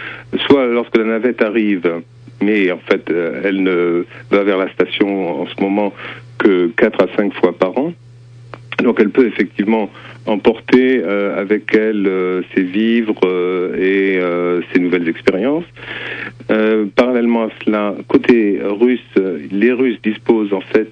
Soit 0.47 0.65
lorsque 0.67 0.97
la 0.97 1.03
navette 1.03 1.41
arrive, 1.41 2.01
mais 2.43 2.71
en 2.71 2.79
fait, 2.79 3.09
euh, 3.09 3.41
elle 3.43 3.63
ne 3.63 4.05
va 4.29 4.43
vers 4.43 4.57
la 4.57 4.69
station 4.71 5.41
en 5.41 5.47
ce 5.47 5.61
moment 5.61 5.93
que 6.37 6.67
4 6.75 7.03
à 7.03 7.07
5 7.15 7.33
fois 7.33 7.53
par 7.53 7.77
an. 7.77 7.93
Donc 8.83 8.99
elle 8.99 9.11
peut 9.11 9.25
effectivement 9.25 9.89
emporter 10.25 11.01
euh, 11.03 11.39
avec 11.39 11.73
elle 11.73 12.05
euh, 12.07 12.41
ses 12.53 12.63
vivres 12.63 13.21
et 13.77 14.19
ses 14.71 14.79
nouvelles 14.79 15.07
expériences. 15.07 15.65
parallèlement 16.95 17.43
à 17.43 17.49
cela, 17.63 17.95
côté 18.07 18.59
russe, 18.61 19.13
les 19.51 19.71
Russes 19.71 19.99
disposent 20.03 20.53
en 20.53 20.61
fait 20.61 20.91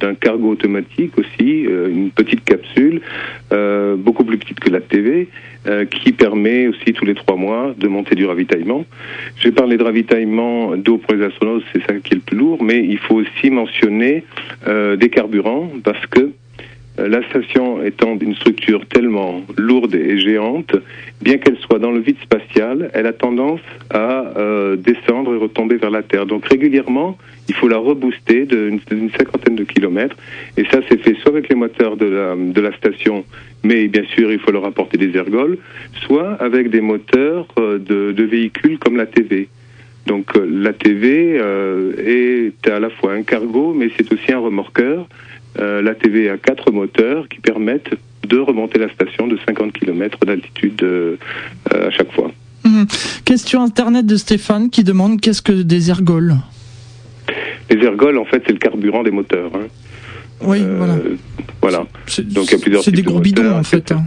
d'un 0.00 0.14
cargo 0.14 0.50
automatique 0.50 1.18
aussi, 1.18 1.62
une 1.62 2.10
petite 2.10 2.44
capsule, 2.44 3.00
beaucoup 3.98 4.24
plus 4.24 4.38
petite 4.38 4.60
que 4.60 4.70
la 4.70 4.80
TV, 4.80 5.28
euh, 5.66 5.84
qui 5.84 6.12
permet 6.12 6.68
aussi 6.68 6.92
tous 6.92 7.04
les 7.04 7.14
trois 7.14 7.36
mois 7.36 7.74
de 7.76 7.88
monter 7.88 8.14
du 8.14 8.24
ravitaillement. 8.26 8.84
J'ai 9.38 9.52
parlé 9.52 9.76
de 9.76 9.82
ravitaillement 9.82 10.76
d'eau 10.76 10.98
pour 10.98 11.14
les 11.14 11.24
astronautes, 11.24 11.64
c'est 11.72 11.82
ça 11.86 11.94
qui 11.94 12.14
est 12.14 12.16
le 12.16 12.20
plus 12.20 12.36
lourd, 12.36 12.62
mais 12.62 12.84
il 12.84 12.98
faut 12.98 13.16
aussi 13.16 13.50
mentionner 13.50 14.24
euh, 14.66 14.96
des 14.96 15.08
carburants 15.08 15.70
parce 15.82 16.04
que 16.06 16.30
la 16.98 17.22
station 17.28 17.82
étant 17.82 18.16
une 18.18 18.34
structure 18.34 18.86
tellement 18.86 19.42
lourde 19.56 19.94
et 19.94 20.18
géante, 20.18 20.74
bien 21.20 21.36
qu'elle 21.38 21.58
soit 21.58 21.78
dans 21.78 21.90
le 21.90 22.00
vide 22.00 22.16
spatial, 22.22 22.90
elle 22.94 23.06
a 23.06 23.12
tendance 23.12 23.60
à 23.90 24.32
euh, 24.36 24.76
descendre 24.76 25.34
et 25.34 25.38
retomber 25.38 25.76
vers 25.76 25.90
la 25.90 26.02
Terre. 26.02 26.26
Donc 26.26 26.46
régulièrement, 26.46 27.18
il 27.48 27.54
faut 27.54 27.68
la 27.68 27.76
rebooster 27.76 28.46
d'une 28.46 29.10
cinquantaine 29.16 29.56
de 29.56 29.64
kilomètres. 29.64 30.16
Et 30.56 30.64
ça, 30.64 30.80
c'est 30.88 30.98
fait 30.98 31.14
soit 31.16 31.32
avec 31.32 31.48
les 31.48 31.54
moteurs 31.54 31.96
de 31.96 32.06
la, 32.06 32.34
de 32.34 32.60
la 32.60 32.72
station, 32.76 33.24
mais 33.62 33.88
bien 33.88 34.04
sûr, 34.14 34.32
il 34.32 34.38
faut 34.38 34.50
leur 34.50 34.64
apporter 34.64 34.96
des 34.96 35.16
ergols, 35.16 35.58
soit 36.06 36.32
avec 36.40 36.70
des 36.70 36.80
moteurs 36.80 37.46
euh, 37.58 37.78
de, 37.78 38.12
de 38.12 38.24
véhicules 38.24 38.78
comme 38.78 38.96
la 38.96 39.06
TV. 39.06 39.48
Donc 40.06 40.36
la 40.36 40.72
TV 40.72 41.34
est 41.34 42.68
à 42.68 42.78
la 42.78 42.90
fois 42.90 43.14
un 43.14 43.24
cargo, 43.24 43.74
mais 43.76 43.90
c'est 43.96 44.12
aussi 44.12 44.32
un 44.32 44.38
remorqueur. 44.38 45.08
Euh, 45.58 45.82
la 45.82 45.94
TV 45.94 46.28
a 46.28 46.36
quatre 46.36 46.70
moteurs 46.70 47.28
qui 47.28 47.40
permettent 47.40 47.90
de 48.26 48.38
remonter 48.38 48.78
la 48.78 48.88
station 48.90 49.26
de 49.26 49.38
50 49.46 49.72
km 49.72 50.18
d'altitude 50.26 50.82
euh, 50.82 51.16
à 51.70 51.90
chaque 51.90 52.12
fois. 52.12 52.30
Mhm. 52.64 52.86
Question 53.24 53.62
internet 53.62 54.06
de 54.06 54.16
Stéphane 54.16 54.70
qui 54.70 54.84
demande 54.84 55.20
qu'est-ce 55.20 55.42
que 55.42 55.52
des 55.52 55.90
ergols? 55.90 56.36
Les 57.70 57.84
ergols, 57.84 58.18
en 58.18 58.24
fait, 58.24 58.42
c'est 58.46 58.52
le 58.52 58.58
carburant 58.58 59.02
des 59.02 59.10
moteurs. 59.10 59.50
Hein. 59.54 59.66
Oui, 60.42 60.58
euh, 60.60 60.74
voilà. 60.76 60.96
Voilà. 61.62 61.78
Donc 62.18 62.46
il 62.46 62.52
y 62.52 62.54
a 62.54 62.58
plusieurs. 62.58 62.82
C'est 62.82 62.90
des 62.90 63.02
gros 63.02 63.20
bidons 63.20 63.56
en 63.56 63.62
fait. 63.62 63.92
Hein. 63.92 64.04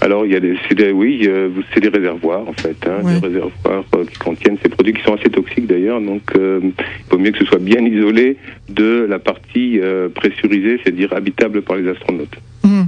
Alors 0.00 0.24
il 0.24 0.32
y 0.32 0.36
a 0.36 0.40
des, 0.40 0.56
des 0.74 0.92
oui, 0.92 1.22
euh, 1.26 1.50
c'est 1.72 1.80
des 1.80 1.88
réservoirs 1.88 2.48
en 2.48 2.52
fait, 2.54 2.76
hein, 2.86 3.02
des 3.02 3.26
réservoirs 3.26 3.84
euh, 3.94 4.04
qui 4.06 4.18
contiennent 4.18 4.56
ces 4.62 4.68
produits 4.68 4.94
qui 4.94 5.02
sont 5.02 5.14
assez 5.14 5.28
toxiques 5.28 5.66
d'ailleurs. 5.66 6.00
Donc 6.00 6.22
euh, 6.36 6.60
il 6.62 6.72
vaut 7.10 7.18
mieux 7.18 7.30
que 7.30 7.38
ce 7.38 7.44
soit 7.44 7.58
bien 7.58 7.84
isolé 7.84 8.36
de 8.68 9.06
la 9.08 9.18
partie 9.18 9.80
pressurisée, 10.14 10.80
c'est-à-dire 10.82 11.12
habitable 11.12 11.62
par 11.62 11.76
les 11.76 11.88
astronautes. 11.90 12.36
Mmh. 12.64 12.82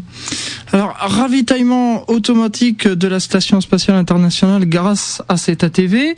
Alors 0.72 0.94
ravitaillement 0.98 2.10
automatique 2.10 2.88
de 2.88 3.08
la 3.08 3.20
station 3.20 3.60
spatiale 3.60 3.96
internationale 3.96 4.66
grâce 4.66 5.22
à 5.28 5.36
cet 5.36 5.64
ATV, 5.64 6.14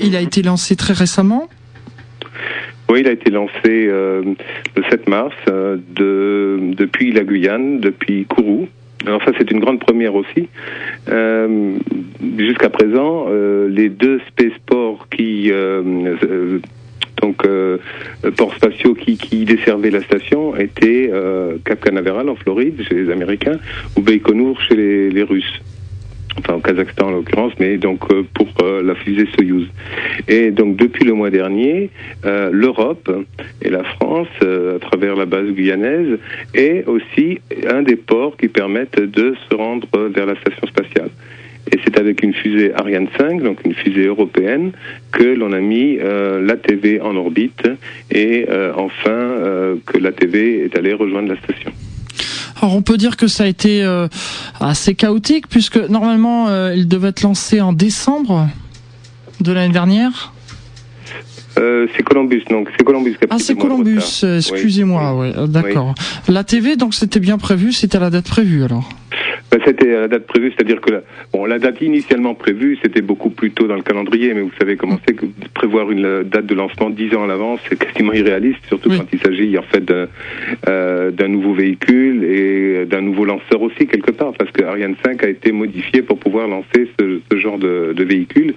il 0.00 0.16
a 0.16 0.20
été 0.20 0.42
lancé 0.42 0.76
très 0.76 0.94
récemment. 0.94 1.48
Oui, 2.88 3.00
il 3.00 3.08
a 3.08 3.12
été 3.12 3.30
lancé 3.30 3.52
le 3.64 4.34
7 4.90 5.08
mars 5.08 5.34
de, 5.46 6.58
depuis 6.76 7.12
la 7.12 7.24
Guyane, 7.24 7.80
depuis 7.80 8.24
Kourou, 8.26 8.68
alors 9.06 9.22
ça, 9.22 9.32
c'est 9.38 9.50
une 9.50 9.60
grande 9.60 9.80
première 9.80 10.14
aussi. 10.14 10.48
Euh, 11.08 11.76
Jusqu'à 12.38 12.70
présent, 12.70 13.26
euh, 13.28 13.68
les 13.68 13.88
deux 13.90 14.20
spaceports 14.28 15.08
qui, 15.10 15.50
euh, 15.52 16.58
donc 17.20 17.46
ports 18.36 18.54
spatiaux 18.54 18.94
qui, 18.94 19.16
qui 19.16 19.44
desservaient 19.44 19.90
la 19.90 20.02
station 20.02 20.56
étaient 20.56 21.10
Cap 21.64 21.80
Canaveral 21.80 22.28
en 22.28 22.34
Floride 22.34 22.82
chez 22.88 22.94
les 22.94 23.10
Américains 23.10 23.58
ou 23.96 24.02
Baïkonour 24.02 24.60
chez 24.60 25.10
les 25.10 25.22
Russes 25.22 25.60
enfin 26.38 26.54
au 26.54 26.60
Kazakhstan 26.60 27.08
en 27.08 27.10
l'occurrence, 27.10 27.52
mais 27.58 27.76
donc 27.76 28.00
euh, 28.10 28.24
pour 28.34 28.48
euh, 28.62 28.82
la 28.82 28.94
fusée 28.94 29.26
Soyuz. 29.34 29.68
Et 30.28 30.50
donc 30.50 30.76
depuis 30.76 31.04
le 31.04 31.14
mois 31.14 31.30
dernier, 31.30 31.90
euh, 32.24 32.50
l'Europe 32.52 33.10
et 33.62 33.70
la 33.70 33.84
France, 33.84 34.28
à 34.42 34.78
travers 34.78 35.16
la 35.16 35.26
base 35.26 35.48
guyanaise, 35.48 36.18
est 36.54 36.84
aussi 36.86 37.40
un 37.68 37.82
des 37.82 37.96
ports 37.96 38.36
qui 38.36 38.48
permettent 38.48 39.00
de 39.00 39.34
se 39.48 39.54
rendre 39.54 39.86
vers 40.14 40.26
la 40.26 40.36
station 40.36 40.66
spatiale. 40.66 41.10
Et 41.72 41.78
c'est 41.82 41.98
avec 41.98 42.22
une 42.22 42.34
fusée 42.34 42.72
Ariane 42.74 43.08
5, 43.16 43.42
donc 43.42 43.64
une 43.64 43.74
fusée 43.74 44.06
européenne, 44.06 44.72
que 45.12 45.24
l'on 45.24 45.52
a 45.52 45.60
mis 45.60 45.98
euh, 45.98 46.44
l'ATV 46.44 47.00
en 47.00 47.16
orbite 47.16 47.66
et 48.10 48.46
enfin 48.76 49.76
que 49.86 49.98
l'ATV 49.98 50.64
est 50.64 50.76
allé 50.76 50.92
rejoindre 50.92 51.28
la 51.28 51.36
station. 51.36 51.72
Alors 52.60 52.74
on 52.76 52.82
peut 52.82 52.96
dire 52.96 53.16
que 53.16 53.26
ça 53.26 53.44
a 53.44 53.46
été 53.46 53.82
euh, 53.82 54.08
assez 54.60 54.94
chaotique 54.94 55.48
puisque 55.48 55.76
normalement 55.76 56.48
euh, 56.48 56.74
il 56.74 56.88
devait 56.88 57.08
être 57.08 57.22
lancé 57.22 57.60
en 57.60 57.72
décembre 57.72 58.48
de 59.40 59.52
l'année 59.52 59.72
dernière. 59.72 60.33
Euh, 61.58 61.86
c'est 61.96 62.02
Columbus, 62.02 62.44
donc 62.50 62.68
c'est 62.76 62.84
Columbus. 62.84 63.16
ah, 63.30 63.38
c'est 63.38 63.56
Columbus. 63.56 64.24
Excusez-moi, 64.24 65.14
oui. 65.18 65.48
d'accord. 65.48 65.94
La 66.28 66.44
TV, 66.44 66.76
donc 66.76 66.94
c'était 66.94 67.20
bien 67.20 67.38
prévu, 67.38 67.72
c'était 67.72 67.96
à 67.96 68.00
la 68.00 68.10
date 68.10 68.28
prévue 68.28 68.64
alors. 68.64 68.88
Ben, 69.50 69.60
c'était 69.64 69.94
à 69.94 70.00
la 70.00 70.08
date 70.08 70.26
prévue, 70.26 70.52
c'est-à-dire 70.56 70.80
que 70.80 70.90
la, 70.90 71.00
bon, 71.32 71.44
la 71.44 71.60
date 71.60 71.80
initialement 71.80 72.34
prévue, 72.34 72.76
c'était 72.82 73.02
beaucoup 73.02 73.30
plus 73.30 73.52
tôt 73.52 73.68
dans 73.68 73.76
le 73.76 73.82
calendrier, 73.82 74.34
mais 74.34 74.40
vous 74.40 74.50
savez 74.58 74.76
comment 74.76 74.98
c'est 75.06 75.14
que 75.14 75.26
prévoir 75.54 75.92
une 75.92 76.24
date 76.24 76.46
de 76.46 76.54
lancement 76.54 76.90
dix 76.90 77.14
ans 77.14 77.22
à 77.22 77.26
l'avance, 77.28 77.60
c'est 77.68 77.78
quasiment 77.78 78.12
irréaliste, 78.12 78.58
surtout 78.66 78.90
quand 78.90 79.06
il 79.12 79.20
s'agit 79.20 79.56
en 79.56 79.62
fait 79.62 79.84
d'un 79.84 80.08
euh, 80.68 81.28
nouveau 81.28 81.54
véhicule 81.54 82.24
et 82.24 82.84
d'un 82.86 83.02
nouveau 83.02 83.24
lanceur 83.24 83.62
aussi 83.62 83.86
quelque 83.86 84.10
part, 84.10 84.32
parce 84.32 84.50
que 84.50 84.64
Ariane 84.64 84.96
5 85.04 85.22
a 85.22 85.28
été 85.28 85.52
modifié 85.52 86.02
pour 86.02 86.18
pouvoir 86.18 86.48
lancer 86.48 86.90
ce, 86.98 87.20
ce 87.30 87.38
genre 87.38 87.58
de, 87.58 87.92
de 87.94 88.04
véhicule 88.04 88.54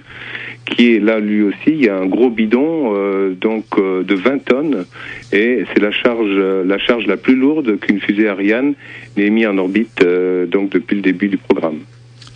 qui 0.68 0.94
est 0.94 1.00
là 1.00 1.20
lui 1.20 1.42
aussi. 1.42 1.68
Il 1.68 1.84
y 1.84 1.88
a 1.88 1.96
un 1.96 2.06
gros 2.06 2.30
bidon 2.30 2.94
euh, 2.94 3.34
donc 3.34 3.64
euh, 3.78 4.02
de 4.02 4.14
20 4.14 4.44
tonnes 4.44 4.84
et 5.32 5.64
c'est 5.72 5.80
la 5.80 5.90
charge 5.90 6.36
la 6.64 6.78
charge 6.78 7.06
la 7.06 7.16
plus 7.16 7.36
lourde 7.36 7.78
qu'une 7.78 8.00
fusée 8.00 8.28
Ariane 8.28 8.74
n'ait 9.16 9.30
mis 9.30 9.46
en 9.46 9.58
orbite 9.58 10.02
euh, 10.02 10.46
donc 10.46 10.70
depuis 10.70 10.96
le 10.96 11.02
début 11.02 11.28
du 11.28 11.38
programme. 11.38 11.78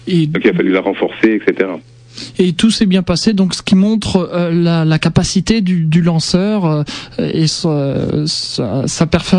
Et 0.07 0.27
donc 0.27 0.43
il 0.45 0.51
a 0.51 0.55
fallu 0.55 0.73
la 0.73 0.81
renforcer, 0.81 1.35
etc. 1.35 1.71
Et 2.39 2.53
tout 2.53 2.71
s'est 2.71 2.87
bien 2.87 3.03
passé, 3.03 3.33
donc 3.33 3.55
ce 3.55 3.63
qui 3.63 3.75
montre 3.75 4.31
la, 4.53 4.85
la, 4.85 4.99
capacité 4.99 5.63
du, 5.63 5.85
du 5.85 6.03
lanceur 6.03 6.85
et 7.19 7.47
sa, 7.47 8.27
sa, 8.27 8.87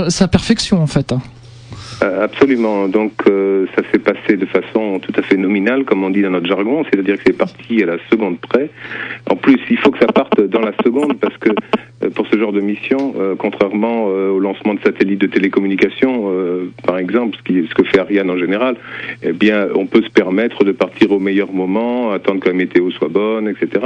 sa, 0.09 0.27
perfection 0.27 0.81
en 0.81 0.87
fait. 0.87 1.13
Euh, 2.03 2.23
absolument. 2.23 2.87
Donc 2.87 3.13
euh, 3.27 3.65
ça 3.75 3.81
s'est 3.91 3.99
passé 3.99 4.35
de 4.37 4.45
façon 4.45 4.99
tout 4.99 5.13
à 5.17 5.21
fait 5.21 5.37
nominale, 5.37 5.85
comme 5.85 6.03
on 6.03 6.09
dit 6.09 6.21
dans 6.21 6.31
notre 6.31 6.47
jargon, 6.47 6.83
c'est-à-dire 6.89 7.17
que 7.17 7.23
c'est 7.25 7.37
parti 7.37 7.81
à 7.81 7.85
la 7.85 7.97
seconde 8.11 8.39
près. 8.39 8.69
En 9.29 9.35
plus, 9.35 9.59
il 9.69 9.77
faut 9.77 9.91
que 9.91 9.99
ça 9.99 10.07
parte 10.07 10.41
dans 10.41 10.61
la 10.61 10.73
seconde 10.83 11.17
parce 11.19 11.37
que 11.37 11.49
euh, 11.49 12.09
pour 12.09 12.27
ce 12.27 12.37
genre 12.37 12.51
de 12.51 12.61
mission, 12.61 13.13
contrairement 13.37 14.05
au 14.05 14.39
lancement 14.39 14.73
de 14.73 14.79
satellites 14.81 15.21
de 15.21 15.27
télécommunication, 15.27 16.29
par 16.85 16.97
exemple, 16.97 17.37
ce 17.45 17.73
que 17.73 17.83
fait 17.83 17.99
Ariane 17.99 18.29
en 18.29 18.37
général, 18.37 18.75
eh 19.21 19.31
bien, 19.31 19.67
on 19.75 19.85
peut 19.85 20.01
se 20.01 20.09
permettre 20.09 20.63
de 20.63 20.71
partir 20.71 21.11
au 21.11 21.19
meilleur 21.19 21.51
moment, 21.53 22.11
attendre 22.11 22.41
que 22.41 22.49
la 22.49 22.55
météo 22.55 22.91
soit 22.91 23.07
bonne, 23.07 23.47
etc. 23.47 23.85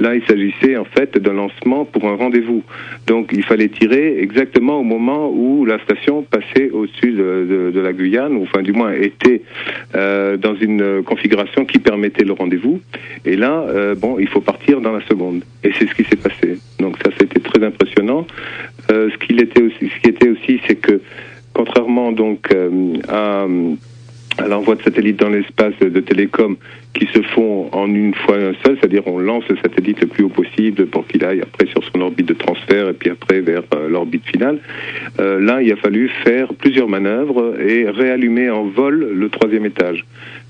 Là, 0.00 0.14
il 0.14 0.22
s'agissait 0.24 0.76
en 0.76 0.84
fait 0.84 1.18
d'un 1.18 1.34
lancement 1.34 1.84
pour 1.84 2.06
un 2.06 2.16
rendez-vous. 2.16 2.62
Donc, 3.06 3.30
il 3.32 3.44
fallait 3.44 3.68
tirer 3.68 4.18
exactement 4.20 4.80
au 4.80 4.84
moment 4.84 5.30
où 5.30 5.66
la 5.66 5.78
station 5.80 6.22
passait 6.22 6.70
au-dessus 6.70 7.12
de 7.12 7.28
de, 7.48 7.57
la 7.74 7.92
Guyane, 7.92 8.36
ou 8.36 8.42
enfin 8.42 8.62
du 8.62 8.72
moins 8.72 8.92
était 8.92 9.42
euh, 9.94 10.36
dans 10.36 10.54
une 10.54 11.02
configuration 11.02 11.64
qui 11.64 11.78
permettait 11.78 12.24
le 12.24 12.32
rendez-vous. 12.32 12.80
Et 13.24 13.36
là, 13.36 13.64
euh, 13.68 13.94
bon, 13.94 14.18
il 14.18 14.28
faut 14.28 14.40
partir 14.40 14.80
dans 14.80 14.92
la 14.92 15.04
seconde. 15.06 15.42
Et 15.64 15.72
c'est 15.78 15.86
ce 15.88 15.94
qui 15.94 16.04
s'est 16.04 16.16
passé. 16.16 16.58
Donc 16.78 16.96
ça, 17.04 17.10
c'était 17.18 17.40
très 17.40 17.64
impressionnant. 17.64 18.26
Euh, 18.90 19.10
ce 19.10 19.32
était 19.42 19.62
aussi, 19.62 19.90
ce 19.94 20.00
qui 20.00 20.08
était 20.08 20.28
aussi, 20.28 20.60
c'est 20.66 20.76
que 20.76 21.00
contrairement 21.52 22.12
donc 22.12 22.50
à 24.38 24.46
l'envoi 24.46 24.76
de 24.76 24.82
satellites 24.82 25.18
dans 25.18 25.28
l'espace 25.28 25.78
de 25.80 26.00
télécom 26.00 26.56
qui 26.94 27.06
se 27.12 27.22
font 27.22 27.68
en 27.72 27.86
une 27.86 28.14
fois 28.14 28.36
un 28.36 28.52
seul, 28.64 28.76
c'est-à-dire 28.78 29.02
on 29.06 29.18
lance 29.18 29.44
le 29.48 29.56
satellite 29.56 30.00
le 30.00 30.06
plus 30.06 30.24
haut 30.24 30.28
possible 30.28 30.86
pour 30.86 31.06
qu'il 31.06 31.24
aille 31.24 31.40
après 31.40 31.66
sur 31.66 31.82
son 31.84 32.00
orbite 32.00 32.26
de 32.26 32.34
transfert 32.34 32.88
et 32.88 32.92
puis 32.92 33.10
après 33.10 33.40
vers 33.40 33.62
euh, 33.74 33.88
l'orbite 33.88 34.26
finale. 34.26 34.58
Euh, 35.20 35.40
là, 35.40 35.62
il 35.62 35.70
a 35.72 35.76
fallu 35.76 36.08
faire 36.24 36.52
plusieurs 36.54 36.88
manœuvres 36.88 37.60
et 37.60 37.88
réallumer 37.88 38.50
en 38.50 38.64
vol 38.64 39.12
le 39.14 39.28
troisième 39.28 39.66
étage 39.66 40.04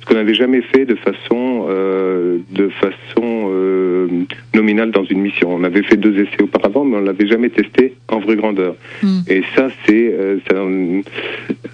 qu'on 0.07 0.15
n'avait 0.15 0.35
jamais 0.35 0.63
fait 0.63 0.85
de 0.85 0.95
façon 0.95 1.67
euh, 1.69 2.39
de 2.51 2.69
façon 2.69 3.51
euh, 3.51 4.09
nominale 4.55 4.91
dans 4.91 5.05
une 5.05 5.21
mission. 5.21 5.55
On 5.55 5.65
avait 5.65 5.83
fait 5.83 5.97
deux 5.97 6.19
essais 6.19 6.43
auparavant, 6.43 6.85
mais 6.85 6.97
on 6.97 7.01
l'avait 7.01 7.27
jamais 7.27 7.51
testé 7.51 7.95
en 8.09 8.19
vraie 8.21 8.37
grandeur. 8.37 8.75
Hmm. 9.03 9.21
Et 9.29 9.43
ça, 9.55 9.69
c'est 9.87 10.15
euh, 10.15 10.39
ça, 10.49 10.57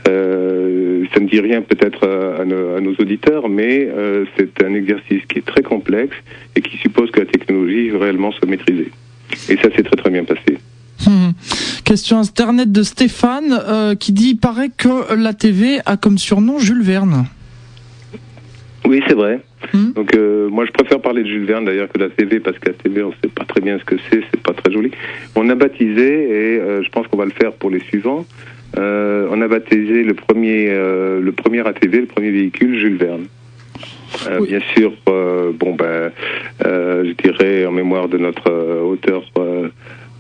ça, 0.05 1.21
ne 1.21 1.29
dit 1.29 1.41
rien 1.41 1.63
peut-être 1.63 2.07
à, 2.07 2.45
nos 2.45 2.95
auditeurs, 2.99 3.49
mais 3.49 3.89
c'est 4.37 4.63
un 4.65 4.75
exercice 4.75 5.23
qui 5.29 5.39
est 5.39 5.47
très 5.47 5.63
complexe 5.63 6.17
et 6.57 6.61
qui 6.61 6.77
suppose 6.77 7.11
que 7.11 7.21
la 7.21 7.27
technologie 7.27 7.91
réellement 7.91 8.33
soit 8.33 8.49
maîtrisée. 8.49 8.91
Et 9.49 9.57
ça 9.57 9.71
s'est 9.75 9.83
très 9.83 9.97
très 9.97 10.11
bien 10.11 10.25
passé. 10.25 10.59
Hmm. 11.07 11.31
Question 11.85 12.19
internet 12.19 12.73
de 12.73 12.83
Stéphane 12.83 13.97
qui 13.99 14.13
dit 14.13 14.31
il 14.31 14.37
paraît 14.37 14.71
que 14.77 15.15
la 15.15 15.33
TV 15.33 15.79
a 15.87 15.97
comme 15.97 16.19
surnom 16.19 16.59
Jules 16.59 16.83
Verne. 16.83 17.27
Oui, 18.87 19.03
c'est 19.09 19.15
vrai. 19.15 19.41
Hmm. 19.73 19.93
Donc 19.93 20.15
euh, 20.15 20.49
moi 20.51 20.67
je 20.67 20.73
préfère 20.73 21.01
parler 21.01 21.23
de 21.23 21.29
Jules 21.29 21.47
Verne 21.47 21.65
d'ailleurs 21.65 21.89
que 21.89 21.99
de 21.99 22.05
la 22.05 22.11
TV 22.11 22.41
parce 22.41 22.59
que 22.59 22.69
la 22.69 22.75
TV 22.75 23.03
on 23.03 23.13
sait 23.13 23.31
pas 23.35 23.45
très 23.45 23.61
bien 23.61 23.79
ce 23.79 23.85
que 23.85 23.97
c'est, 24.11 24.21
c'est 24.31 24.43
pas 24.43 24.53
très 24.53 24.71
joli. 24.71 24.91
On 25.37 25.49
a 25.49 25.55
baptisé 25.55 26.03
et 26.05 26.61
euh, 26.61 26.83
je 26.83 26.89
pense 26.91 27.07
qu'on 27.07 27.17
va 27.17 27.25
le 27.25 27.31
faire 27.31 27.53
pour 27.53 27.71
les 27.71 27.81
suivants. 27.81 28.27
Euh, 28.77 29.29
on 29.31 29.41
a 29.41 29.49
baptisé 29.49 30.03
le 30.03 30.15
premier 30.15 30.67
le 30.69 31.33
premier 31.33 31.67
ATV, 31.67 32.01
le 32.01 32.07
premier 32.07 32.31
véhicule 32.31 32.79
Jules 32.79 32.97
Verne. 32.97 33.27
Bien 34.43 34.61
sûr, 34.77 34.93
bon 35.07 35.75
ben, 35.75 36.11
je 36.61 37.13
dirais 37.13 37.67
en 37.67 37.73
mémoire 37.73 38.09
de 38.09 38.19
notre 38.19 38.51
auteur 38.83 39.23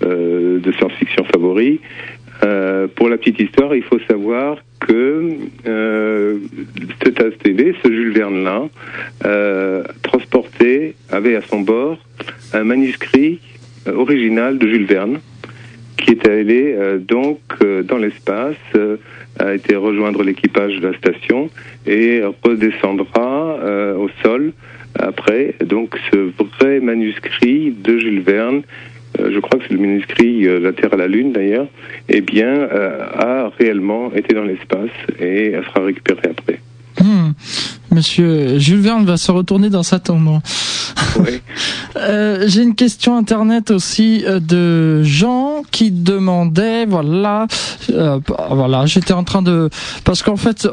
de 0.00 0.72
science-fiction 0.72 1.24
favori. 1.24 1.80
Pour 2.94 3.08
la 3.08 3.16
petite 3.16 3.40
histoire, 3.40 3.74
il 3.74 3.82
faut 3.82 3.98
savoir 4.00 4.58
que 4.86 5.38
euh, 5.66 6.38
cet 7.02 7.20
ATV, 7.20 7.74
ce 7.82 7.88
Jules 7.88 8.12
Verne-là, 8.12 8.68
euh, 9.24 9.84
transportait, 10.02 10.94
avait 11.10 11.36
à 11.36 11.42
son 11.42 11.60
bord 11.60 11.98
un 12.52 12.64
manuscrit 12.64 13.40
euh, 13.88 13.94
original 13.94 14.58
de 14.58 14.66
Jules 14.68 14.86
Verne, 14.86 15.20
qui 15.96 16.10
est 16.10 16.26
allé 16.26 16.74
euh, 16.76 16.98
donc 16.98 17.40
dans 17.84 17.98
l'espace, 17.98 18.56
a 19.38 19.54
été 19.54 19.74
rejoindre 19.74 20.22
l'équipage 20.22 20.76
de 20.76 20.88
la 20.88 20.96
station 20.98 21.50
et 21.86 22.22
redescendra 22.42 23.58
au 23.96 24.08
sol 24.22 24.52
après. 24.96 25.54
Donc 25.64 25.96
ce 26.12 26.30
vrai 26.58 26.80
manuscrit 26.80 27.72
de 27.72 27.98
Jules 27.98 28.20
Verne 28.20 28.62
euh, 28.62 28.62
je 29.18 29.38
crois 29.40 29.58
que 29.58 29.64
c'est 29.68 29.74
le 29.74 29.80
manuscrit 29.80 30.46
euh, 30.46 30.58
La 30.60 30.72
Terre 30.72 30.92
à 30.92 30.96
la 30.96 31.06
Lune 31.06 31.32
d'ailleurs, 31.32 31.66
eh 32.08 32.20
bien, 32.20 32.52
euh, 32.52 33.06
a 33.14 33.50
réellement 33.58 34.12
été 34.12 34.34
dans 34.34 34.44
l'espace 34.44 34.90
et 35.20 35.52
elle 35.52 35.64
sera 35.64 35.84
récupérée 35.84 36.30
après. 36.30 36.60
Hmm. 37.00 37.32
Monsieur 37.90 38.58
Jules 38.58 38.80
Verne 38.80 39.04
va 39.04 39.16
se 39.16 39.30
retourner 39.30 39.70
dans 39.70 39.82
sa 39.82 39.98
tombe. 39.98 40.40
Oui. 41.18 41.40
euh, 41.96 42.44
J'ai 42.46 42.62
une 42.62 42.74
question 42.74 43.16
internet 43.16 43.70
aussi 43.70 44.24
euh, 44.26 44.40
de 44.40 45.02
Jean 45.04 45.62
qui 45.70 45.90
demandait, 45.90 46.86
voilà, 46.86 47.46
euh, 47.90 48.18
voilà, 48.50 48.86
j'étais 48.86 49.12
en 49.12 49.22
train 49.24 49.42
de, 49.42 49.70
parce 50.04 50.22
qu'en 50.22 50.36
fait 50.36 50.68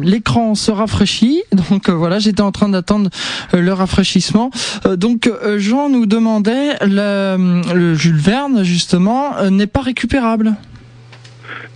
l'écran 0.00 0.50
le, 0.50 0.54
se 0.54 0.70
rafraîchit, 0.70 1.42
donc 1.70 1.88
euh, 1.88 1.92
voilà, 1.92 2.18
j'étais 2.18 2.40
en 2.42 2.52
train 2.52 2.68
d'attendre 2.68 3.10
le 3.52 3.72
rafraîchissement. 3.72 4.50
donc 4.96 5.30
Jean 5.56 5.88
nous 5.88 6.06
demandait, 6.06 6.76
le, 6.80 7.62
le 7.74 7.94
Jules 7.94 8.16
Verne 8.16 8.62
justement 8.62 9.50
n'est 9.50 9.66
pas 9.66 9.80
récupérable. 9.80 10.54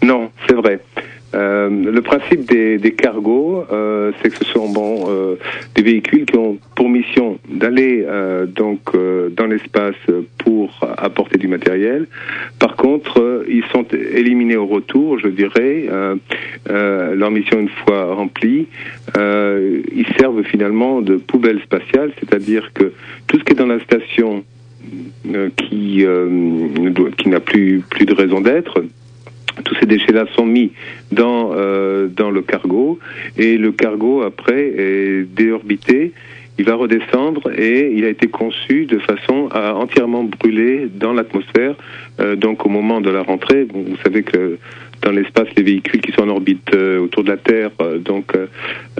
Non, 0.02 0.30
c'est 0.48 0.54
vrai. 0.54 0.80
Euh, 1.34 1.68
le 1.68 2.02
principe 2.02 2.44
des, 2.46 2.78
des 2.78 2.92
cargos, 2.92 3.64
euh, 3.72 4.12
c'est 4.22 4.30
que 4.30 4.36
ce 4.36 4.44
sont 4.44 4.68
bon 4.68 5.06
euh, 5.08 5.36
des 5.74 5.82
véhicules 5.82 6.24
qui 6.24 6.36
ont 6.36 6.58
pour 6.74 6.88
mission 6.88 7.38
d'aller 7.48 8.04
euh, 8.06 8.46
donc 8.46 8.80
euh, 8.94 9.28
dans 9.30 9.46
l'espace 9.46 9.96
pour 10.38 10.78
apporter 10.96 11.38
du 11.38 11.48
matériel. 11.48 12.06
Par 12.58 12.76
contre, 12.76 13.44
ils 13.48 13.64
sont 13.72 13.84
éliminés 13.92 14.56
au 14.56 14.66
retour, 14.66 15.18
je 15.18 15.28
dirais. 15.28 15.86
leur 16.68 17.30
mission 17.30 17.60
une 17.60 17.68
fois 17.68 18.14
remplie, 18.14 18.66
ils 19.16 20.06
servent 20.18 20.42
finalement 20.44 21.00
de 21.00 21.16
poubelle 21.16 21.60
spatiale, 21.62 22.12
c'est-à-dire 22.20 22.70
que 22.74 22.92
tout 23.26 23.38
ce 23.38 23.44
qui 23.44 23.52
est 23.52 23.56
dans 23.56 23.66
la 23.66 23.80
station 23.80 24.44
qui 25.56 26.06
qui 27.18 27.28
n'a 27.28 27.40
plus 27.40 27.82
plus 27.90 28.06
de 28.06 28.14
raison 28.14 28.40
d'être 28.40 28.84
ces 29.80 29.86
déchets-là 29.86 30.26
sont 30.34 30.46
mis 30.46 30.72
dans 31.12 31.50
dans 32.08 32.30
le 32.30 32.42
cargo 32.42 32.98
et 33.36 33.56
le 33.58 33.72
cargo 33.72 34.22
après 34.22 34.72
est 34.76 35.22
déorbité 35.22 36.12
il 36.58 36.64
va 36.64 36.74
redescendre 36.74 37.50
et 37.56 37.92
il 37.94 38.04
a 38.04 38.08
été 38.08 38.28
conçu 38.28 38.86
de 38.86 38.98
façon 38.98 39.48
à 39.52 39.74
entièrement 39.74 40.24
brûler 40.24 40.88
dans 40.92 41.12
l'atmosphère. 41.12 41.74
Euh, 42.18 42.34
donc 42.34 42.64
au 42.64 42.70
moment 42.70 43.00
de 43.00 43.10
la 43.10 43.22
rentrée, 43.22 43.66
vous 43.70 43.96
savez 44.02 44.22
que 44.22 44.58
dans 45.02 45.12
l'espace, 45.12 45.48
les 45.56 45.62
véhicules 45.62 46.00
qui 46.00 46.12
sont 46.12 46.22
en 46.22 46.28
orbite 46.28 46.74
euh, 46.74 46.98
autour 46.98 47.24
de 47.24 47.30
la 47.30 47.36
Terre 47.36 47.70
euh, 47.80 47.98
donc 47.98 48.32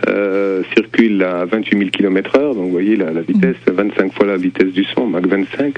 euh, 0.07 0.63
circulent 0.75 1.23
à 1.23 1.45
28 1.45 1.79
000 1.79 1.91
km 1.91 2.37
heure. 2.37 2.55
Donc 2.55 2.65
vous 2.65 2.71
voyez 2.71 2.97
la, 2.97 3.13
la 3.13 3.23
vitesse, 3.23 3.57
25 3.67 4.13
fois 4.13 4.27
la 4.27 4.37
vitesse 4.37 4.73
du 4.73 4.85
son, 4.85 5.07
Mach 5.07 5.27
25. 5.27 5.75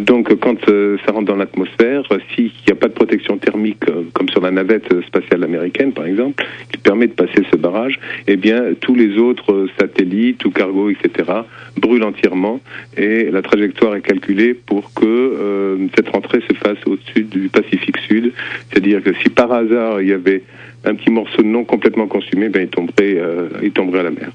donc 0.00 0.34
quand 0.36 0.58
ça 0.66 1.12
rentre 1.12 1.26
dans 1.26 1.36
l'atmosphère, 1.36 2.02
s'il 2.34 2.50
n'y 2.66 2.72
a 2.72 2.74
pas 2.74 2.88
de 2.88 2.92
protection 2.92 3.38
thermique 3.38 3.84
comme 4.12 4.28
sur 4.28 4.40
la 4.40 4.50
navette 4.50 4.88
spatiale 5.06 5.44
américaine 5.44 5.92
par 5.92 6.06
exemple, 6.06 6.44
qui 6.70 6.78
permet 6.78 7.06
de 7.06 7.12
passer 7.12 7.42
ce 7.50 7.56
barrage, 7.56 7.98
eh 8.26 8.36
bien 8.36 8.62
tous 8.80 8.94
les 8.94 9.18
autres 9.18 9.68
satellites 9.78 10.44
ou 10.44 10.50
cargo, 10.50 10.90
etc. 10.90 11.30
brûlent 11.76 12.04
entièrement 12.04 12.60
et 12.96 13.30
la 13.30 13.42
trajectoire 13.42 13.94
est 13.96 14.02
calculée 14.02 14.54
pour 14.54 14.92
que 14.94 15.78
cette 15.96 16.08
rentrée 16.08 16.40
se 16.48 16.54
fasse 16.54 16.78
au-dessus 16.86 17.24
du 17.24 17.48
Pacifique 17.48 17.98
Sud. 18.08 18.32
C'est-à-dire 18.70 19.02
que 19.02 19.12
si 19.22 19.28
par 19.28 19.41
hasard 19.50 20.00
il 20.00 20.08
y 20.08 20.12
avait 20.12 20.44
un 20.84 20.94
petit 20.94 21.10
morceau 21.10 21.42
non 21.42 21.64
complètement 21.64 22.06
consumé, 22.06 22.48
ben 22.48 22.62
il 22.62 22.68
tomberait, 22.68 23.16
euh, 23.18 23.48
il 23.62 23.72
tomberait 23.72 24.00
à 24.00 24.04
la 24.04 24.10
mer. 24.10 24.30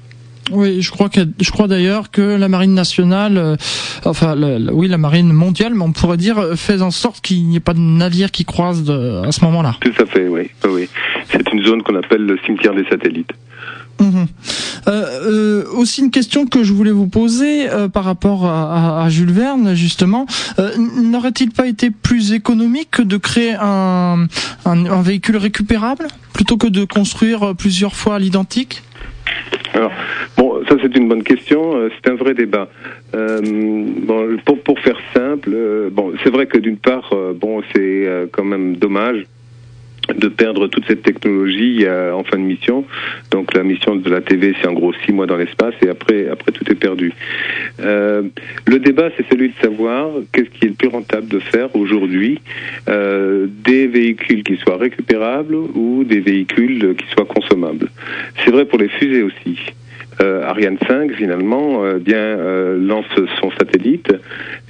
Oui, 0.50 0.80
je 0.80 0.90
crois 0.90 1.10
que 1.10 1.20
je 1.40 1.50
crois 1.50 1.68
d'ailleurs 1.68 2.10
que 2.10 2.22
la 2.22 2.48
marine 2.48 2.72
nationale, 2.72 3.36
euh, 3.36 3.56
enfin, 4.06 4.34
oui, 4.72 4.88
la 4.88 4.96
marine 4.96 5.30
mondiale, 5.30 5.74
mais 5.74 5.82
on 5.82 5.92
pourrait 5.92 6.16
dire, 6.16 6.38
euh, 6.38 6.56
fait 6.56 6.80
en 6.80 6.90
sorte 6.90 7.20
qu'il 7.20 7.46
n'y 7.46 7.56
ait 7.56 7.60
pas 7.60 7.74
de 7.74 7.80
navire 7.80 8.30
qui 8.30 8.46
croise 8.46 8.90
à 8.90 9.30
ce 9.30 9.44
moment-là. 9.44 9.76
Tout 9.80 9.92
à 10.02 10.06
fait, 10.06 10.26
oui, 10.26 10.50
oui. 10.70 10.88
C'est 11.30 11.52
une 11.52 11.62
zone 11.62 11.82
qu'on 11.82 11.96
appelle 11.96 12.24
le 12.24 12.38
cimetière 12.46 12.74
des 12.74 12.84
satellites. 12.84 13.32
Mhm. 14.00 14.26
Euh, 14.86 14.90
euh, 14.90 15.64
aussi 15.72 16.02
une 16.02 16.10
question 16.10 16.46
que 16.46 16.62
je 16.62 16.72
voulais 16.72 16.92
vous 16.92 17.08
poser 17.08 17.68
euh, 17.68 17.88
par 17.88 18.04
rapport 18.04 18.46
à, 18.46 19.04
à, 19.04 19.08
Jules 19.08 19.32
Verne 19.32 19.74
justement, 19.74 20.26
euh, 20.58 20.70
n'aurait-il 21.02 21.50
pas 21.50 21.66
été 21.66 21.90
plus 21.90 22.32
économique 22.32 23.00
de 23.00 23.16
créer 23.16 23.54
un, 23.60 24.26
un, 24.64 24.86
un, 24.86 25.02
véhicule 25.02 25.36
récupérable 25.36 26.06
plutôt 26.32 26.56
que 26.56 26.68
de 26.68 26.84
construire 26.84 27.54
plusieurs 27.56 27.94
fois 27.94 28.18
l'identique? 28.18 28.82
Alors, 29.74 29.92
bon, 30.36 30.62
ça 30.68 30.76
c'est 30.80 30.96
une 30.96 31.08
bonne 31.08 31.24
question. 31.24 31.76
Euh, 31.76 31.90
c'est 31.96 32.10
un 32.10 32.14
vrai 32.14 32.34
débat. 32.34 32.68
bon, 33.12 34.36
pour, 34.44 34.62
pour 34.62 34.78
faire 34.78 34.98
simple, 35.12 35.50
bon, 35.90 36.12
c'est 36.22 36.30
vrai 36.30 36.46
que 36.46 36.58
d'une 36.58 36.78
part, 36.78 37.12
bon, 37.34 37.62
c'est 37.74 38.06
quand 38.32 38.44
même 38.44 38.76
dommage 38.76 39.26
de 40.16 40.28
perdre 40.28 40.68
toute 40.68 40.86
cette 40.86 41.02
technologie 41.02 41.86
en 41.88 42.24
fin 42.24 42.38
de 42.38 42.42
mission. 42.42 42.84
Donc 43.30 43.54
la 43.54 43.62
mission 43.62 43.96
de 43.96 44.10
la 44.10 44.20
TV, 44.20 44.54
c'est 44.60 44.68
en 44.68 44.72
gros 44.72 44.92
six 45.04 45.12
mois 45.12 45.26
dans 45.26 45.36
l'espace 45.36 45.74
et 45.82 45.88
après, 45.88 46.28
après 46.28 46.52
tout 46.52 46.64
est 46.70 46.74
perdu. 46.74 47.12
Euh, 47.80 48.22
le 48.66 48.78
débat, 48.78 49.10
c'est 49.16 49.26
celui 49.30 49.48
de 49.48 49.54
savoir 49.62 50.10
qu'est-ce 50.32 50.50
qui 50.50 50.66
est 50.66 50.68
le 50.68 50.74
plus 50.74 50.88
rentable 50.88 51.28
de 51.28 51.38
faire 51.38 51.74
aujourd'hui, 51.76 52.40
euh, 52.88 53.46
des 53.48 53.86
véhicules 53.86 54.42
qui 54.42 54.56
soient 54.56 54.76
récupérables 54.76 55.54
ou 55.54 56.04
des 56.04 56.20
véhicules 56.20 56.94
qui 56.96 57.06
soient 57.12 57.26
consommables. 57.26 57.88
C'est 58.44 58.50
vrai 58.50 58.64
pour 58.64 58.78
les 58.78 58.88
fusées 58.88 59.22
aussi. 59.22 59.58
Euh, 60.20 60.42
Ariane 60.42 60.78
5 60.88 61.12
finalement 61.12 61.84
euh, 61.84 61.98
bien 61.98 62.18
euh, 62.18 62.76
lance 62.76 63.06
son 63.40 63.52
satellite 63.52 64.12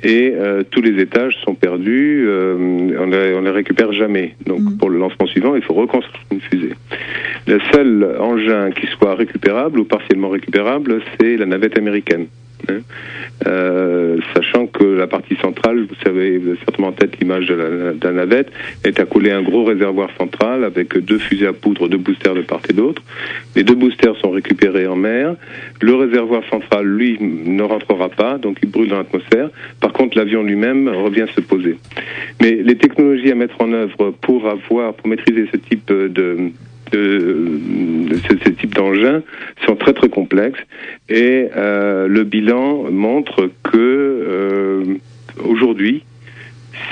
et 0.03 0.35
tous 0.71 0.81
les 0.81 1.01
étages 1.03 1.37
sont 1.45 1.55
perdus, 1.55 2.29
on 2.29 3.07
les, 3.07 3.35
on 3.35 3.41
les 3.41 3.51
récupère 3.51 3.93
jamais. 3.93 4.35
Donc 4.47 4.61
mm. 4.61 4.77
pour 4.79 4.91
le 4.91 4.99
lancement 4.99 5.27
suivant, 5.27 5.57
il 5.57 5.63
faut 5.63 5.75
reconstruire 5.75 6.25
une 6.31 6.41
fusée. 6.41 6.75
Le 7.47 7.59
seul 7.73 8.17
engin 8.21 8.71
qui 8.71 8.87
soit 8.87 9.15
récupérable 9.15 9.81
ou 9.81 9.85
partiellement 9.85 10.29
récupérable, 10.29 11.01
c'est 11.19 11.37
la 11.37 11.47
navette 11.47 11.79
américaine. 11.79 12.27
Euh, 13.47 14.19
sachant 14.35 14.67
que 14.67 14.85
la 14.85 15.07
partie 15.07 15.37
centrale, 15.37 15.87
vous 15.89 15.95
savez, 16.05 16.39
vous 16.39 16.49
avez 16.51 16.59
certainement 16.59 16.89
en 16.89 16.93
tête 16.93 17.19
l'image 17.21 17.47
de, 17.47 18.11
navette, 18.11 18.51
est 18.85 18.99
accolée 18.99 19.31
à 19.31 19.39
un 19.39 19.43
gros 19.43 19.65
réservoir 19.65 20.09
central 20.19 20.65
avec 20.65 20.99
deux 20.99 21.19
fusées 21.19 21.47
à 21.47 21.53
poudre, 21.53 21.89
deux 21.89 21.99
boosters 21.99 22.35
de 22.35 22.43
part 22.43 22.61
et 22.69 22.73
d'autre. 22.73 23.03
Les 23.55 23.63
deux 23.63 23.75
boosters 23.75 24.17
sont 24.17 24.31
récupérés 24.31 24.87
en 24.87 24.97
mer. 24.97 25.37
Le 25.81 25.95
réservoir 25.95 26.43
central, 26.51 26.85
lui, 26.85 27.19
ne 27.21 27.63
rentrera 27.63 28.09
pas, 28.09 28.39
donc 28.39 28.59
il 28.63 28.71
brûle 28.71 28.89
dans 28.89 28.99
l'atmosphère. 28.99 29.51
Par 29.81 29.93
contre, 29.93 30.19
l'avion 30.19 30.43
lui-même 30.43 30.89
revient 30.89 31.27
se 31.35 31.41
poser. 31.41 31.79
Mais 32.41 32.53
les 32.53 32.77
technologies 32.77 33.31
à 33.31 33.35
mettre 33.35 33.61
en 33.61 33.73
œuvre 33.73 34.13
pour 34.21 34.49
avoir, 34.49 34.95
pour 34.95 35.09
maîtriser 35.09 35.49
ce 35.53 35.57
type 35.57 35.87
de, 35.93 36.51
de, 36.91 38.09
ce, 38.29 38.51
type 38.51 38.75
d'engins 38.75 39.23
sont 39.67 39.77
très 39.77 39.93
très 39.93 40.09
complexes 40.09 40.61
et 41.09 41.49
euh, 41.57 42.09
le 42.09 42.25
bilan 42.25 42.91
montre 42.91 43.51
que 43.63 43.77
euh, 43.77 44.85
aujourd'hui 45.45 46.05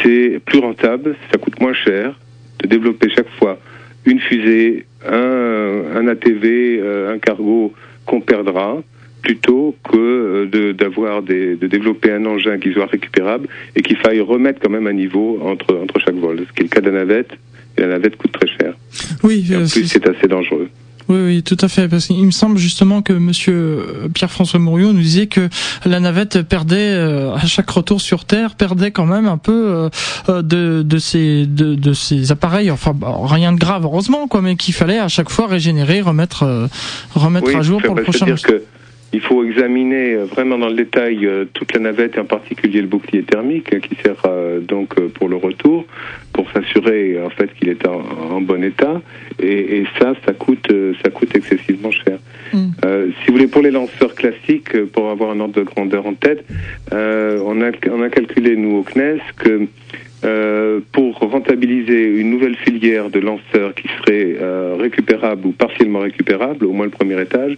c'est 0.02 0.40
plus 0.44 0.58
rentable, 0.58 1.16
ça 1.30 1.38
coûte 1.38 1.60
moins 1.60 1.72
cher 1.72 2.18
de 2.60 2.68
développer 2.68 3.08
chaque 3.10 3.30
fois 3.38 3.58
une 4.04 4.20
fusée, 4.20 4.86
un, 5.04 6.06
ATV, 6.06 6.78
euh, 6.80 7.14
un 7.14 7.18
cargo 7.18 7.72
qu'on 8.04 8.20
perdra 8.20 8.78
plutôt 9.22 9.74
que 9.90 10.44
de, 10.44 10.70
d'avoir 10.70 11.22
des, 11.22 11.56
de 11.56 11.66
développer 11.66 12.12
un 12.12 12.24
engin 12.26 12.58
qui 12.58 12.72
soit 12.72 12.86
récupérable 12.86 13.48
et 13.74 13.82
qu'il 13.82 13.96
faille 13.96 14.20
remettre 14.20 14.60
quand 14.60 14.70
même 14.70 14.86
un 14.86 14.92
niveau 14.92 15.40
entre, 15.42 15.74
entre 15.74 15.98
chaque 15.98 16.14
vol. 16.14 16.44
Ce 16.46 16.52
qui 16.52 16.60
est 16.60 16.64
le 16.64 16.68
cas 16.68 16.80
de 16.80 16.90
la 16.90 16.98
navette, 16.98 17.32
et 17.76 17.82
la 17.82 17.88
navette 17.88 18.16
coûte 18.16 18.32
très 18.32 18.48
cher. 18.48 18.74
Oui, 19.22 19.44
en 19.54 19.66
plus 19.66 19.86
c'est 19.86 20.08
assez 20.08 20.28
dangereux. 20.28 20.68
Oui, 21.08 21.18
oui, 21.24 21.42
tout 21.42 21.56
à 21.60 21.68
fait. 21.68 21.88
Parce 21.88 22.06
qu'il 22.06 22.24
me 22.24 22.30
semble 22.30 22.58
justement 22.58 23.00
que 23.02 23.12
Monsieur 23.12 23.54
euh, 23.54 24.08
Pierre-François 24.12 24.58
Mouriot 24.58 24.92
nous 24.92 25.00
disait 25.00 25.26
que 25.26 25.48
la 25.84 26.00
navette 26.00 26.42
perdait 26.42 26.90
euh, 26.90 27.32
à 27.32 27.46
chaque 27.46 27.70
retour 27.70 28.00
sur 28.00 28.24
Terre, 28.24 28.56
perdait 28.56 28.90
quand 28.90 29.06
même 29.06 29.26
un 29.26 29.38
peu 29.38 29.88
euh, 30.28 30.42
de 30.42 30.82
de 30.82 30.98
ses 30.98 31.46
de, 31.46 31.74
de 31.74 31.92
ses 31.92 32.32
appareils. 32.32 32.70
Enfin, 32.70 32.92
bah, 32.94 33.14
rien 33.22 33.52
de 33.52 33.58
grave, 33.58 33.84
heureusement, 33.84 34.26
quoi, 34.26 34.42
mais 34.42 34.56
qu'il 34.56 34.74
fallait 34.74 34.98
à 34.98 35.08
chaque 35.08 35.30
fois 35.30 35.46
régénérer, 35.46 36.00
remettre 36.00 36.68
remettre 37.14 37.54
à 37.54 37.62
jour 37.62 37.80
pour 37.82 37.94
le 37.94 38.02
prochain. 38.02 38.26
Dire 38.26 38.42
que 38.42 38.62
il 39.12 39.20
faut 39.20 39.44
examiner 39.44 40.16
vraiment 40.16 40.58
dans 40.58 40.68
le 40.68 40.74
détail 40.74 41.26
toute 41.54 41.72
la 41.72 41.80
navette 41.80 42.16
et 42.16 42.20
en 42.20 42.24
particulier 42.24 42.82
le 42.82 42.88
bouclier 42.88 43.22
thermique 43.22 43.80
qui 43.80 43.94
sert 44.04 44.16
donc 44.62 45.00
pour 45.10 45.28
le 45.28 45.36
retour 45.36 45.84
pour 46.36 46.50
s'assurer 46.52 47.18
en 47.24 47.30
fait 47.30 47.52
qu'il 47.54 47.70
est 47.70 47.86
en, 47.88 48.40
bon 48.42 48.62
état 48.62 49.00
et, 49.40 49.78
et, 49.78 49.86
ça 49.98 50.12
ça 50.24 50.32
coûte 50.34 50.70
ça 51.02 51.08
coûte 51.10 51.34
excessivement 51.34 51.90
cher. 51.90 52.18
Mm. 52.52 52.58
Euh, 52.84 53.06
si 53.18 53.26
vous 53.26 53.32
voulez 53.32 53.46
pour 53.46 53.62
les 53.62 53.70
lanceurs 53.70 54.14
classiques 54.14 54.76
pour 54.92 55.10
avoir 55.10 55.30
un 55.30 55.40
ordre 55.40 55.54
de 55.54 55.62
grandeur 55.62 56.06
en 56.06 56.12
tête, 56.12 56.44
euh, 56.92 57.40
on 57.44 57.62
a 57.62 57.70
on 57.90 58.02
a 58.02 58.10
calculé 58.10 58.54
nous 58.56 58.76
au 58.76 58.82
CNES 58.82 59.20
que 59.38 59.66
euh, 60.24 60.80
pour 60.92 61.18
rentabiliser 61.18 62.04
une 62.04 62.30
nouvelle 62.30 62.56
filière 62.56 63.10
de 63.10 63.20
lanceurs 63.20 63.74
qui 63.74 63.86
serait 63.98 64.36
euh, 64.40 64.76
récupérable 64.78 65.46
ou 65.46 65.52
partiellement 65.52 66.00
récupérable, 66.00 66.64
au 66.64 66.72
moins 66.72 66.86
le 66.86 66.90
premier 66.90 67.20
étage, 67.20 67.56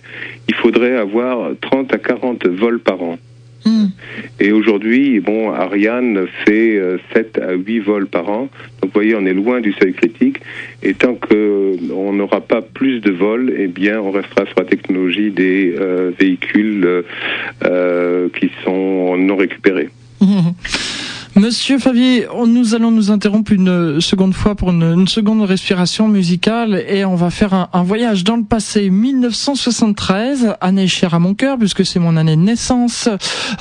il 0.48 0.54
faudrait 0.54 0.96
avoir 0.96 1.52
30 1.60 1.94
à 1.94 1.98
40 1.98 2.46
vols 2.48 2.80
par 2.80 3.00
an. 3.02 3.16
Hmm. 3.68 3.88
Et 4.40 4.52
aujourd'hui, 4.52 5.20
bon, 5.20 5.52
Ariane 5.52 6.26
fait 6.46 6.80
7 7.12 7.38
euh, 7.38 7.50
à 7.50 7.52
8 7.54 7.80
vols 7.80 8.06
par 8.06 8.28
an. 8.30 8.48
Donc 8.80 8.84
vous 8.84 8.90
voyez, 8.94 9.14
on 9.14 9.26
est 9.26 9.34
loin 9.34 9.60
du 9.60 9.72
seuil 9.74 9.92
critique. 9.92 10.40
Et 10.82 10.94
tant 10.94 11.14
qu'on 11.14 12.12
n'aura 12.12 12.40
pas 12.40 12.62
plus 12.62 13.00
de 13.00 13.10
vols, 13.10 13.52
eh 13.56 13.66
bien, 13.66 14.00
on 14.00 14.10
restera 14.10 14.46
sur 14.46 14.54
la 14.58 14.64
technologie 14.64 15.30
des 15.30 15.74
euh, 15.78 16.12
véhicules 16.18 17.04
euh, 17.64 18.28
qui 18.38 18.50
sont 18.64 19.16
non 19.18 19.36
récupérés. 19.36 19.90
Monsieur 21.38 21.78
Favier, 21.78 22.26
nous 22.48 22.74
allons 22.74 22.90
nous 22.90 23.12
interrompre 23.12 23.52
une 23.52 24.00
seconde 24.00 24.34
fois 24.34 24.56
pour 24.56 24.70
une, 24.70 25.06
seconde 25.06 25.42
respiration 25.42 26.08
musicale 26.08 26.84
et 26.88 27.04
on 27.04 27.14
va 27.14 27.30
faire 27.30 27.68
un, 27.72 27.82
voyage 27.84 28.24
dans 28.24 28.36
le 28.36 28.42
passé 28.42 28.90
1973, 28.90 30.56
année 30.60 30.88
chère 30.88 31.14
à 31.14 31.20
mon 31.20 31.34
cœur 31.34 31.56
puisque 31.56 31.86
c'est 31.86 32.00
mon 32.00 32.16
année 32.16 32.34
de 32.34 32.40
naissance. 32.40 33.08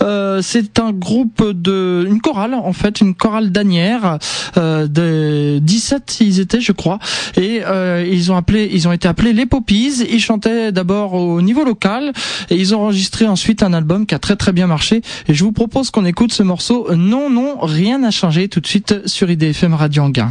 Euh, 0.01 0.41
c'est 0.41 0.79
un 0.79 0.91
groupe 0.91 1.51
de, 1.51 2.03
une 2.09 2.19
chorale 2.19 2.55
en 2.55 2.73
fait, 2.73 2.99
une 2.99 3.13
chorale 3.13 3.51
d'Anières 3.51 4.17
euh, 4.57 4.87
de 4.87 5.59
17 5.59 6.17
ils 6.21 6.39
étaient 6.39 6.61
je 6.61 6.71
crois 6.71 6.97
et 7.35 7.61
euh, 7.63 8.03
ils 8.11 8.31
ont 8.31 8.37
appelé, 8.37 8.71
ils 8.73 8.87
ont 8.87 8.91
été 8.91 9.07
appelés 9.07 9.33
les 9.33 9.45
Poppies. 9.45 10.03
Ils 10.09 10.19
chantaient 10.19 10.71
d'abord 10.71 11.13
au 11.13 11.43
niveau 11.43 11.63
local 11.63 12.11
et 12.49 12.55
ils 12.55 12.73
ont 12.73 12.81
enregistré 12.81 13.27
ensuite 13.27 13.61
un 13.61 13.73
album 13.73 14.07
qui 14.07 14.15
a 14.15 14.19
très 14.19 14.35
très 14.35 14.51
bien 14.51 14.65
marché 14.65 15.03
et 15.27 15.35
je 15.35 15.43
vous 15.43 15.51
propose 15.51 15.91
qu'on 15.91 16.05
écoute 16.05 16.33
ce 16.33 16.41
morceau 16.41 16.87
Non 16.95 17.29
non 17.29 17.66
rien 17.67 17.99
n'a 17.99 18.11
changé 18.11 18.47
tout 18.47 18.59
de 18.59 18.67
suite 18.67 19.07
sur 19.07 19.29
IDFM 19.29 19.73
Radio 19.73 20.03
Anguin. 20.03 20.29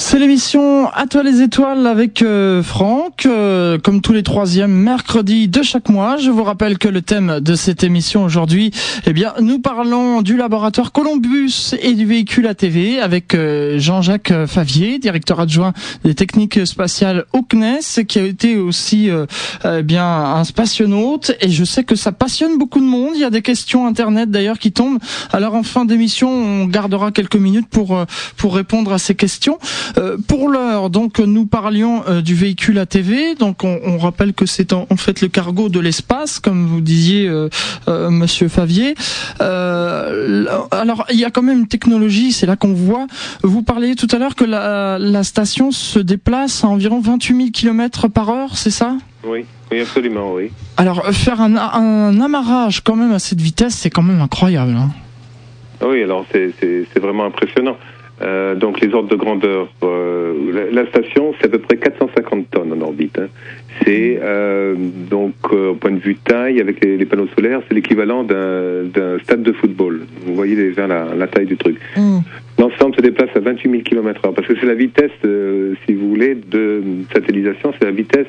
C'est 0.00 0.20
l'émission 0.20 0.88
À 0.90 1.06
toi 1.06 1.24
les 1.24 1.42
étoiles 1.42 1.84
avec 1.84 2.22
euh, 2.22 2.62
Franck, 2.62 3.26
euh, 3.26 3.78
comme 3.78 4.00
tous 4.00 4.12
les 4.12 4.22
troisièmes 4.22 4.70
mercredis 4.70 5.48
de 5.48 5.60
chaque 5.64 5.88
mois. 5.88 6.18
Je 6.18 6.30
vous 6.30 6.44
rappelle 6.44 6.78
que 6.78 6.86
le 6.86 7.02
thème 7.02 7.40
de 7.40 7.56
cette 7.56 7.82
émission 7.82 8.22
aujourd'hui, 8.22 8.70
eh 9.06 9.12
bien, 9.12 9.34
nous 9.40 9.58
parlons 9.58 10.22
du 10.22 10.36
laboratoire 10.36 10.92
Columbus 10.92 11.74
et 11.82 11.94
du 11.94 12.06
véhicule 12.06 12.46
ATV 12.46 13.00
avec 13.00 13.34
euh, 13.34 13.80
Jean-Jacques 13.80 14.32
Favier, 14.46 15.00
directeur 15.00 15.40
adjoint 15.40 15.72
des 16.04 16.14
techniques 16.14 16.64
spatiales 16.64 17.24
au 17.32 17.42
CNES, 17.42 18.04
qui 18.06 18.20
a 18.20 18.22
été 18.22 18.56
aussi 18.56 19.10
eh 19.64 19.82
bien 19.82 20.06
un 20.06 20.44
spationaute. 20.44 21.32
Et 21.40 21.50
je 21.50 21.64
sais 21.64 21.82
que 21.82 21.96
ça 21.96 22.12
passionne 22.12 22.56
beaucoup 22.56 22.78
de 22.78 22.84
monde. 22.84 23.14
Il 23.16 23.20
y 23.20 23.24
a 23.24 23.30
des 23.30 23.42
questions 23.42 23.84
internet 23.84 24.30
d'ailleurs 24.30 24.60
qui 24.60 24.70
tombent. 24.70 25.00
Alors 25.32 25.56
en 25.56 25.64
fin 25.64 25.84
d'émission, 25.84 26.30
on 26.30 26.66
gardera 26.66 27.10
quelques 27.10 27.36
minutes 27.36 27.68
pour 27.68 27.98
pour 28.36 28.54
répondre 28.54 28.92
à 28.92 28.98
ces 28.98 29.16
questions. 29.16 29.58
Euh, 29.96 30.16
pour 30.26 30.48
l'heure, 30.48 30.90
donc 30.90 31.18
nous 31.18 31.46
parlions 31.46 32.02
euh, 32.08 32.20
du 32.20 32.34
véhicule 32.34 32.78
ATV. 32.78 33.34
Donc 33.34 33.64
on, 33.64 33.80
on 33.84 33.98
rappelle 33.98 34.34
que 34.34 34.46
c'est 34.46 34.72
en, 34.72 34.86
fait 34.96 35.20
le 35.20 35.28
cargo 35.28 35.68
de 35.68 35.80
l'espace, 35.80 36.38
comme 36.38 36.66
vous 36.66 36.80
disiez, 36.80 37.28
euh, 37.28 37.48
Monsieur 38.10 38.48
Favier. 38.48 38.94
alors 39.40 41.06
il 41.10 41.18
y 41.18 41.24
a 41.24 41.30
quand 41.30 41.42
même 41.42 41.60
une 41.60 41.68
technologie, 41.68 42.32
c'est 42.32 42.46
là 42.46 42.56
qu'on 42.56 42.74
voit. 42.74 43.06
Vous 43.42 43.62
parliez 43.62 43.94
tout 43.94 44.08
à 44.12 44.18
l'heure 44.18 44.34
que 44.34 44.44
la, 44.44 44.98
la, 44.98 45.22
station 45.24 45.70
se 45.70 45.98
déplace 45.98 46.64
à 46.64 46.68
environ 46.68 47.00
28 47.00 47.36
000 47.36 47.48
km 47.52 48.08
par 48.08 48.30
heure, 48.30 48.56
c'est 48.56 48.70
ça? 48.70 48.96
Oui. 49.24 49.44
Oui, 49.70 49.80
absolument, 49.80 50.32
oui. 50.32 50.50
Alors, 50.78 51.04
faire 51.12 51.42
un, 51.42 51.56
un, 51.56 52.20
amarrage 52.20 52.80
quand 52.82 52.96
même 52.96 53.12
à 53.12 53.18
cette 53.18 53.40
vitesse, 53.40 53.74
c'est 53.74 53.90
quand 53.90 54.02
même 54.02 54.22
incroyable. 54.22 54.74
Hein. 54.74 54.88
Oui, 55.82 56.02
alors 56.02 56.24
c'est 56.32 57.00
vraiment 57.00 57.26
impressionnant. 57.26 57.76
Euh, 58.20 58.54
donc 58.56 58.80
les 58.80 58.92
ordres 58.92 59.08
de 59.08 59.16
grandeur, 59.16 59.68
euh, 59.84 60.70
la, 60.72 60.86
station 60.86 61.34
c'est 61.38 61.46
à 61.46 61.50
peu 61.50 61.58
près 61.58 61.76
450 61.76 62.50
tonnes 62.50 62.72
en 62.72 62.80
orbite. 62.80 63.18
Hein. 63.18 63.28
C'est 63.84 64.18
euh, 64.20 64.74
donc 64.76 65.34
euh, 65.52 65.70
au 65.70 65.74
point 65.74 65.92
de 65.92 66.00
vue 66.00 66.16
taille 66.16 66.60
avec 66.60 66.84
les, 66.84 66.96
les 66.96 67.06
panneaux 67.06 67.28
solaires, 67.36 67.60
c'est 67.68 67.74
l'équivalent 67.74 68.24
d'un 68.24 69.18
stade 69.22 69.42
de 69.42 69.52
football. 69.52 70.00
Vous 70.26 70.34
voyez 70.34 70.56
déjà 70.56 70.88
la, 70.88 71.14
la 71.14 71.26
taille 71.28 71.46
du 71.46 71.56
truc. 71.56 71.78
Mm. 71.96 72.18
L'ensemble 72.58 72.96
se 72.96 73.02
déplace 73.02 73.30
à 73.36 73.40
28 73.40 73.70
000 73.70 73.82
km/h 73.84 74.34
parce 74.34 74.48
que 74.48 74.54
c'est 74.58 74.66
la 74.66 74.74
vitesse, 74.74 75.12
euh, 75.24 75.74
si 75.86 75.94
vous 75.94 76.08
voulez, 76.08 76.34
de 76.34 76.82
satellisation, 77.12 77.72
c'est 77.78 77.84
la 77.84 77.92
vitesse 77.92 78.26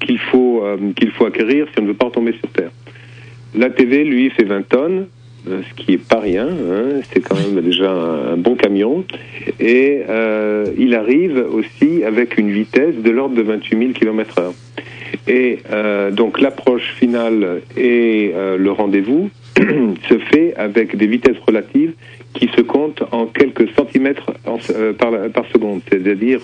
qu'il 0.00 0.18
faut 0.18 0.64
qu'il 0.96 1.10
faut 1.10 1.26
acquérir 1.26 1.66
si 1.72 1.78
on 1.78 1.82
ne 1.82 1.88
veut 1.88 1.94
pas 1.94 2.06
retomber 2.06 2.32
sur 2.32 2.48
Terre. 2.50 2.70
L'ATV, 3.54 4.04
lui, 4.04 4.30
fait 4.30 4.44
20 4.44 4.68
tonnes. 4.68 5.06
Euh, 5.48 5.60
ce 5.68 5.82
qui 5.82 5.92
est 5.92 5.98
pas 5.98 6.20
rien. 6.20 6.48
Hein, 6.48 7.00
c'est 7.12 7.20
quand 7.20 7.36
même 7.36 7.60
déjà 7.60 7.90
un, 7.90 8.36
bon 8.36 8.54
camion. 8.54 9.04
Et 9.60 10.02
euh, 10.08 10.66
il 10.78 10.94
arrive 10.94 11.44
aussi 11.52 12.02
avec 12.04 12.38
une 12.38 12.50
vitesse 12.50 12.96
de 12.96 13.10
l'ordre 13.10 13.34
de 13.34 13.42
28 13.42 13.78
000 13.78 13.92
km/h. 13.92 14.52
Et 15.26 15.60
euh, 15.70 16.10
donc 16.10 16.40
l'approche 16.40 16.94
finale 16.98 17.62
et 17.76 18.32
euh, 18.34 18.56
le 18.56 18.70
rendez-vous 18.70 19.30
se 19.56 20.18
fait 20.18 20.54
avec 20.56 20.96
des 20.96 21.06
vitesses 21.06 21.38
relatives 21.46 21.92
qui 22.34 22.48
se 22.48 22.60
comptent 22.60 23.02
en 23.12 23.26
quelques 23.26 23.70
centimètres 23.74 24.32
en, 24.44 24.58
euh, 24.70 24.92
par, 24.92 25.12
par, 25.32 25.46
seconde, 25.52 25.80
c'est-à-dire 25.88 26.40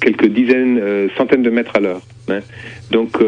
quelques 0.00 0.26
dizaines, 0.26 1.08
centaines 1.16 1.42
de 1.42 1.50
mètres 1.50 1.74
à 1.74 1.80
l'heure. 1.80 2.02
Hein. 2.28 2.40
Donc 2.90 3.18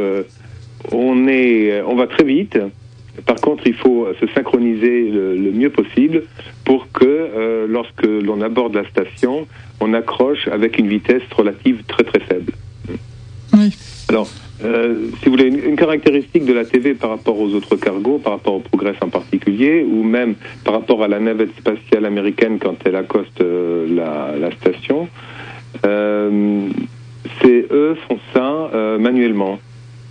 on 0.93 1.29
est, 1.29 1.81
on 1.83 1.95
va 1.95 2.07
très 2.07 2.25
vite. 2.25 2.59
Par 3.27 3.37
contre, 3.37 3.67
il 3.67 3.75
faut 3.75 4.09
se 4.21 4.27
synchroniser 4.35 5.09
le, 5.09 5.53
mieux 5.53 5.71
possible 5.71 6.25
pour 6.65 6.91
que 6.93 7.05
euh, 7.05 7.67
lorsque 7.69 8.05
l'on 8.05 8.41
aborde 8.41 8.75
la 8.75 8.85
station, 8.89 9.47
on 9.81 9.95
accroche 9.95 10.49
avec 10.49 10.79
une 10.79 10.89
vitesse 10.89 11.23
relative 11.37 11.85
très 11.87 12.03
très 12.03 12.21
faible. 12.21 12.53
Oui. 13.53 13.71
Alors, 14.09 14.29
euh, 14.65 15.09
si 15.19 15.27
vous 15.27 15.31
voulez, 15.33 15.47
une, 15.47 15.77
caractéristique 15.77 16.45
de 16.45 16.53
la 16.53 16.65
TV 16.65 16.95
par 16.95 17.11
rapport 17.11 17.39
aux 17.39 17.55
autres 17.55 17.77
cargos, 17.77 18.19
par 18.19 18.33
rapport 18.33 18.55
au 18.55 18.61
Progress 18.61 18.97
en 19.01 19.09
particulier, 19.09 19.85
ou 19.89 20.03
même 20.03 20.35
par 20.65 20.75
rapport 20.75 21.03
à 21.05 21.09
la 21.09 21.21
navette 21.21 21.57
spatiale 21.57 22.07
américaine 22.07 22.59
quand 22.59 22.77
elle 22.85 22.97
accoste 22.97 23.41
euh, 23.41 23.87
la, 23.95 24.37
la, 24.37 24.51
station, 24.57 25.09
c'est 25.83 27.67
eux 27.71 27.97
font 28.09 28.19
ça 28.33 28.71
manuellement. 28.99 29.59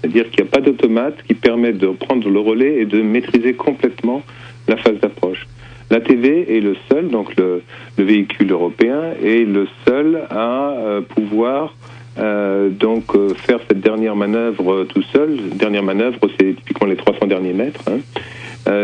C'est-à-dire 0.04 0.30
qu'il 0.30 0.44
n'y 0.44 0.50
a 0.50 0.52
pas 0.52 0.60
d'automate 0.60 1.24
qui 1.26 1.34
permet 1.34 1.72
de 1.72 1.88
prendre 1.88 2.30
le 2.30 2.40
relais 2.40 2.82
et 2.82 2.86
de 2.86 3.02
maîtriser 3.02 3.54
complètement 3.54 4.22
la 4.68 4.76
phase 4.76 5.00
d'approche. 5.00 5.48
La 5.90 6.02
TV 6.02 6.58
est 6.58 6.60
le 6.60 6.76
seul, 6.92 7.08
donc 7.08 7.34
le, 7.38 7.62
le, 7.98 8.04
véhicule 8.04 8.52
européen, 8.52 9.14
est 9.24 9.46
le 9.46 9.66
seul 9.88 10.24
à 10.30 10.72
euh, 10.72 11.02
pouvoir 11.02 11.74
euh, 12.20 12.70
donc 12.70 13.16
euh, 13.16 13.34
faire 13.34 13.60
cette 13.68 13.80
dernière 13.80 14.18
manœuvre 14.18 14.84
tout 14.84 15.04
seul. 15.04 15.38
Dernière 15.56 15.84
manœuvre, 15.84 16.20
c'est 16.38 16.54
typiquement 16.54 16.88
les 16.88 16.98
300 16.98 17.28
derniers 17.28 17.54
mètres. 17.54 17.84
Hein. 17.88 18.00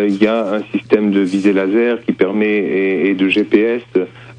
Il 0.07 0.21
y 0.21 0.27
a 0.27 0.55
un 0.55 0.61
système 0.77 1.11
de 1.11 1.21
visée 1.21 1.53
laser 1.53 2.01
qui 2.05 2.11
permet 2.11 2.57
et, 2.57 3.09
et 3.09 3.13
de 3.13 3.29
GPS 3.29 3.81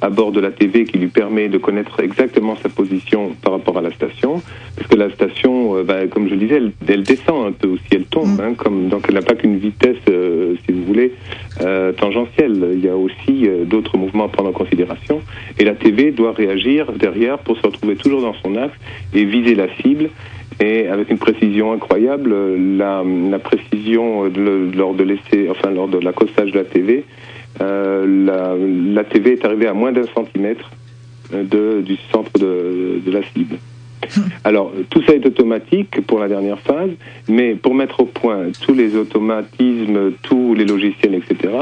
à 0.00 0.08
bord 0.08 0.32
de 0.32 0.40
la 0.40 0.50
TV 0.50 0.84
qui 0.84 0.98
lui 0.98 1.08
permet 1.08 1.48
de 1.48 1.58
connaître 1.58 2.00
exactement 2.00 2.56
sa 2.56 2.68
position 2.68 3.34
par 3.42 3.52
rapport 3.52 3.78
à 3.78 3.82
la 3.82 3.90
station, 3.92 4.42
parce 4.76 4.88
que 4.88 4.96
la 4.96 5.10
station, 5.10 5.76
euh, 5.76 5.82
bah, 5.82 6.06
comme 6.06 6.26
je 6.26 6.34
le 6.34 6.40
disais, 6.40 6.56
elle, 6.56 6.72
elle, 6.88 7.02
descend 7.02 7.46
un 7.46 7.52
peu 7.52 7.68
aussi, 7.68 7.84
elle 7.92 8.04
tombe, 8.04 8.38
mm. 8.38 8.40
hein, 8.40 8.54
comme, 8.54 8.88
donc 8.88 9.04
elle 9.08 9.14
n'a 9.14 9.22
pas 9.22 9.34
qu'une 9.34 9.58
vitesse, 9.58 9.96
euh, 10.08 10.54
si 10.64 10.72
vous 10.72 10.84
voulez, 10.84 11.12
euh, 11.60 11.92
tangentielle. 11.92 12.70
Il 12.74 12.84
y 12.84 12.88
a 12.88 12.96
aussi 12.96 13.46
euh, 13.46 13.64
d'autres 13.64 13.96
mouvements 13.98 14.24
à 14.24 14.28
prendre 14.28 14.48
en 14.48 14.52
considération, 14.52 15.20
et 15.58 15.64
la 15.64 15.74
TV 15.74 16.12
doit 16.12 16.32
réagir 16.32 16.92
derrière 16.92 17.38
pour 17.38 17.56
se 17.58 17.62
retrouver 17.62 17.96
toujours 17.96 18.22
dans 18.22 18.34
son 18.42 18.56
axe 18.56 18.76
et 19.14 19.24
viser 19.24 19.54
la 19.54 19.68
cible. 19.76 20.10
Et 20.62 20.88
avec 20.88 21.10
une 21.10 21.16
précision 21.16 21.72
incroyable, 21.72 22.34
la, 22.76 23.02
la 23.02 23.38
précision 23.38 24.28
de, 24.28 24.70
lors 24.76 24.92
de 24.92 25.04
l'essai, 25.04 25.48
enfin 25.48 25.70
lors 25.70 25.88
de 25.88 25.98
l'accostage 25.98 26.52
de 26.52 26.58
la 26.58 26.64
TV, 26.64 26.98
euh, 26.98 27.29
la, 27.58 28.54
la, 28.56 29.04
TV 29.04 29.32
est 29.32 29.44
arrivée 29.44 29.66
à 29.66 29.74
moins 29.74 29.92
d'un 29.92 30.06
centimètre 30.14 30.70
euh, 31.34 31.44
de, 31.44 31.80
du 31.82 31.96
centre 32.12 32.32
de, 32.38 33.00
de 33.04 33.10
la 33.10 33.22
cible. 33.22 33.56
Alors, 34.44 34.72
tout 34.88 35.02
ça 35.02 35.14
est 35.14 35.24
automatique 35.24 36.00
pour 36.06 36.18
la 36.18 36.26
dernière 36.26 36.58
phase, 36.58 36.90
mais 37.28 37.54
pour 37.54 37.74
mettre 37.74 38.00
au 38.00 38.06
point 38.06 38.46
tous 38.64 38.74
les 38.74 38.96
automatismes, 38.96 40.12
tous 40.22 40.54
les 40.54 40.64
logiciels, 40.64 41.14
etc., 41.14 41.54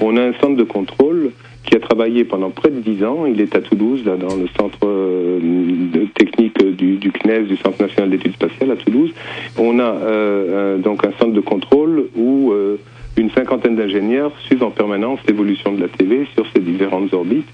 on 0.00 0.16
a 0.16 0.22
un 0.22 0.32
centre 0.34 0.56
de 0.56 0.64
contrôle 0.64 1.30
qui 1.64 1.74
a 1.74 1.80
travaillé 1.80 2.24
pendant 2.24 2.50
près 2.50 2.70
de 2.70 2.80
dix 2.80 3.02
ans. 3.02 3.24
Il 3.24 3.40
est 3.40 3.56
à 3.56 3.60
Toulouse, 3.60 4.02
là, 4.04 4.16
dans 4.16 4.36
le 4.36 4.46
centre 4.58 4.78
euh, 4.84 5.38
de 5.40 6.04
technique 6.14 6.62
du, 6.62 6.96
du, 6.96 7.10
CNES, 7.10 7.44
du 7.44 7.56
Centre 7.56 7.80
national 7.80 8.10
d'études 8.10 8.34
spatiales 8.34 8.72
à 8.72 8.76
Toulouse. 8.76 9.12
On 9.56 9.78
a 9.78 9.84
euh, 9.84 10.76
donc 10.76 11.06
un 11.06 11.12
centre 11.18 11.32
de 11.32 11.40
contrôle 11.40 12.08
où 12.14 12.52
euh, 12.52 12.78
une 13.16 13.30
cinquantaine 13.30 13.76
d'ingénieurs 13.76 14.32
suivent 14.46 14.64
en 14.64 14.70
permanence 14.70 15.20
l'évolution 15.26 15.72
de 15.72 15.80
la 15.80 15.88
TV 15.88 16.26
sur 16.34 16.46
ces 16.54 16.60
différentes 16.60 17.12
orbites, 17.12 17.48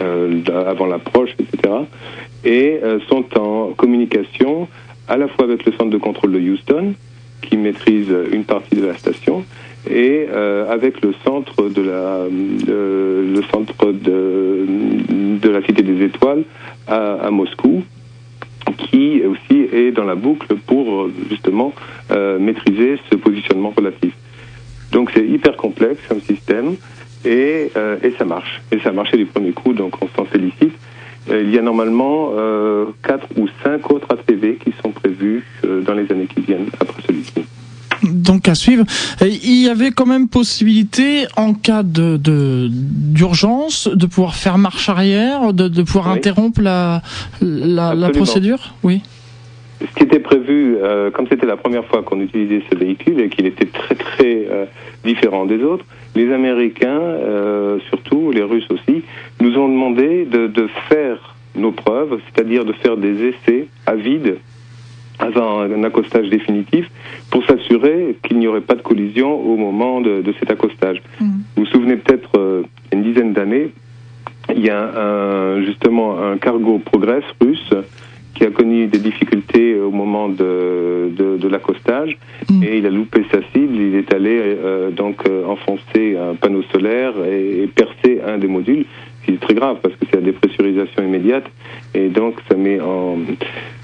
euh, 0.00 0.42
avant 0.66 0.86
l'approche, 0.86 1.30
etc., 1.38 1.74
et 2.44 2.78
euh, 2.82 2.98
sont 3.08 3.24
en 3.38 3.72
communication 3.72 4.68
à 5.08 5.16
la 5.16 5.28
fois 5.28 5.44
avec 5.44 5.64
le 5.64 5.72
centre 5.72 5.90
de 5.90 5.98
contrôle 5.98 6.32
de 6.32 6.40
Houston, 6.40 6.94
qui 7.42 7.56
maîtrise 7.56 8.12
une 8.32 8.44
partie 8.44 8.76
de 8.76 8.86
la 8.86 8.96
station, 8.96 9.44
et 9.88 10.26
euh, 10.30 10.70
avec 10.70 11.00
le 11.02 11.14
centre 11.24 11.68
de 11.68 11.82
la 15.50 15.62
Cité 15.62 15.82
des 15.82 16.04
Étoiles 16.04 16.44
à, 16.88 17.30
Moscou, 17.30 17.84
qui 18.78 19.22
aussi 19.24 19.68
est 19.72 19.92
dans 19.92 20.04
la 20.04 20.14
boucle 20.14 20.56
pour 20.66 21.08
justement 21.30 21.72
euh, 22.10 22.38
maîtriser 22.38 22.98
ce 23.10 23.16
positionnement 23.16 23.72
relatif. 23.76 24.12
Donc 24.96 25.10
c'est 25.14 25.26
hyper 25.26 25.58
complexe 25.58 26.00
comme 26.08 26.22
système 26.22 26.76
et, 27.22 27.70
euh, 27.76 27.98
et 28.02 28.14
ça 28.18 28.24
marche. 28.24 28.62
Et 28.72 28.78
ça 28.80 28.88
a 28.88 28.92
marché 28.92 29.18
du 29.18 29.26
premier 29.26 29.52
coup, 29.52 29.74
donc 29.74 29.92
on 30.00 30.08
s'en 30.16 30.24
félicite. 30.24 30.72
Euh, 31.28 31.42
il 31.44 31.54
y 31.54 31.58
a 31.58 31.60
normalement 31.60 32.30
euh, 32.34 32.86
4 33.02 33.26
ou 33.36 33.46
5 33.62 33.90
autres 33.90 34.06
ATV 34.10 34.56
qui 34.56 34.72
sont 34.82 34.92
prévus 34.92 35.44
euh, 35.66 35.82
dans 35.82 35.92
les 35.92 36.10
années 36.10 36.26
qui 36.34 36.40
viennent 36.40 36.68
après 36.80 37.02
celui-ci. 37.06 37.44
Donc 38.04 38.48
à 38.48 38.54
suivre. 38.54 38.86
il 39.20 39.62
y 39.62 39.68
avait 39.68 39.90
quand 39.90 40.06
même 40.06 40.28
possibilité, 40.28 41.26
en 41.36 41.52
cas 41.52 41.82
de 41.82 42.18
d'urgence, 42.70 43.88
de, 43.92 44.06
pouvoir 44.06 44.34
faire 44.34 44.56
marche 44.56 44.88
arrière, 44.88 45.52
de, 45.52 45.68
de 45.68 45.82
pouvoir 45.82 46.08
interrompre 46.08 46.62
la, 46.62 47.02
la, 47.42 47.94
la 47.94 48.08
procédure? 48.08 48.72
Oui 48.82 49.02
ce 49.80 49.94
qui 49.94 50.04
était 50.04 50.20
prévu, 50.20 50.76
euh, 50.80 51.10
comme 51.10 51.26
c'était 51.28 51.46
la 51.46 51.56
première 51.56 51.84
fois 51.84 52.02
qu'on 52.02 52.20
utilisait 52.20 52.62
ce 52.70 52.76
véhicule 52.76 53.20
et 53.20 53.28
qu'il 53.28 53.46
était 53.46 53.66
très 53.66 53.94
très 53.94 54.46
euh, 54.50 54.64
différent 55.04 55.44
des 55.44 55.62
autres, 55.62 55.84
les 56.14 56.32
Américains, 56.32 57.00
euh, 57.00 57.78
surtout 57.88 58.30
les 58.30 58.42
Russes 58.42 58.68
aussi, 58.70 59.02
nous 59.40 59.56
ont 59.58 59.68
demandé 59.68 60.24
de, 60.24 60.46
de 60.46 60.66
faire 60.88 61.34
nos 61.54 61.72
preuves, 61.72 62.18
c'est-à-dire 62.26 62.64
de 62.64 62.72
faire 62.72 62.96
des 62.96 63.26
essais 63.26 63.68
à 63.84 63.94
vide 63.94 64.38
avant 65.18 65.60
un 65.60 65.82
accostage 65.84 66.28
définitif 66.28 66.90
pour 67.30 67.44
s'assurer 67.46 68.18
qu'il 68.22 68.38
n'y 68.38 68.46
aurait 68.48 68.60
pas 68.60 68.74
de 68.74 68.82
collision 68.82 69.34
au 69.34 69.56
moment 69.56 70.02
de, 70.02 70.20
de 70.20 70.34
cet 70.38 70.50
accostage. 70.50 71.02
Mm. 71.20 71.24
Vous 71.56 71.64
vous 71.64 71.66
souvenez 71.66 71.96
peut-être, 71.96 72.64
une 72.92 73.02
dizaine 73.02 73.32
d'années, 73.32 73.70
il 74.54 74.64
y 74.64 74.70
a 74.70 75.58
justement 75.64 76.22
un 76.22 76.36
cargo 76.36 76.78
Progress 76.78 77.24
russe 77.40 77.72
qui 78.36 78.44
a 78.44 78.50
connu 78.50 78.86
des 78.86 78.98
difficultés 78.98 79.78
au 79.80 79.90
moment 79.90 80.28
de, 80.28 81.10
de, 81.16 81.48
l'accostage 81.48 82.18
mm. 82.50 82.62
et 82.62 82.78
il 82.78 82.86
a 82.86 82.90
loupé 82.90 83.24
sa 83.30 83.38
cible. 83.52 83.76
Il 83.76 83.94
est 83.94 84.12
allé 84.12 84.38
euh, 84.38 84.90
donc 84.90 85.26
euh, 85.26 85.44
enfoncer 85.46 86.16
un 86.16 86.34
panneau 86.34 86.62
solaire 86.72 87.14
et, 87.24 87.68
percer 87.74 88.20
un 88.26 88.38
des 88.38 88.48
modules, 88.48 88.84
ce 89.20 89.26
qui 89.26 89.32
est 89.32 89.40
très 89.40 89.54
grave 89.54 89.78
parce 89.82 89.94
que 89.96 90.06
c'est 90.10 90.16
la 90.16 90.22
dépressurisation 90.22 91.02
immédiate 91.02 91.44
et 91.94 92.08
donc 92.08 92.36
ça 92.48 92.56
met 92.56 92.80
en, 92.80 93.18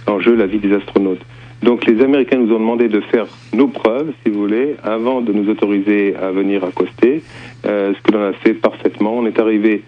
en 0.06 0.20
jeu 0.20 0.34
la 0.34 0.46
vie 0.46 0.58
des 0.58 0.74
astronautes. 0.74 1.22
Donc 1.62 1.86
les 1.86 2.02
Américains 2.02 2.38
nous 2.38 2.52
ont 2.52 2.58
demandé 2.58 2.88
de 2.88 3.00
faire 3.00 3.26
nos 3.52 3.68
preuves, 3.68 4.12
si 4.22 4.32
vous 4.32 4.40
voulez, 4.40 4.74
avant 4.82 5.20
de 5.20 5.32
nous 5.32 5.48
autoriser 5.48 6.16
à 6.16 6.32
venir 6.32 6.64
accoster, 6.64 7.22
euh, 7.64 7.92
ce 7.94 8.02
que 8.02 8.12
l'on 8.12 8.24
a 8.24 8.32
fait 8.32 8.54
parfaitement. 8.54 9.14
On 9.16 9.26
est 9.26 9.38
arrivé 9.38 9.82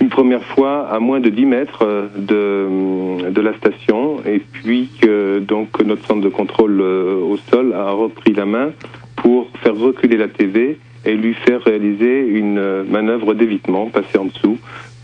une 0.00 0.08
première 0.08 0.42
fois 0.42 0.88
à 0.88 0.98
moins 0.98 1.20
de 1.20 1.28
10 1.28 1.46
mètres 1.46 1.82
euh, 1.82 2.08
de, 2.16 3.30
de 3.30 3.40
la 3.40 3.54
station 3.54 4.20
et 4.26 4.38
puis 4.38 4.88
que 5.00 5.38
donc 5.40 5.80
notre 5.84 6.06
centre 6.06 6.22
de 6.22 6.28
contrôle 6.28 6.80
euh, 6.80 7.16
au 7.16 7.36
sol 7.50 7.74
a 7.74 7.90
repris 7.90 8.32
la 8.32 8.46
main 8.46 8.70
pour 9.16 9.48
faire 9.62 9.76
reculer 9.76 10.16
la 10.16 10.28
TV 10.28 10.78
et 11.04 11.14
lui 11.14 11.34
faire 11.34 11.62
réaliser 11.62 12.26
une 12.26 12.58
euh, 12.58 12.82
manœuvre 12.88 13.34
d'évitement, 13.34 13.86
passer 13.86 14.18
en 14.18 14.26
dessous, 14.26 14.58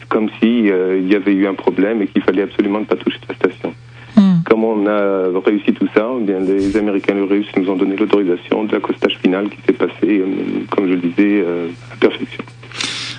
comme 0.08 0.28
s'il 0.40 0.66
il 0.66 1.12
y 1.12 1.14
avait 1.14 1.32
eu 1.32 1.46
un 1.46 1.54
problème 1.54 2.00
et 2.00 2.06
qu'il 2.06 2.22
fallait 2.22 2.42
absolument 2.42 2.80
ne 2.80 2.84
pas 2.84 2.96
toucher 2.96 3.18
la 3.28 3.34
station. 3.34 3.74
Hmm. 4.16 4.42
Comme 4.46 4.64
on 4.64 4.86
a 4.86 5.28
réussi 5.44 5.74
tout 5.74 5.88
ça, 5.94 6.08
eh 6.18 6.22
bien 6.22 6.40
les 6.40 6.76
Américains 6.76 7.14
et 7.14 7.20
les 7.20 7.26
Russes 7.26 7.50
nous 7.56 7.68
ont 7.68 7.76
donné 7.76 7.96
l'autorisation 7.96 8.64
de 8.64 8.72
l'accostage 8.72 9.18
final 9.18 9.48
qui 9.50 9.58
s'est 9.66 9.74
passé, 9.74 10.22
comme 10.70 10.86
je 10.86 10.94
le 10.94 11.00
disais, 11.00 11.44
à 11.92 11.96
perfection. 11.96 12.44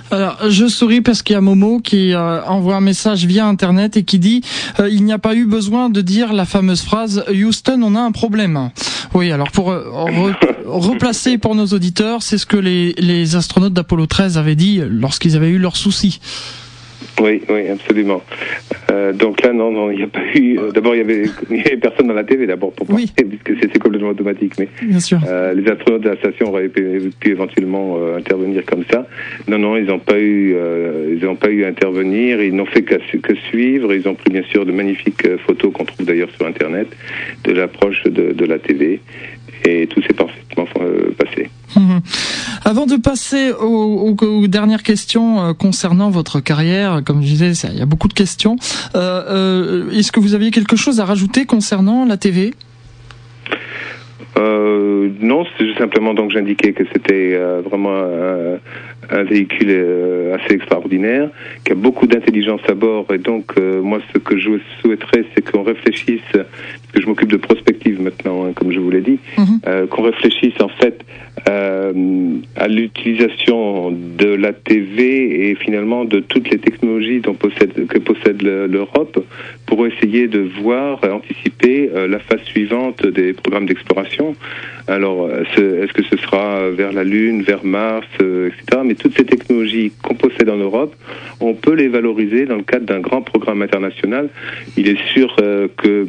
Alors, 0.09 0.37
je 0.49 0.67
souris 0.67 1.01
parce 1.01 1.21
qu'il 1.21 1.33
y 1.33 1.37
a 1.37 1.41
Momo 1.41 1.79
qui 1.79 2.13
euh, 2.13 2.41
envoie 2.45 2.75
un 2.77 2.81
message 2.81 3.25
via 3.25 3.45
Internet 3.45 3.97
et 3.97 4.03
qui 4.03 4.19
dit 4.19 4.41
euh, 4.79 4.89
il 4.89 5.03
n'y 5.03 5.11
a 5.11 5.19
pas 5.19 5.35
eu 5.35 5.45
besoin 5.45 5.89
de 5.89 5.99
dire 5.99 6.31
la 6.31 6.45
fameuse 6.45 6.81
phrase 6.81 7.25
Houston, 7.29 7.81
on 7.83 7.93
a 7.93 7.99
un 7.99 8.13
problème. 8.13 8.69
Oui, 9.13 9.31
alors 9.33 9.51
pour 9.51 9.71
euh, 9.71 9.83
replacer 10.65 11.37
pour 11.37 11.55
nos 11.55 11.67
auditeurs, 11.67 12.23
c'est 12.23 12.37
ce 12.37 12.45
que 12.45 12.55
les, 12.55 12.93
les 12.97 13.35
astronautes 13.35 13.73
d'Apollo 13.73 14.05
13 14.05 14.37
avaient 14.37 14.55
dit 14.55 14.81
lorsqu'ils 14.87 15.35
avaient 15.35 15.49
eu 15.49 15.57
leurs 15.57 15.75
soucis. 15.75 16.21
Oui, 17.21 17.41
oui, 17.49 17.67
absolument. 17.67 18.21
Euh, 18.91 19.11
donc 19.13 19.41
là, 19.43 19.53
non, 19.53 19.71
non, 19.71 19.91
il 19.91 19.97
n'y 19.97 20.03
a 20.03 20.07
pas 20.07 20.23
eu. 20.35 20.57
Euh, 20.59 20.71
d'abord, 20.71 20.95
il 20.95 20.99
y 20.99 21.01
avait, 21.01 21.23
il 21.49 21.57
y 21.57 21.61
avait 21.61 21.77
personne 21.77 22.07
dans 22.07 22.13
la 22.13 22.23
TV 22.23 22.45
d'abord 22.45 22.71
pour 22.73 22.87
parler, 22.87 23.05
puisque 23.15 23.59
c'était 23.61 23.79
complètement 23.79 24.09
automatique. 24.09 24.53
Mais 24.59 24.67
Bien 24.81 24.99
sûr. 24.99 25.19
Euh, 25.27 25.53
les 25.53 25.69
astronautes 25.69 26.03
de 26.03 26.09
la 26.09 26.17
station 26.17 26.49
auraient 26.49 26.69
pu, 26.69 27.11
éventuellement 27.25 27.97
euh, 27.97 28.17
intervenir 28.17 28.65
comme 28.65 28.83
ça. 28.91 29.07
Non, 29.47 29.57
non, 29.57 29.77
ils 29.77 29.85
n'ont 29.85 29.99
pas 29.99 30.19
eu, 30.19 30.53
euh, 30.55 31.15
ils 31.17 31.25
n'ont 31.25 31.35
pas 31.35 31.49
eu 31.49 31.63
à 31.63 31.67
intervenir. 31.67 32.41
Ils 32.41 32.55
n'ont 32.55 32.65
fait 32.65 32.83
que, 32.83 32.95
que 33.17 33.35
suivre. 33.35 33.93
Ils 33.93 34.07
ont 34.07 34.15
pris 34.15 34.31
bien 34.31 34.43
sûr 34.43 34.65
de 34.65 34.71
magnifiques 34.71 35.27
photos 35.45 35.73
qu'on 35.73 35.85
trouve 35.85 36.05
d'ailleurs 36.05 36.29
sur 36.37 36.45
Internet 36.45 36.87
de 37.43 37.51
l'approche 37.51 38.03
de, 38.03 38.31
de 38.33 38.45
la 38.45 38.59
TV 38.59 39.01
et 39.65 39.87
tout 39.87 40.01
s'est 40.01 40.13
parfaitement 40.13 40.65
passé. 41.17 41.49
Mhm. 41.75 42.01
Avant 42.65 42.85
de 42.85 42.95
passer 42.95 43.51
aux, 43.51 44.15
dernières 44.47 44.83
questions 44.83 45.41
euh, 45.41 45.53
concernant 45.53 46.09
votre 46.09 46.39
carrière, 46.39 47.01
comme 47.05 47.21
je 47.21 47.27
disais, 47.27 47.51
il 47.71 47.79
y 47.79 47.81
a 47.81 47.85
beaucoup 47.85 48.07
de 48.07 48.13
questions. 48.13 48.55
Euh, 48.95 49.85
euh, 49.87 49.91
est-ce 49.91 50.11
que 50.11 50.19
vous 50.19 50.33
aviez 50.33 50.51
quelque 50.51 50.75
chose 50.75 50.99
à 50.99 51.05
rajouter 51.05 51.45
concernant 51.45 52.05
la 52.05 52.17
TV 52.17 52.53
non, 55.19 55.45
c'est 55.57 55.73
simplement 55.79 56.13
donc 56.13 56.31
j'indiquais 56.31 56.73
que 56.73 56.83
c'était 56.93 57.35
vraiment 57.65 57.97
un 59.09 59.23
véhicule 59.23 59.71
assez 60.33 60.53
extraordinaire, 60.53 61.29
qui 61.63 61.71
a 61.71 61.75
beaucoup 61.75 62.07
d'intelligence 62.07 62.61
à 62.67 62.73
bord. 62.73 63.05
Et 63.13 63.17
donc, 63.17 63.57
moi, 63.57 63.99
ce 64.13 64.19
que 64.19 64.37
je 64.37 64.51
souhaiterais, 64.81 65.25
c'est 65.33 65.49
qu'on 65.49 65.63
réfléchisse, 65.63 66.21
parce 66.31 66.91
que 66.93 67.01
je 67.01 67.07
m'occupe 67.07 67.31
de 67.31 67.37
prospective 67.37 68.01
maintenant, 68.01 68.45
hein, 68.45 68.51
comme 68.55 68.71
je 68.71 68.79
vous 68.79 68.89
l'ai 68.91 69.01
dit, 69.01 69.19
mhm. 69.37 69.87
qu'on 69.87 70.03
réfléchisse 70.03 70.59
en 70.61 70.69
fait 70.69 71.03
euh, 71.47 71.93
à 72.55 72.67
l'utilisation 72.67 73.91
de 73.91 74.27
la 74.27 74.53
TV 74.53 75.49
et 75.49 75.55
finalement 75.55 76.03
de 76.03 76.19
toutes 76.19 76.49
les 76.49 76.57
technologies 76.57 77.19
dont 77.19 77.35
possède, 77.35 77.87
que 77.87 77.99
possède 77.99 78.41
l'Europe 78.41 79.23
pour 79.65 79.85
essayer 79.85 80.27
de 80.27 80.39
voir, 80.61 80.99
anticiper 81.03 81.89
euh, 81.93 82.07
la 82.07 82.19
phase 82.19 82.41
suivante 82.41 83.05
des 83.05 83.33
programmes 83.33 83.67
d'exploration. 83.67 84.35
Alors, 84.87 85.29
est-ce 85.31 85.93
que 85.93 86.03
ce 86.03 86.17
sera 86.17 86.69
vers 86.69 86.91
la 86.91 87.03
Lune, 87.03 87.43
vers 87.43 87.63
Mars, 87.63 88.07
euh, 88.21 88.47
etc. 88.47 88.81
Mais 88.83 88.95
toutes 88.97 89.17
ces 89.17 89.25
technologies 89.25 89.91
qu'on 90.03 90.15
possède 90.15 90.49
en 90.49 90.57
Europe, 90.57 90.95
on 91.39 91.53
peut 91.53 91.73
les 91.73 91.87
valoriser 91.87 92.45
dans 92.45 92.55
le 92.55 92.63
cadre 92.63 92.85
d'un 92.85 92.99
grand 92.99 93.21
programme 93.21 93.61
international. 93.61 94.29
Il 94.75 94.87
est 94.87 95.01
sûr 95.13 95.35
que 95.77 96.05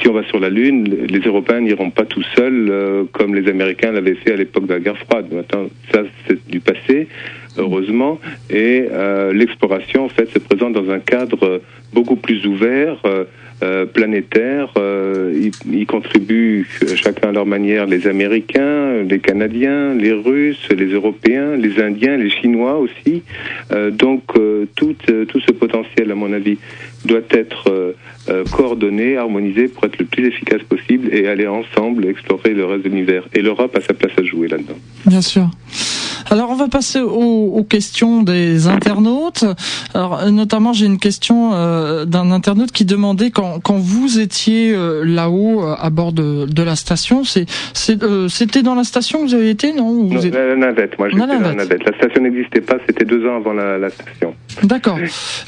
si 0.00 0.08
on 0.08 0.12
va 0.12 0.24
sur 0.24 0.40
la 0.40 0.50
Lune, 0.50 0.84
les 1.08 1.20
Européens 1.20 1.60
n'iront 1.60 1.90
pas 1.90 2.04
tout 2.04 2.22
seuls 2.34 2.68
euh, 2.68 3.04
comme 3.12 3.34
les 3.34 3.48
Américains 3.48 3.92
l'avaient 3.92 4.16
fait 4.16 4.32
à 4.32 4.36
l'époque 4.36 4.66
de 4.66 4.74
la 4.74 4.80
guerre 4.80 4.98
froide. 4.98 5.26
Maintenant, 5.32 5.66
ça, 5.92 6.02
c'est 6.26 6.44
du 6.48 6.60
passé, 6.60 7.08
heureusement. 7.56 8.18
Et 8.50 8.86
euh, 8.90 9.32
l'exploration, 9.32 10.04
en 10.04 10.08
fait, 10.08 10.28
se 10.30 10.38
présente 10.38 10.72
dans 10.72 10.90
un 10.90 10.98
cadre 10.98 11.60
beaucoup 11.92 12.16
plus 12.16 12.44
ouvert. 12.46 13.00
Euh, 13.64 13.86
planétaire. 13.86 14.74
Euh, 14.76 15.50
ils, 15.72 15.86
contribuent 15.86 16.66
chacun 16.96 17.28
à 17.28 17.32
leur 17.32 17.46
manière, 17.46 17.86
les 17.86 18.06
Américains, 18.06 19.02
les 19.02 19.20
Canadiens, 19.20 19.94
les 19.94 20.12
Russes, 20.12 20.68
les 20.76 20.88
Européens, 20.88 21.56
les 21.56 21.80
Indiens, 21.80 22.18
les 22.18 22.28
Chinois 22.28 22.76
aussi. 22.76 23.22
Euh, 23.72 23.90
donc 23.90 24.22
tout, 24.76 24.94
tout 25.28 25.40
ce 25.40 25.52
potentiel, 25.52 26.10
à 26.10 26.14
mon 26.14 26.32
avis, 26.32 26.58
doit 27.04 27.20
être 27.30 27.94
euh, 28.30 28.44
coordonner, 28.52 29.18
harmoniser 29.18 29.68
pour 29.68 29.84
être 29.84 29.98
le 29.98 30.06
plus 30.06 30.26
efficace 30.26 30.62
possible 30.62 31.12
et 31.12 31.28
aller 31.28 31.46
ensemble 31.46 32.06
explorer 32.06 32.54
le 32.54 32.64
reste 32.64 32.84
de 32.84 32.88
l'univers. 32.88 33.28
Et 33.34 33.42
l'Europe 33.42 33.76
a 33.76 33.82
sa 33.82 33.92
place 33.92 34.12
à 34.16 34.22
jouer 34.22 34.48
là-dedans. 34.48 34.78
Bien 35.04 35.20
sûr. 35.20 35.50
Alors 36.30 36.50
on 36.50 36.54
va 36.54 36.68
passer 36.68 37.00
aux, 37.00 37.64
questions 37.68 38.22
des 38.22 38.66
internautes. 38.66 39.44
Alors 39.92 40.30
notamment 40.30 40.72
j'ai 40.72 40.86
une 40.86 40.98
question 40.98 41.50
euh, 41.52 42.06
d'un 42.06 42.30
internaute 42.30 42.72
qui 42.72 42.84
demandait 42.84 43.30
quand, 43.30 43.60
quand 43.60 43.76
vous 43.76 44.18
étiez 44.18 44.74
euh, 44.74 45.04
là-haut 45.04 45.62
à 45.62 45.90
bord 45.90 46.12
de, 46.12 46.46
de 46.46 46.62
la 46.62 46.76
station, 46.76 47.24
c'est 47.24 47.46
c'était 47.74 48.62
dans 48.62 48.74
la 48.74 48.84
station 48.84 49.20
que 49.20 49.28
vous 49.28 49.34
avez 49.34 49.50
été 49.50 49.72
non, 49.74 50.04
non 50.04 50.20
La 50.32 50.56
navette. 50.56 50.98
Moi 50.98 51.10
j'étais 51.10 51.26
dans 51.26 51.40
la 51.40 51.54
navette. 51.54 51.84
La 51.84 51.96
station 51.96 52.22
n'existait 52.22 52.62
pas. 52.62 52.78
C'était 52.86 53.04
deux 53.04 53.26
ans 53.28 53.36
avant 53.36 53.52
la, 53.52 53.78
la 53.78 53.90
station. 53.90 54.34
D'accord. 54.62 54.98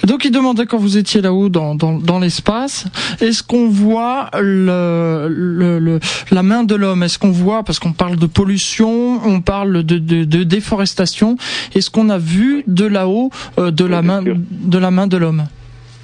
Donc 0.04 0.24
il 0.24 0.30
demandait 0.30 0.66
quand 0.66 0.78
vous 0.78 0.98
étiez 0.98 1.20
là-haut 1.20 1.45
dans, 1.48 1.74
dans, 1.74 1.94
dans 1.98 2.18
l'espace, 2.18 2.86
est-ce 3.20 3.42
qu'on 3.42 3.68
voit 3.68 4.30
le, 4.38 5.28
le, 5.30 6.00
la 6.30 6.42
main 6.42 6.64
de 6.64 6.74
l'homme? 6.74 7.02
Est-ce 7.02 7.18
qu'on 7.18 7.30
voit, 7.30 7.62
parce 7.62 7.78
qu'on 7.78 7.92
parle 7.92 8.16
de 8.16 8.26
pollution, 8.26 9.20
on 9.26 9.40
parle 9.40 9.82
de, 9.82 9.98
de, 9.98 10.24
de 10.24 10.42
déforestation, 10.44 11.36
est-ce 11.74 11.90
qu'on 11.90 12.08
a 12.10 12.18
vu 12.18 12.64
de 12.66 12.86
là-haut 12.86 13.30
euh, 13.58 13.70
de, 13.70 13.84
la 13.84 14.02
main, 14.02 14.22
de 14.22 14.78
la 14.78 14.90
main 14.90 15.06
de 15.06 15.16
l'homme? 15.16 15.46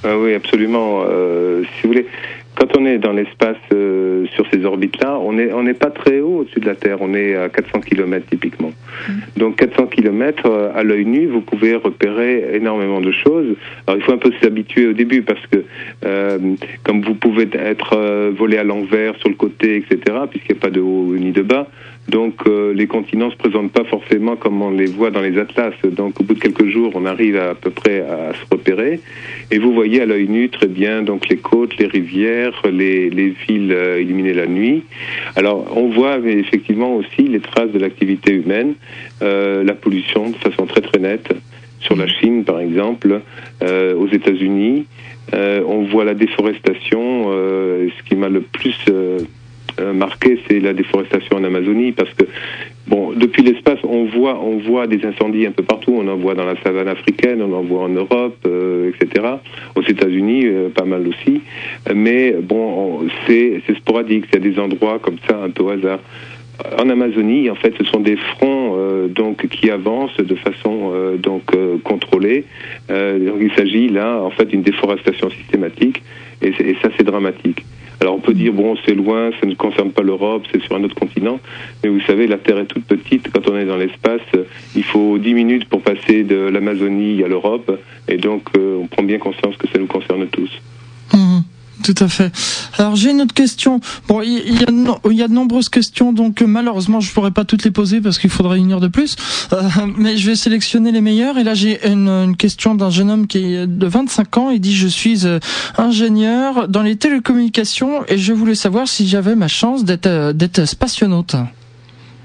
Ah 0.05 0.19
Oui, 0.19 0.35
absolument. 0.35 1.03
Euh, 1.09 1.63
si 1.63 1.83
vous 1.83 1.89
voulez, 1.91 2.07
quand 2.55 2.77
on 2.77 2.85
est 2.85 2.99
dans 2.99 3.13
l'espace 3.13 3.57
euh, 3.73 4.27
sur 4.35 4.47
ces 4.53 4.65
orbites-là, 4.65 5.19
on 5.19 5.33
n'est 5.33 5.53
on 5.53 5.63
n'est 5.63 5.75
pas 5.75 5.91
très 5.91 6.21
haut 6.21 6.41
au-dessus 6.41 6.61
de 6.61 6.67
la 6.67 6.75
Terre. 6.75 6.99
On 7.01 7.15
est 7.15 7.35
à 7.35 7.49
400 7.49 7.81
km 7.81 8.27
typiquement. 8.29 8.73
Mm. 9.09 9.13
Donc 9.37 9.57
400 9.57 9.87
km 9.87 10.43
euh, 10.47 10.71
à 10.75 10.83
l'œil 10.83 11.07
nu, 11.07 11.27
vous 11.27 11.41
pouvez 11.41 11.75
repérer 11.77 12.55
énormément 12.55 13.01
de 13.01 13.11
choses. 13.11 13.57
Alors 13.87 13.99
il 13.99 14.05
faut 14.05 14.13
un 14.13 14.19
peu 14.19 14.33
s'habituer 14.43 14.87
au 14.87 14.93
début 14.93 15.23
parce 15.23 15.45
que 15.47 15.65
euh, 16.05 16.39
comme 16.85 17.03
vous 17.03 17.15
pouvez 17.15 17.49
être 17.55 17.95
euh, 17.97 18.33
volé 18.37 18.59
à 18.59 18.65
l'envers, 18.65 19.17
sur 19.17 19.29
le 19.29 19.35
côté, 19.35 19.77
etc., 19.77 19.99
puisqu'il 20.31 20.53
n'y 20.53 20.59
a 20.59 20.63
pas 20.63 20.71
de 20.71 20.81
haut 20.81 21.15
ni 21.17 21.33
de 21.33 21.43
bas, 21.43 21.69
donc 22.09 22.35
euh, 22.47 22.75
les 22.75 22.87
continents 22.87 23.31
se 23.31 23.37
présentent 23.37 23.71
pas 23.71 23.85
forcément 23.85 24.35
comme 24.35 24.61
on 24.61 24.71
les 24.71 24.87
voit 24.87 25.11
dans 25.11 25.21
les 25.21 25.39
atlas. 25.39 25.75
Donc 25.85 26.21
au 26.21 26.25
bout 26.25 26.35
de 26.35 26.41
quelques 26.41 26.67
jours, 26.67 26.93
on 26.95 27.07
arrive 27.07 27.37
à, 27.37 27.55
peu 27.55 27.71
près 27.71 28.01
à, 28.01 28.33
se 28.35 28.45
repérer. 28.51 29.01
Et 29.51 29.59
vous 29.59 29.73
voyez 29.73 30.01
à 30.01 30.07
l'œil 30.07 30.29
nu 30.29 30.49
très 30.49 30.67
bien 30.67 31.03
donc 31.03 31.29
les 31.29 31.37
côtes, 31.37 31.77
les 31.79 31.87
rivières, 31.87 32.42
les, 32.71 33.11
les 33.11 33.31
villes 33.31 33.73
euh, 33.73 34.01
illuminées 34.01 34.35
la 34.35 34.47
nuit. 34.47 34.85
Alors 35.37 35.77
on 35.77 35.89
voit 35.89 36.19
effectivement 36.19 36.95
aussi 36.97 37.23
les 37.23 37.41
traces 37.41 37.71
de 37.71 37.79
l'activité 37.79 38.33
humaine, 38.33 38.75
euh, 39.23 39.65
la 39.65 39.75
pollution 39.75 40.31
de 40.31 40.37
façon 40.37 40.67
très 40.67 40.81
très 40.81 40.99
nette 40.99 41.33
sur 41.81 41.97
la 41.97 42.07
Chine 42.07 42.45
par 42.45 42.61
exemple, 42.61 43.21
euh, 43.63 43.95
aux 43.95 44.09
États-Unis. 44.09 44.87
on 45.33 45.83
voit 45.91 46.05
la 46.05 46.15
déforestation. 46.15 47.33
ce 47.97 48.03
qui 48.07 48.15
m'a 48.17 48.29
le 48.29 48.43
plus 48.43 48.79
marqué, 49.95 50.39
c'est 50.47 50.61
la 50.61 50.75
déforestation 50.75 51.37
en 51.37 51.45
Amazonie, 51.45 51.93
parce 51.93 52.13
que 52.15 52.25
bon, 52.87 53.13
depuis 53.13 53.43
l'espace, 53.43 53.79
on 53.85 54.05
voit, 54.05 54.39
on 54.41 54.59
voit 54.59 54.87
des 54.87 55.05
incendies 55.05 55.47
un 55.47 55.53
peu 55.53 55.63
partout. 55.63 55.95
On 55.97 56.09
en 56.09 56.17
voit 56.17 56.35
dans 56.35 56.45
la 56.45 56.61
savane 56.63 56.89
africaine, 56.89 57.43
on 57.43 57.53
en 57.55 57.63
voit 57.63 57.83
en 57.83 57.89
Europe, 57.89 58.37
euh, 58.47 58.91
etc. 58.91 59.27
Aux 59.75 59.83
États-Unis, 59.83 60.47
euh, 60.47 60.69
pas 60.69 60.85
mal 60.85 61.07
aussi. 61.07 61.41
Mais 61.95 62.33
bon, 62.41 63.07
c'est 63.27 63.63
sporadique. 63.77 64.27
Il 64.33 64.35
y 64.35 64.37
a 64.37 64.51
des 64.51 64.59
endroits 64.59 64.99
comme 65.01 65.19
ça, 65.29 65.39
un 65.43 65.51
peu 65.51 65.63
au 65.63 65.71
hasard. 65.71 66.01
en 66.79 66.89
Amazonie, 66.89 67.51
en 67.51 67.55
fait, 67.55 67.75
ce 67.79 67.85
sont 67.85 68.01
des 68.01 68.17
fronts 68.17 68.77
donc 69.09 69.47
qui 69.49 69.71
avancent 69.71 70.17
de 70.17 70.35
façon 70.35 70.93
donc 71.19 71.45
contrôlée. 71.83 72.45
donc 72.89 73.39
il 73.41 73.53
s'agit 73.57 73.89
là 73.89 74.21
en 74.23 74.31
fait 74.31 74.47
d'une 74.47 74.63
déforestation 74.63 75.31
systématique 75.31 76.03
et, 76.41 76.49
et 76.49 76.77
ça 76.83 76.89
c'est 76.97 77.05
dramatique. 77.05 77.65
Alors 78.03 78.17
on 78.17 78.19
peut 78.19 78.35
dire, 78.35 78.53
bon, 78.53 78.75
c'est 78.85 78.97
loin, 78.97 79.31
ça 79.41 79.47
ne 79.47 79.55
concerne 79.55 79.93
pas 79.93 80.03
l'Europe, 80.03 80.43
c'est 80.51 80.61
sur 80.61 80.75
un 80.75 80.83
autre 80.83 80.97
continent, 80.97 81.39
mais 81.85 81.89
vous 81.89 82.01
savez, 82.01 82.27
la 82.27 82.37
Terre 82.37 82.59
est 82.59 82.67
toute 82.67 82.85
petite, 82.85 83.31
quand 83.33 83.49
on 83.49 83.57
est 83.57 83.65
dans 83.65 83.77
l'espace, 83.77 84.21
il 84.75 84.83
faut 84.83 85.19
10 85.19 85.35
minutes 85.35 85.69
pour 85.69 85.83
passer 85.83 86.25
de 86.25 86.35
l'Amazonie 86.35 87.23
à 87.23 87.29
l'Europe, 87.29 87.71
et 88.09 88.17
donc 88.17 88.49
on 88.57 88.89
prend 88.89 89.05
bien 89.05 89.19
conscience 89.19 89.57
que 89.57 89.69
ça 89.69 89.79
nous 89.79 89.87
concerne 89.87 90.27
tous. 90.27 90.51
Mmh. 91.15 91.43
Tout 91.83 91.95
à 91.99 92.09
fait. 92.09 92.33
Alors 92.79 92.97
j'ai 92.97 93.11
une 93.11 93.23
autre 93.23 93.35
question. 93.35 93.81
Bon, 94.07 94.23
il 94.23 94.61
y, 94.61 94.63
a, 94.63 95.29
de 95.29 95.33
nombreuses 95.33 95.69
questions, 95.69 96.13
donc 96.13 96.43
euh, 96.43 96.47
malheureusement 96.47 97.01
je 97.01 97.13
pourrais 97.13 97.31
pas 97.31 97.45
toutes 97.45 97.65
les 97.65 97.71
poser 97.71 98.01
parce 98.01 98.19
qu'il 98.19 98.31
faudrait 98.31 98.59
une 98.59 98.73
heure 98.73 98.81
de 98.81 98.89
plus. 98.89 99.17
Euh, 99.53 99.63
mais 99.97 100.17
je 100.17 100.29
vais 100.29 100.37
sélectionner 100.37 100.93
les 100.93 101.01
meilleures. 101.01 101.39
Et 101.39 101.45
là 101.45 101.55
j'ai 101.55 101.87
une, 101.87 102.37
question 102.37 102.75
d'un 102.75 102.91
jeune 102.91 103.11
homme 103.11 103.27
qui 103.27 103.55
est 103.55 103.67
de 103.67 103.87
25 103.87 104.39
ans. 104.39 104.51
Il 104.51 104.61
dit 104.61 104.75
je 104.75 104.89
suis 104.89 105.27
euh, 105.27 105.39
ingénieur 105.77 106.69
dans 106.69 106.83
les 106.83 106.97
télécommunications 106.97 108.05
et 108.09 108.19
je 108.19 108.33
voulais 108.33 108.55
savoir 108.55 108.87
si 108.87 109.09
j'avais 109.09 109.35
ma 109.35 109.49
chance 109.49 109.85
d'être 109.85 110.33
d'être 110.33 110.65
spationaute. 110.65 111.37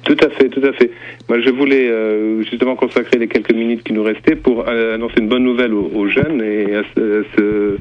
Tout 0.07 0.15
à 0.25 0.29
fait, 0.29 0.47
tout 0.47 0.63
à 0.63 0.71
fait. 0.71 0.89
Moi, 1.27 1.41
je 1.41 1.49
voulais 1.49 1.89
euh, 1.89 2.41
justement 2.43 2.77
consacrer 2.77 3.19
les 3.19 3.27
quelques 3.27 3.51
minutes 3.51 3.83
qui 3.83 3.91
nous 3.91 4.03
restaient 4.03 4.37
pour 4.37 4.63
euh, 4.65 4.95
annoncer 4.95 5.15
une 5.19 5.27
bonne 5.27 5.43
nouvelle 5.43 5.73
aux, 5.73 6.07
jeunes 6.07 6.41
et 6.41 6.75
à 6.75 6.83
ce, 6.95 7.75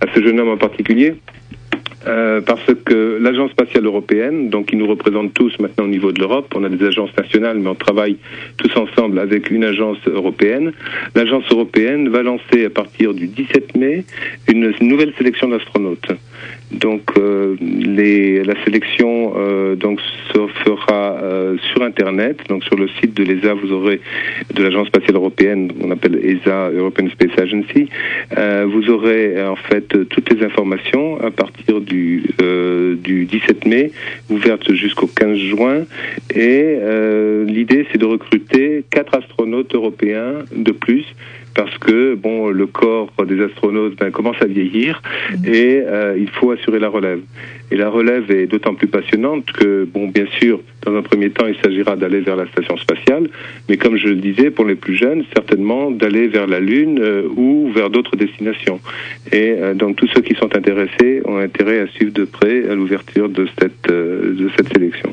à 0.00 0.06
ce, 0.14 0.22
jeune 0.22 0.40
homme 0.40 0.48
en 0.48 0.56
particulier. 0.56 1.16
Euh, 2.06 2.40
parce 2.40 2.72
que 2.86 3.18
l'agence 3.20 3.50
spatiale 3.50 3.84
européenne, 3.84 4.48
donc 4.48 4.66
qui 4.66 4.76
nous 4.76 4.86
représente 4.86 5.34
tous 5.34 5.58
maintenant 5.58 5.84
au 5.84 5.88
niveau 5.88 6.10
de 6.10 6.20
l'Europe, 6.20 6.54
on 6.56 6.64
a 6.64 6.70
des 6.70 6.86
agences 6.86 7.14
nationales, 7.18 7.58
mais 7.58 7.68
on 7.68 7.74
travaille 7.74 8.16
tous 8.56 8.74
ensemble 8.74 9.18
avec 9.18 9.50
une 9.50 9.64
agence 9.64 9.98
européenne. 10.06 10.72
L'agence 11.14 11.44
européenne 11.50 12.08
va 12.08 12.22
lancer 12.22 12.64
à 12.64 12.70
partir 12.70 13.12
du 13.12 13.26
17 13.26 13.76
mai 13.76 14.06
une 14.50 14.72
nouvelle 14.80 15.12
sélection 15.18 15.48
d'astronautes. 15.48 16.12
Donc 16.72 17.02
euh, 17.16 17.56
les, 17.60 18.44
la 18.44 18.54
sélection 18.64 19.32
euh, 19.36 19.74
donc 19.74 20.00
se 20.32 20.46
fera 20.64 21.18
euh, 21.22 21.56
sur 21.72 21.82
internet, 21.82 22.40
donc 22.48 22.62
sur 22.64 22.76
le 22.76 22.88
site 23.00 23.14
de 23.14 23.24
l'ESA, 23.24 23.54
vous 23.54 23.72
aurez 23.72 24.00
de 24.52 24.62
l'agence 24.62 24.88
spatiale 24.88 25.16
européenne, 25.16 25.72
on 25.82 25.90
appelle 25.90 26.16
ESA 26.22 26.70
European 26.70 27.08
Space 27.10 27.38
Agency. 27.38 27.88
vous 28.66 28.90
aurez 28.90 29.42
en 29.46 29.56
fait 29.56 29.88
toutes 30.08 30.30
les 30.32 30.44
informations 30.44 31.18
à 31.20 31.30
partir 31.30 31.80
du 31.80 32.24
du 33.02 33.24
17 33.24 33.66
mai, 33.66 33.92
ouverte 34.28 34.72
jusqu'au 34.74 35.06
15 35.06 35.36
juin. 35.36 35.84
Et 36.34 36.76
l'idée 37.46 37.86
c'est 37.90 37.98
de 37.98 38.06
recruter 38.06 38.84
quatre 38.90 39.16
astronautes 39.16 39.74
européens 39.74 40.44
de 40.54 40.72
plus 40.72 41.04
parce 41.54 41.76
que 41.78 42.14
bon, 42.14 42.48
le 42.48 42.66
corps 42.66 43.12
des 43.26 43.42
astronautes 43.42 43.96
ben, 43.96 44.10
commence 44.10 44.40
à 44.40 44.46
vieillir 44.46 45.02
mhm. 45.30 45.44
et 45.46 45.82
euh, 45.86 46.16
il 46.18 46.28
faut 46.28 46.50
assurer 46.50 46.78
la 46.78 46.88
relève. 46.88 47.20
Et 47.70 47.76
la 47.76 47.90
relève 47.90 48.30
est 48.30 48.46
d'autant 48.46 48.74
plus 48.74 48.86
passionnante 48.86 49.44
que, 49.52 49.84
bon, 49.84 50.08
bien 50.08 50.24
sûr, 50.38 50.60
dans 50.86 50.96
un 50.96 51.02
premier 51.02 51.28
temps, 51.28 51.46
il 51.46 51.56
s'agira 51.56 51.96
d'aller 51.96 52.20
vers 52.20 52.36
la 52.36 52.46
station 52.46 52.78
spatiale, 52.78 53.28
mais 53.68 53.76
comme 53.76 53.98
je 53.98 54.08
le 54.08 54.14
disais, 54.14 54.50
pour 54.50 54.64
les 54.64 54.74
plus 54.74 54.96
jeunes, 54.96 55.24
certainement 55.34 55.90
d'aller 55.90 56.28
vers 56.28 56.46
la 56.46 56.60
Lune 56.60 56.98
euh, 56.98 57.28
ou 57.36 57.70
vers 57.74 57.90
d'autres 57.90 58.16
destinations. 58.16 58.80
Et 59.32 59.54
euh, 59.58 59.74
donc 59.74 59.96
tous 59.96 60.08
ceux 60.14 60.22
qui 60.22 60.34
sont 60.34 60.56
intéressés 60.56 61.20
ont 61.26 61.36
intérêt 61.36 61.80
à 61.80 61.86
suivre 61.88 62.12
de 62.12 62.24
près 62.24 62.68
à 62.70 62.74
l'ouverture 62.74 63.28
de 63.28 63.46
cette 63.58 63.88
de 63.88 64.50
cette 64.56 64.72
sélection. 64.72 65.12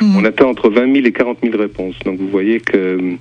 Mhm. 0.00 0.16
On 0.16 0.24
attend 0.24 0.48
entre 0.48 0.70
20 0.70 0.94
000 0.94 1.06
et 1.06 1.12
40 1.12 1.38
000 1.42 1.56
réponses. 1.58 1.98
Donc 2.04 2.18
vous 2.18 2.28
voyez 2.28 2.60
que 2.60 3.16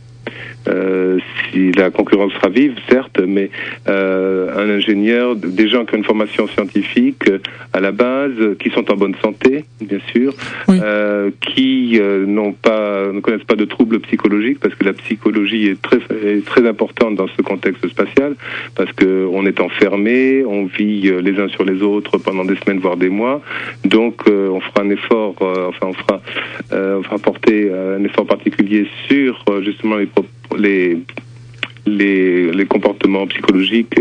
euh, 0.67 1.19
si 1.51 1.71
la 1.71 1.89
concurrence 1.89 2.33
sera 2.33 2.49
vive, 2.49 2.75
certes, 2.89 3.19
mais 3.25 3.49
euh, 3.87 4.53
un 4.55 4.69
ingénieur, 4.69 5.35
des 5.35 5.67
gens 5.67 5.85
qui 5.85 5.95
ont 5.95 5.97
une 5.97 6.03
formation 6.03 6.47
scientifique 6.47 7.29
euh, 7.29 7.39
à 7.73 7.79
la 7.79 7.91
base, 7.91 8.33
qui 8.59 8.69
sont 8.69 8.91
en 8.91 8.95
bonne 8.95 9.15
santé, 9.21 9.65
bien 9.81 9.99
sûr, 10.11 10.33
qui 11.41 11.99
n'ont 12.27 12.53
pas, 12.53 13.11
ne 13.11 13.19
connaissent 13.19 13.43
pas 13.43 13.55
de 13.55 13.65
troubles 13.65 13.99
psychologiques, 14.01 14.59
parce 14.59 14.75
que 14.75 14.85
la 14.85 14.93
psychologie 14.93 15.67
est 15.67 15.81
très, 15.81 15.97
est 15.97 16.45
très 16.45 16.67
importante 16.67 17.15
dans 17.15 17.27
ce 17.27 17.41
contexte 17.41 17.87
spatial, 17.87 18.35
parce 18.75 18.91
que 18.93 19.27
on 19.31 19.45
est 19.45 19.59
enfermé, 19.59 20.43
on 20.45 20.65
vit 20.65 21.11
les 21.21 21.39
uns 21.39 21.47
sur 21.49 21.63
les 21.63 21.81
autres 21.81 22.17
pendant 22.17 22.45
des 22.45 22.55
semaines 22.57 22.79
voire 22.79 22.97
des 22.97 23.09
mois, 23.09 23.41
donc 23.85 24.23
on 24.27 24.59
fera 24.59 24.81
un 24.81 24.89
effort, 24.89 25.35
enfin 25.39 25.87
on 25.87 25.93
fera, 25.93 26.21
on 26.71 27.03
fera 27.03 27.17
porter 27.19 27.71
un 27.71 28.03
effort 28.03 28.25
particulier 28.25 28.87
sur 29.07 29.43
justement 29.63 29.95
les 29.95 30.08
les, 30.57 30.97
les, 31.85 32.51
les 32.51 32.65
comportements 32.65 33.27
psychologiques 33.27 33.99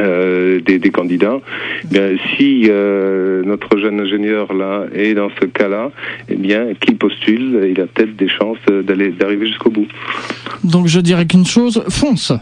euh, 0.00 0.60
des, 0.60 0.78
des, 0.78 0.90
candidats. 0.90 1.38
Eh 1.84 1.86
bien, 1.86 2.08
si 2.36 2.64
euh, 2.68 3.42
notre 3.44 3.78
jeune 3.78 4.00
ingénieur 4.00 4.52
là 4.52 4.84
est 4.92 5.14
dans 5.14 5.30
ce 5.40 5.46
cas-là, 5.46 5.90
eh 6.28 6.34
bien, 6.34 6.74
qu'il 6.80 6.96
postule, 6.96 7.66
il 7.70 7.80
a 7.80 7.86
peut-être 7.86 8.16
des 8.16 8.28
chances 8.28 8.58
d'aller 8.68 9.10
d'arriver 9.10 9.46
jusqu'au 9.46 9.70
bout. 9.70 9.86
Donc, 10.64 10.86
je 10.86 11.00
dirais 11.00 11.26
qu'une 11.26 11.46
chose, 11.46 11.82
fonce. 11.88 12.32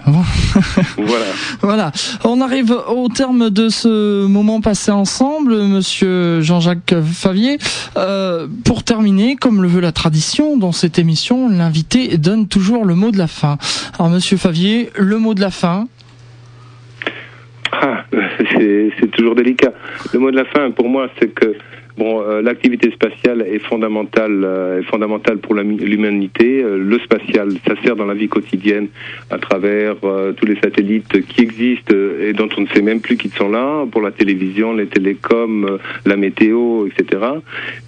voilà. 0.96 1.24
Voilà. 1.60 1.92
On 2.24 2.40
arrive 2.40 2.74
au 2.88 3.08
terme 3.08 3.50
de 3.50 3.68
ce 3.68 4.26
moment 4.26 4.60
passé 4.60 4.90
ensemble, 4.90 5.54
Monsieur 5.64 6.40
Jean-Jacques 6.40 6.94
Favier. 7.04 7.58
Euh, 7.96 8.48
pour 8.64 8.82
terminer, 8.82 9.36
comme 9.36 9.62
le 9.62 9.68
veut 9.68 9.80
la 9.80 9.92
tradition 9.92 10.56
dans 10.56 10.72
cette 10.72 10.98
émission, 10.98 11.48
l'invité 11.48 12.16
donne 12.18 12.48
toujours 12.48 12.84
le 12.84 12.94
mot 12.94 13.10
de 13.10 13.18
la 13.18 13.28
fin. 13.28 13.58
Alors, 13.98 14.10
Monsieur 14.10 14.38
Favier, 14.38 14.90
le 14.96 15.18
mot 15.18 15.34
de 15.34 15.40
la 15.40 15.50
fin. 15.50 15.86
Ah, 17.80 18.04
c'est 19.00 19.10
toujours 19.10 19.34
délicat. 19.34 19.72
Le 20.12 20.18
mot 20.18 20.30
de 20.30 20.36
la 20.36 20.44
fin, 20.44 20.70
pour 20.70 20.88
moi, 20.88 21.08
c'est 21.18 21.28
que 21.28 21.54
Bon, 21.96 22.22
euh, 22.22 22.42
l'activité 22.42 22.90
spatiale 22.90 23.42
est 23.42 23.60
fondamentale, 23.60 24.42
euh, 24.44 24.80
est 24.80 24.82
fondamentale 24.82 25.38
pour 25.38 25.54
l'humanité. 25.54 26.60
Euh, 26.60 26.76
le 26.76 26.98
spatial, 26.98 27.50
ça 27.64 27.74
sert 27.84 27.94
dans 27.94 28.06
la 28.06 28.14
vie 28.14 28.26
quotidienne 28.26 28.88
à 29.30 29.38
travers 29.38 29.96
tous 30.36 30.46
les 30.46 30.56
satellites 30.56 31.24
qui 31.26 31.42
existent 31.42 31.94
et 32.20 32.32
dont 32.32 32.48
on 32.56 32.62
ne 32.62 32.66
sait 32.68 32.82
même 32.82 33.00
plus 33.00 33.16
qu'ils 33.16 33.32
sont 33.32 33.48
là, 33.48 33.84
pour 33.90 34.02
la 34.02 34.10
télévision, 34.10 34.74
les 34.74 34.86
télécoms, 34.86 35.78
la 36.04 36.16
météo, 36.16 36.86
etc. 36.86 37.22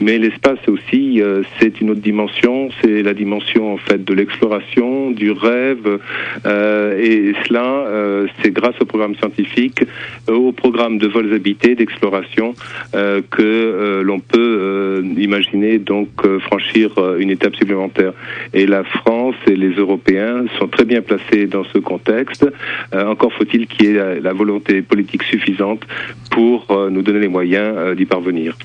Mais 0.00 0.18
l'espace 0.18 0.58
aussi, 0.68 1.20
c'est 1.58 1.80
une 1.80 1.90
autre 1.90 2.00
dimension. 2.00 2.70
C'est 2.80 3.02
la 3.02 3.14
dimension 3.14 3.74
en 3.74 3.76
fait 3.76 4.04
de 4.04 4.14
l'exploration, 4.14 5.10
du 5.10 5.30
rêve, 5.30 5.98
et 6.44 7.32
cela, 7.46 8.26
c'est 8.42 8.52
grâce 8.52 8.74
au 8.80 8.86
programme 8.86 9.14
scientifique, 9.16 9.82
au 10.28 10.52
programme 10.52 10.98
de 10.98 11.06
vols 11.06 11.32
habités, 11.32 11.74
d'exploration, 11.74 12.54
que 12.92 13.95
euh, 13.95 13.95
l'on 14.02 14.20
peut 14.20 14.58
euh, 14.60 15.02
imaginer 15.18 15.78
donc 15.78 16.08
euh, 16.24 16.38
franchir 16.40 16.90
une 17.18 17.30
étape 17.30 17.56
supplémentaire. 17.56 18.12
Et 18.52 18.66
la 18.66 18.84
France 18.84 19.36
et 19.46 19.56
les 19.56 19.72
Européens 19.74 20.44
sont 20.58 20.68
très 20.68 20.84
bien 20.84 21.02
placés 21.02 21.46
dans 21.46 21.64
ce 21.64 21.78
contexte. 21.78 22.46
encore 22.92 23.32
faut-il 23.32 23.66
qu'il 23.66 23.86
y 23.86 23.88
ait 23.90 24.20
la, 24.20 24.32
volonté 24.32 24.82
politique 24.82 25.22
suffisante 25.22 25.82
pour 26.30 26.66
nous 26.90 27.02
donner 27.02 27.20
les 27.20 27.28
moyens 27.28 27.96
d'y 27.96 28.04
parvenir. 28.04 28.56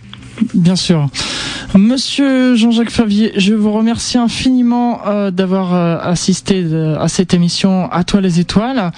Bien 0.54 0.76
sûr. 0.76 1.08
Monsieur 1.78 2.56
Jean-Jacques 2.56 2.90
Favier, 2.90 3.32
je 3.38 3.54
vous 3.54 3.72
remercie 3.72 4.18
infiniment 4.18 5.02
euh, 5.08 5.32
d'avoir 5.32 5.74
euh, 5.74 5.98
assisté 6.02 6.66
euh, 6.66 7.00
à 7.00 7.08
cette 7.08 7.34
émission 7.34 7.90
À 7.92 8.04
toi 8.04 8.20
les 8.20 8.42
étoiles. 8.42 8.92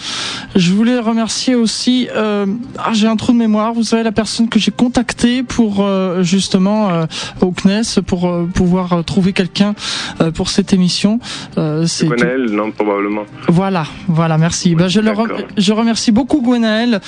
Je 0.55 0.73
voulais 0.73 0.99
remercier 0.99 1.53
aussi, 1.53 2.07
ah, 2.13 2.93
j'ai 2.93 3.07
un 3.07 3.15
trou 3.15 3.31
de 3.31 3.37
mémoire, 3.37 3.73
vous 3.73 3.83
savez 3.83 4.03
la 4.03 4.11
personne 4.11 4.49
que 4.49 4.59
j'ai 4.59 4.71
contactée 4.71 5.43
pour 5.43 5.85
justement 6.21 7.05
au 7.41 7.51
CNES 7.51 8.01
pour 8.05 8.47
pouvoir 8.53 9.03
trouver 9.03 9.33
quelqu'un 9.33 9.73
pour 10.35 10.49
cette 10.49 10.73
émission. 10.73 11.19
c'est 11.85 12.05
Gwenaël, 12.05 12.51
non 12.51 12.71
probablement. 12.71 13.23
Voilà, 13.47 13.85
voilà, 14.07 14.37
merci. 14.37 14.75
Ben, 14.75 14.87
je, 14.87 14.99
le 14.99 15.11
je 15.57 15.73
remercie 15.73 16.11
beaucoup 16.11 16.41
Gwenaël 16.41 17.01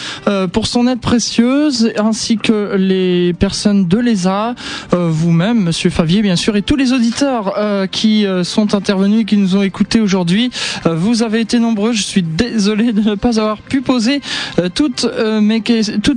pour 0.52 0.66
son 0.66 0.88
aide 0.88 1.02
précieuse 1.02 1.92
ainsi 1.98 2.38
que 2.38 2.76
les 2.78 3.34
personnes 3.34 3.88
de 3.88 4.00
l'ESA, 4.00 4.56
vous-même 4.92 5.55
Monsieur 5.60 5.90
Favier, 5.90 6.22
bien 6.22 6.36
sûr, 6.36 6.56
et 6.56 6.62
tous 6.62 6.76
les 6.76 6.92
auditeurs 6.92 7.54
euh, 7.58 7.88
qui 7.88 8.26
euh, 8.26 8.44
sont 8.44 8.76
intervenus 8.76 9.22
et 9.22 9.26
qui 9.26 9.38
nous 9.38 9.56
ont 9.56 9.64
écoutés 9.64 10.02
aujourd'hui. 10.02 10.52
Euh, 10.86 10.96
vous 10.96 11.24
avez 11.24 11.40
été 11.40 11.60
nombreux. 11.60 11.94
Je 11.94 12.04
suis 12.04 12.24
désolé 12.24 12.92
de 12.92 13.02
ne 13.02 13.16
pas 13.16 13.40
avoir 13.40 13.60
pu 13.60 13.82
poser 13.82 14.22
toutes 14.74 15.06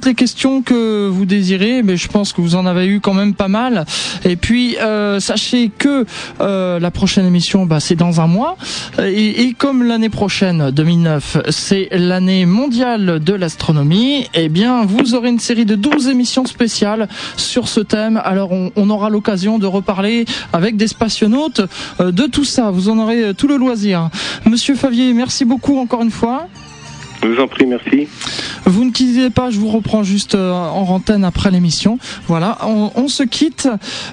les 0.07 0.15
questions 0.15 0.63
que 0.63 1.09
vous 1.09 1.25
désirez, 1.25 1.83
mais 1.83 1.97
je 1.97 2.09
pense 2.09 2.33
que 2.33 2.41
vous 2.41 2.55
en 2.55 2.67
avez 2.67 2.87
eu 2.87 3.01
quand 3.01 3.15
même 3.15 3.35
pas 3.35 3.49
mal. 3.49 3.85
Et 4.25 4.37
puis 4.37 4.77
sachez 5.19 5.71
que 5.77 6.05
la 6.41 6.91
prochaine 6.91 7.27
émission, 7.27 7.67
bah, 7.67 7.81
c'est 7.81 7.97
dans 7.97 8.21
un 8.21 8.27
mois, 8.27 8.57
et, 9.03 9.55
comme 9.57 9.83
l'année 9.83 10.09
prochaine, 10.09 10.71
2009, 10.71 11.39
c'est 11.51 11.89
l'année 11.93 12.47
mondiale 12.47 13.21
de 13.23 13.35
l'astronomie, 13.35 14.27
eh 14.35 14.49
bien, 14.49 14.85
vous 14.85 15.15
aurez 15.15 15.29
une 15.29 15.41
série 15.41 15.65
de 15.65 15.75
12 15.75 16.09
émissions 16.09 16.47
spéciales 16.47 17.09
sur 17.37 17.69
ce 17.69 17.81
thème. 17.81 18.21
Alors, 18.25 18.51
on 18.53 18.91
aura 18.91 19.11
l'occasion 19.11 19.28
l'occasion 19.29 19.59
de 19.59 19.67
reparler 19.67 20.25
avec 20.55 20.77
des 20.77 20.89
spationautes 20.89 21.61
de 22.01 22.27
tout 22.27 22.45
ça. 22.45 22.71
Vous 22.71 22.89
en 22.89 22.99
aurez 22.99 23.35
tout 23.35 23.47
le 23.47 23.57
loisir. 23.57 24.09
Monsieur 24.47 24.75
Favier, 24.75 25.13
merci 25.13 25.45
beaucoup 25.45 25.79
encore 25.79 26.03
une 26.03 26.11
fois. 26.11 26.47
Je 27.23 27.29
vous 27.29 27.41
en 27.41 27.47
prie, 27.47 27.67
merci. 27.67 28.09
Vous 28.65 28.85
ne 28.85 28.91
quittez 28.91 29.29
pas, 29.29 29.51
je 29.51 29.59
vous 29.59 29.69
reprends 29.69 30.03
juste 30.03 30.35
euh, 30.35 30.53
en 30.53 30.85
rentaine 30.85 31.25
après 31.25 31.51
l'émission. 31.51 31.99
Voilà, 32.27 32.59
on, 32.65 33.09
se 33.09 33.23
quitte. 33.23 33.69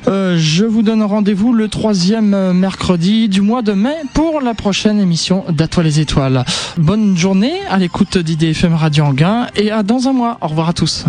Euh, 0.08 0.38
je 0.38 0.66
vous 0.66 0.82
donne 0.82 1.04
rendez-vous 1.04 1.54
le 1.54 1.70
troisième 1.70 2.34
euh, 2.34 2.52
mercredi 2.52 3.30
du 3.30 3.42
mois 3.42 3.62
de 3.62 3.72
mai 3.72 3.96
pour 4.14 4.42
la 4.42 4.54
prochaine 4.54 5.00
émission 5.00 5.46
d'Atoile 5.50 5.86
les 5.86 6.00
étoiles. 6.02 6.44
Bonne 6.78 7.16
journée 7.16 7.54
à 7.70 7.78
l'écoute 7.78 8.18
d'IDFM 8.18 8.74
Radio 8.74 9.06
Anguin 9.06 9.48
et 9.56 9.72
à 9.72 9.84
dans 9.84 10.10
un 10.10 10.14
mois. 10.14 10.38
Au 10.42 10.48
revoir 10.48 10.70
à 10.70 10.74
tous. 10.74 11.06